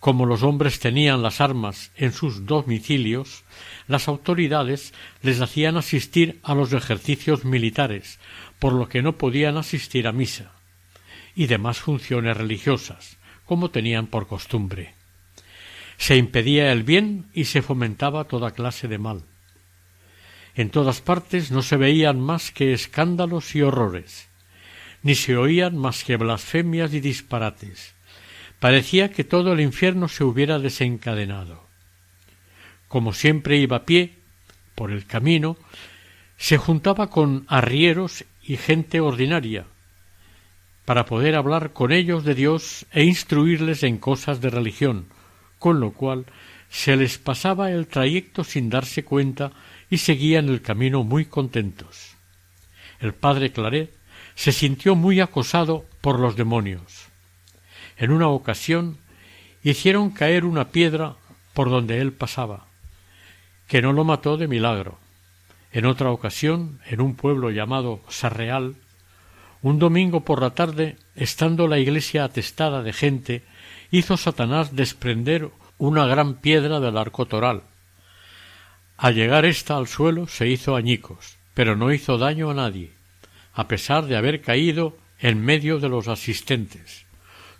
como 0.00 0.26
los 0.26 0.42
hombres 0.42 0.80
tenían 0.80 1.22
las 1.22 1.40
armas 1.40 1.90
en 1.96 2.12
sus 2.12 2.46
domicilios, 2.46 3.44
las 3.86 4.08
autoridades 4.08 4.92
les 5.22 5.40
hacían 5.40 5.76
asistir 5.76 6.40
a 6.42 6.54
los 6.54 6.72
ejercicios 6.72 7.44
militares, 7.44 8.18
por 8.58 8.72
lo 8.72 8.88
que 8.88 9.02
no 9.02 9.16
podían 9.16 9.56
asistir 9.56 10.06
a 10.06 10.12
misa, 10.12 10.52
y 11.34 11.46
demás 11.46 11.78
funciones 11.78 12.36
religiosas, 12.36 13.16
como 13.46 13.70
tenían 13.70 14.06
por 14.06 14.26
costumbre. 14.26 14.94
Se 15.96 16.16
impedía 16.16 16.72
el 16.72 16.82
bien 16.82 17.26
y 17.32 17.44
se 17.44 17.62
fomentaba 17.62 18.24
toda 18.24 18.50
clase 18.50 18.88
de 18.88 18.98
mal. 18.98 19.22
En 20.54 20.70
todas 20.70 21.00
partes 21.00 21.50
no 21.50 21.62
se 21.62 21.76
veían 21.76 22.20
más 22.20 22.50
que 22.50 22.72
escándalos 22.72 23.54
y 23.54 23.62
horrores, 23.62 24.28
ni 25.04 25.14
se 25.14 25.36
oían 25.36 25.76
más 25.76 26.02
que 26.02 26.16
blasfemias 26.16 26.92
y 26.92 27.00
disparates, 27.00 27.94
Parecía 28.58 29.10
que 29.10 29.24
todo 29.24 29.52
el 29.52 29.60
infierno 29.60 30.08
se 30.08 30.24
hubiera 30.24 30.58
desencadenado. 30.58 31.68
Como 32.88 33.12
siempre 33.12 33.58
iba 33.58 33.76
a 33.76 33.84
pie, 33.84 34.14
por 34.74 34.90
el 34.90 35.04
camino, 35.04 35.58
se 36.38 36.56
juntaba 36.56 37.10
con 37.10 37.44
arrieros 37.48 38.24
y 38.42 38.56
gente 38.56 39.00
ordinaria, 39.00 39.66
para 40.86 41.04
poder 41.04 41.34
hablar 41.34 41.74
con 41.74 41.92
ellos 41.92 42.24
de 42.24 42.34
Dios 42.34 42.86
e 42.90 43.04
instruirles 43.04 43.82
en 43.82 43.98
cosas 43.98 44.40
de 44.40 44.48
religión, 44.48 45.06
con 45.58 45.78
lo 45.80 45.92
cual 45.92 46.24
se 46.70 46.96
les 46.96 47.18
pasaba 47.18 47.70
el 47.70 47.86
trayecto 47.86 48.44
sin 48.44 48.70
darse 48.70 49.04
cuenta 49.04 49.52
y 49.90 49.98
seguían 49.98 50.48
el 50.48 50.62
camino 50.62 51.04
muy 51.04 51.26
contentos. 51.26 52.16
El 52.98 53.12
padre 53.12 53.52
Claret 53.52 53.94
se 54.34 54.52
sintió 54.52 54.94
muy 54.94 55.20
acosado 55.20 55.84
por 56.00 56.18
los 56.18 56.36
demonios. 56.36 57.08
En 57.96 58.10
una 58.10 58.28
ocasión 58.28 58.98
hicieron 59.62 60.10
caer 60.10 60.44
una 60.44 60.68
piedra 60.68 61.16
por 61.54 61.70
donde 61.70 62.00
él 62.00 62.12
pasaba, 62.12 62.66
que 63.68 63.80
no 63.80 63.92
lo 63.92 64.04
mató 64.04 64.36
de 64.36 64.48
milagro. 64.48 64.98
En 65.72 65.86
otra 65.86 66.10
ocasión, 66.10 66.80
en 66.86 67.00
un 67.00 67.16
pueblo 67.16 67.50
llamado 67.50 68.00
Sarreal, 68.08 68.76
un 69.62 69.78
domingo 69.78 70.20
por 70.20 70.42
la 70.42 70.50
tarde, 70.50 70.96
estando 71.16 71.66
la 71.68 71.78
iglesia 71.78 72.24
atestada 72.24 72.82
de 72.82 72.92
gente, 72.92 73.42
hizo 73.90 74.16
Satanás 74.16 74.76
desprender 74.76 75.50
una 75.78 76.06
gran 76.06 76.34
piedra 76.34 76.80
del 76.80 76.98
arco 76.98 77.26
toral. 77.26 77.62
Al 78.96 79.14
llegar 79.14 79.44
ésta 79.44 79.76
al 79.76 79.88
suelo 79.88 80.26
se 80.26 80.48
hizo 80.48 80.76
añicos, 80.76 81.38
pero 81.54 81.76
no 81.76 81.92
hizo 81.92 82.18
daño 82.18 82.50
a 82.50 82.54
nadie, 82.54 82.92
a 83.54 83.68
pesar 83.68 84.06
de 84.06 84.16
haber 84.16 84.42
caído 84.42 84.96
en 85.18 85.42
medio 85.42 85.78
de 85.78 85.88
los 85.88 86.08
asistentes. 86.08 87.06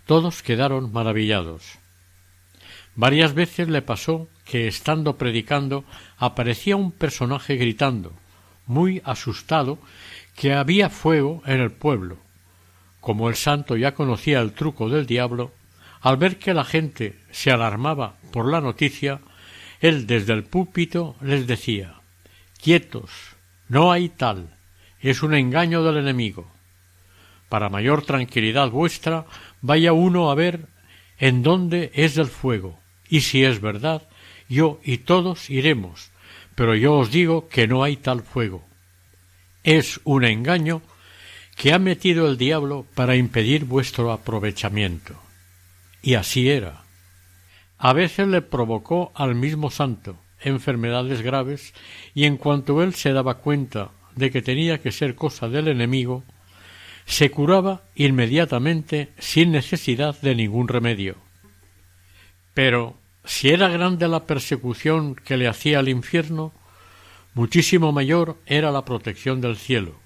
Todos 0.05 0.43
quedaron 0.43 0.91
maravillados. 0.91 1.79
Varias 2.95 3.33
veces 3.33 3.67
le 3.69 3.81
pasó 3.81 4.29
que, 4.45 4.67
estando 4.67 5.17
predicando, 5.17 5.83
aparecía 6.17 6.75
un 6.75 6.91
personaje 6.91 7.55
gritando, 7.55 8.13
muy 8.67 9.01
asustado, 9.03 9.79
que 10.35 10.53
había 10.53 10.89
fuego 10.89 11.41
en 11.45 11.59
el 11.59 11.71
pueblo. 11.71 12.17
Como 13.01 13.29
el 13.29 13.35
santo 13.35 13.75
ya 13.77 13.93
conocía 13.93 14.41
el 14.41 14.53
truco 14.53 14.89
del 14.89 15.05
diablo, 15.05 15.51
al 16.01 16.17
ver 16.17 16.37
que 16.37 16.53
la 16.53 16.63
gente 16.63 17.19
se 17.31 17.51
alarmaba 17.51 18.15
por 18.31 18.49
la 18.49 18.61
noticia, 18.61 19.21
él 19.81 20.07
desde 20.07 20.33
el 20.33 20.43
púlpito 20.43 21.15
les 21.21 21.47
decía 21.47 21.95
Quietos, 22.61 23.11
no 23.67 23.91
hay 23.91 24.09
tal, 24.09 24.54
es 25.09 25.23
un 25.23 25.33
engaño 25.33 25.83
del 25.83 25.97
enemigo. 25.97 26.49
Para 27.49 27.69
mayor 27.69 28.03
tranquilidad 28.03 28.71
vuestra, 28.71 29.25
vaya 29.61 29.93
uno 29.93 30.31
a 30.31 30.35
ver 30.35 30.67
en 31.19 31.43
dónde 31.43 31.91
es 31.93 32.17
el 32.17 32.27
fuego, 32.27 32.79
y 33.07 33.21
si 33.21 33.43
es 33.43 33.61
verdad, 33.61 34.07
yo 34.49 34.79
y 34.83 34.97
todos 34.97 35.49
iremos, 35.49 36.11
pero 36.55 36.75
yo 36.75 36.95
os 36.95 37.11
digo 37.11 37.47
que 37.49 37.67
no 37.67 37.83
hay 37.83 37.97
tal 37.97 38.23
fuego. 38.23 38.65
Es 39.63 39.99
un 40.03 40.25
engaño 40.25 40.81
que 41.55 41.71
ha 41.71 41.79
metido 41.79 42.27
el 42.27 42.37
diablo 42.37 42.85
para 42.95 43.15
impedir 43.15 43.65
vuestro 43.65 44.11
aprovechamiento. 44.11 45.15
Y 46.01 46.15
así 46.15 46.49
era. 46.49 46.83
A 47.77 47.93
veces 47.93 48.27
le 48.27 48.41
provocó 48.41 49.11
al 49.15 49.35
mismo 49.35 49.69
santo 49.69 50.17
enfermedades 50.41 51.21
graves, 51.21 51.73
y 52.13 52.25
en 52.25 52.37
cuanto 52.37 52.83
él 52.83 52.93
se 52.93 53.13
daba 53.13 53.35
cuenta 53.35 53.91
de 54.15 54.31
que 54.31 54.41
tenía 54.41 54.81
que 54.81 54.91
ser 54.91 55.15
cosa 55.15 55.49
del 55.49 55.67
enemigo, 55.67 56.23
se 57.05 57.29
curaba 57.29 57.83
inmediatamente 57.95 59.09
sin 59.19 59.51
necesidad 59.51 60.19
de 60.21 60.35
ningún 60.35 60.67
remedio. 60.67 61.17
Pero 62.53 62.97
si 63.25 63.49
era 63.49 63.69
grande 63.69 64.07
la 64.07 64.25
persecución 64.25 65.15
que 65.15 65.37
le 65.37 65.47
hacía 65.47 65.79
el 65.79 65.89
infierno, 65.89 66.53
muchísimo 67.33 67.91
mayor 67.91 68.37
era 68.45 68.71
la 68.71 68.85
protección 68.85 69.41
del 69.41 69.57
cielo. 69.57 69.99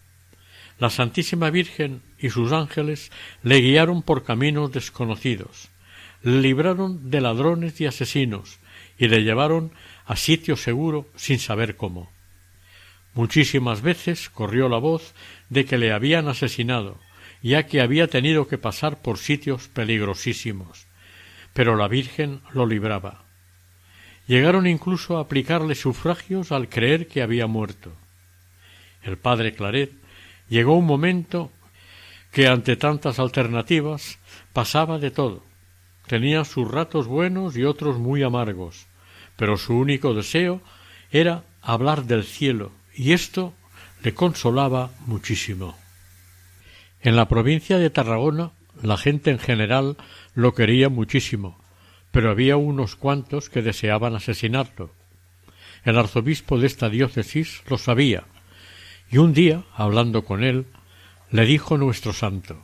La 0.77 0.89
Santísima 0.89 1.49
Virgen 1.49 2.01
y 2.17 2.29
sus 2.29 2.51
ángeles 2.51 3.11
le 3.43 3.59
guiaron 3.59 4.01
por 4.01 4.23
caminos 4.23 4.71
desconocidos, 4.71 5.69
le 6.21 6.41
libraron 6.41 7.09
de 7.09 7.21
ladrones 7.21 7.79
y 7.81 7.85
asesinos, 7.85 8.59
y 8.97 9.07
le 9.07 9.23
llevaron 9.23 9.71
a 10.05 10.15
sitio 10.15 10.55
seguro 10.55 11.07
sin 11.15 11.39
saber 11.39 11.75
cómo. 11.75 12.09
Muchísimas 13.13 13.81
veces 13.81 14.29
corrió 14.29 14.69
la 14.69 14.77
voz 14.77 15.13
de 15.49 15.65
que 15.65 15.77
le 15.77 15.91
habían 15.91 16.27
asesinado, 16.27 16.99
ya 17.41 17.65
que 17.65 17.81
había 17.81 18.07
tenido 18.07 18.47
que 18.47 18.57
pasar 18.57 19.01
por 19.01 19.17
sitios 19.17 19.67
peligrosísimos, 19.67 20.87
pero 21.53 21.75
la 21.75 21.87
Virgen 21.87 22.41
lo 22.53 22.65
libraba. 22.65 23.23
Llegaron 24.27 24.67
incluso 24.67 25.17
a 25.17 25.21
aplicarle 25.21 25.73
sufragios 25.73 26.51
al 26.51 26.69
creer 26.69 27.07
que 27.07 27.21
había 27.21 27.47
muerto. 27.47 27.93
El 29.01 29.17
padre 29.17 29.53
Claret 29.53 29.91
llegó 30.49 30.77
un 30.77 30.85
momento 30.85 31.51
que 32.31 32.47
ante 32.47 32.75
tantas 32.75 33.17
alternativas 33.17 34.19
pasaba 34.53 34.99
de 34.99 35.09
todo. 35.09 35.43
Tenía 36.05 36.45
sus 36.45 36.69
ratos 36.69 37.07
buenos 37.07 37.57
y 37.57 37.63
otros 37.63 37.97
muy 37.97 38.21
amargos, 38.21 38.87
pero 39.35 39.57
su 39.57 39.75
único 39.75 40.13
deseo 40.13 40.61
era 41.11 41.43
hablar 41.61 42.03
del 42.03 42.23
cielo, 42.23 42.71
y 42.99 43.13
esto 43.13 43.53
le 44.03 44.13
consolaba 44.13 44.91
muchísimo. 45.07 45.77
En 46.99 47.15
la 47.15 47.29
provincia 47.29 47.77
de 47.77 47.89
Tarragona 47.89 48.51
la 48.83 48.97
gente 48.97 49.31
en 49.31 49.39
general 49.39 49.95
lo 50.33 50.53
quería 50.53 50.89
muchísimo, 50.89 51.57
pero 52.11 52.29
había 52.29 52.57
unos 52.57 52.97
cuantos 52.97 53.49
que 53.49 53.61
deseaban 53.61 54.15
asesinarlo. 54.15 54.93
El 55.85 55.97
arzobispo 55.97 56.59
de 56.59 56.67
esta 56.67 56.89
diócesis 56.89 57.61
lo 57.69 57.77
sabía, 57.77 58.25
y 59.09 59.17
un 59.17 59.33
día, 59.33 59.63
hablando 59.75 60.25
con 60.25 60.43
él, 60.43 60.65
le 61.31 61.45
dijo 61.45 61.77
nuestro 61.77 62.11
santo 62.11 62.61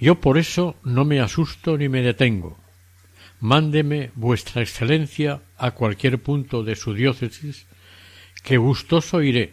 Yo 0.00 0.22
por 0.22 0.38
eso 0.38 0.74
no 0.84 1.04
me 1.04 1.20
asusto 1.20 1.76
ni 1.76 1.90
me 1.90 2.00
detengo. 2.00 2.58
Mándeme 3.40 4.10
vuestra 4.14 4.62
excelencia 4.62 5.42
a 5.58 5.72
cualquier 5.72 6.18
punto 6.18 6.64
de 6.64 6.76
su 6.76 6.94
diócesis, 6.94 7.67
que 8.48 8.56
gustoso 8.56 9.20
iré, 9.20 9.52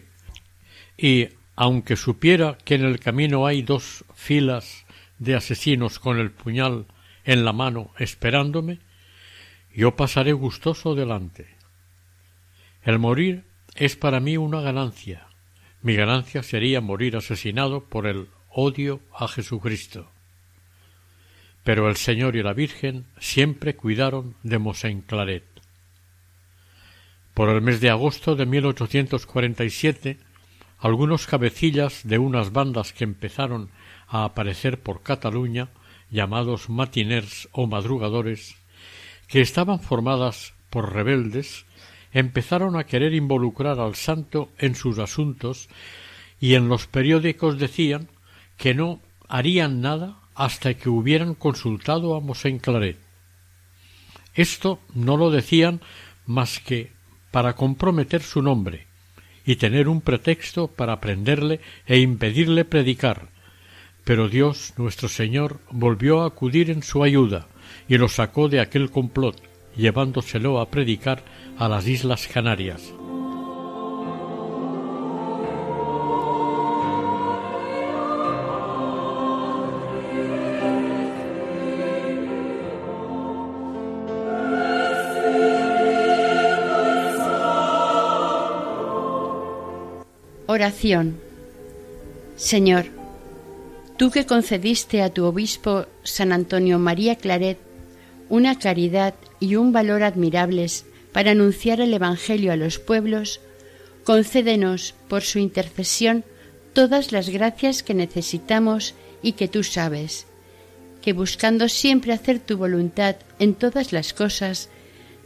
y 0.96 1.28
aunque 1.54 1.96
supiera 1.96 2.56
que 2.64 2.76
en 2.76 2.84
el 2.86 2.98
camino 2.98 3.44
hay 3.44 3.60
dos 3.60 4.06
filas 4.14 4.86
de 5.18 5.34
asesinos 5.34 5.98
con 5.98 6.18
el 6.18 6.30
puñal 6.30 6.86
en 7.26 7.44
la 7.44 7.52
mano 7.52 7.90
esperándome, 7.98 8.78
yo 9.74 9.96
pasaré 9.96 10.32
gustoso 10.32 10.94
delante. 10.94 11.46
El 12.84 12.98
morir 12.98 13.44
es 13.74 13.96
para 13.96 14.18
mí 14.18 14.38
una 14.38 14.62
ganancia. 14.62 15.26
Mi 15.82 15.94
ganancia 15.94 16.42
sería 16.42 16.80
morir 16.80 17.18
asesinado 17.18 17.84
por 17.84 18.06
el 18.06 18.28
odio 18.48 19.02
a 19.14 19.28
Jesucristo. 19.28 20.10
Pero 21.64 21.90
el 21.90 21.96
Señor 21.96 22.34
y 22.34 22.42
la 22.42 22.54
Virgen 22.54 23.04
siempre 23.20 23.76
cuidaron 23.76 24.36
de 24.42 24.58
Mosén 24.58 25.02
Claret. 25.02 25.55
Por 27.36 27.50
el 27.50 27.60
mes 27.60 27.82
de 27.82 27.90
agosto 27.90 28.34
de 28.34 28.46
1847, 28.46 30.16
algunos 30.78 31.26
cabecillas 31.26 32.00
de 32.02 32.16
unas 32.16 32.50
bandas 32.50 32.94
que 32.94 33.04
empezaron 33.04 33.68
a 34.08 34.24
aparecer 34.24 34.80
por 34.80 35.02
Cataluña, 35.02 35.68
llamados 36.10 36.70
matiners 36.70 37.50
o 37.52 37.66
madrugadores, 37.66 38.56
que 39.28 39.42
estaban 39.42 39.80
formadas 39.80 40.54
por 40.70 40.94
rebeldes, 40.94 41.66
empezaron 42.10 42.74
a 42.74 42.84
querer 42.84 43.12
involucrar 43.12 43.80
al 43.80 43.96
santo 43.96 44.48
en 44.56 44.74
sus 44.74 44.98
asuntos 44.98 45.68
y 46.40 46.54
en 46.54 46.70
los 46.70 46.86
periódicos 46.86 47.58
decían 47.58 48.08
que 48.56 48.72
no 48.72 49.02
harían 49.28 49.82
nada 49.82 50.20
hasta 50.34 50.72
que 50.72 50.88
hubieran 50.88 51.34
consultado 51.34 52.16
a 52.16 52.20
Mosén 52.20 52.60
Claret. 52.60 52.96
Esto 54.32 54.80
no 54.94 55.18
lo 55.18 55.30
decían 55.30 55.82
más 56.24 56.60
que 56.60 56.95
para 57.30 57.54
comprometer 57.54 58.22
su 58.22 58.42
nombre 58.42 58.86
y 59.44 59.56
tener 59.56 59.88
un 59.88 60.00
pretexto 60.00 60.68
para 60.68 61.00
prenderle 61.00 61.60
e 61.86 61.98
impedirle 61.98 62.64
predicar, 62.64 63.28
pero 64.04 64.28
Dios 64.28 64.74
nuestro 64.76 65.08
Señor 65.08 65.60
volvió 65.70 66.22
a 66.22 66.26
acudir 66.26 66.70
en 66.70 66.82
su 66.82 67.02
ayuda 67.02 67.46
y 67.88 67.98
lo 67.98 68.08
sacó 68.08 68.48
de 68.48 68.60
aquel 68.60 68.90
complot, 68.90 69.40
llevándoselo 69.76 70.60
a 70.60 70.70
predicar 70.70 71.22
a 71.58 71.68
las 71.68 71.86
Islas 71.86 72.28
Canarias. 72.28 72.92
Oración 90.56 91.20
Señor, 92.36 92.86
tú 93.98 94.10
que 94.10 94.24
concediste 94.24 95.02
a 95.02 95.10
tu 95.10 95.26
obispo 95.26 95.84
San 96.02 96.32
Antonio 96.32 96.78
María 96.78 97.16
Claret 97.16 97.58
una 98.30 98.58
caridad 98.58 99.12
y 99.38 99.56
un 99.56 99.72
valor 99.72 100.02
admirables 100.02 100.86
para 101.12 101.32
anunciar 101.32 101.82
el 101.82 101.92
Evangelio 101.92 102.52
a 102.52 102.56
los 102.56 102.78
pueblos, 102.78 103.42
concédenos 104.04 104.94
por 105.08 105.24
su 105.24 105.38
intercesión 105.40 106.24
todas 106.72 107.12
las 107.12 107.28
gracias 107.28 107.82
que 107.82 107.92
necesitamos 107.92 108.94
y 109.22 109.32
que 109.32 109.48
tú 109.48 109.62
sabes, 109.62 110.26
que 111.02 111.12
buscando 111.12 111.68
siempre 111.68 112.14
hacer 112.14 112.38
tu 112.38 112.56
voluntad 112.56 113.16
en 113.38 113.52
todas 113.52 113.92
las 113.92 114.14
cosas, 114.14 114.70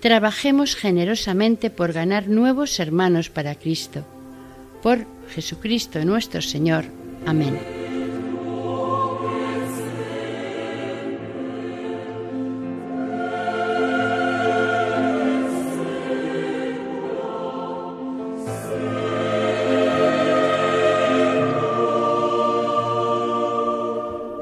trabajemos 0.01 0.75
generosamente 0.75 1.71
por 1.71 1.93
ganar 1.93 2.27
nuevos 2.27 2.81
hermanos 2.81 3.31
para 3.31 3.55
Cristo. 3.55 4.05
Por 4.83 5.07
Jesucristo 5.29 6.05
nuestro 6.05 6.41
Señor. 6.41 6.85
Amén. 7.27 7.81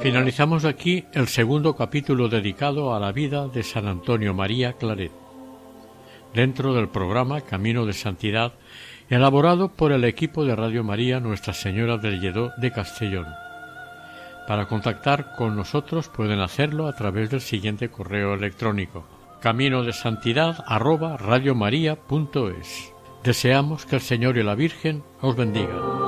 Finalizamos 0.08 0.64
aquí 0.64 1.04
el 1.12 1.28
segundo 1.28 1.76
capítulo 1.76 2.28
dedicado 2.28 2.94
a 2.94 2.98
la 2.98 3.12
vida 3.12 3.46
de 3.48 3.62
San 3.62 3.86
Antonio 3.86 4.32
María 4.32 4.72
Claret, 4.72 5.12
dentro 6.32 6.72
del 6.72 6.88
programa 6.88 7.42
Camino 7.42 7.84
de 7.84 7.92
Santidad, 7.92 8.54
elaborado 9.08 9.68
por 9.68 9.92
el 9.92 10.04
equipo 10.04 10.44
de 10.44 10.54
Radio 10.54 10.84
María 10.84 11.20
Nuestra 11.20 11.54
Señora 11.54 11.96
del 11.96 12.20
Lledó 12.20 12.52
de 12.56 12.70
Castellón. 12.70 13.26
Para 14.46 14.66
contactar 14.66 15.34
con 15.36 15.56
nosotros 15.56 16.08
pueden 16.08 16.40
hacerlo 16.40 16.86
a 16.86 16.94
través 16.94 17.30
del 17.30 17.40
siguiente 17.40 17.90
correo 17.90 18.34
electrónico 18.34 19.04
camino 19.40 19.82
de 19.82 19.92
santidad 19.92 20.64
Deseamos 23.22 23.86
que 23.86 23.96
el 23.96 24.02
Señor 24.02 24.36
y 24.36 24.42
la 24.42 24.54
Virgen 24.54 25.02
os 25.20 25.36
bendigan. 25.36 26.07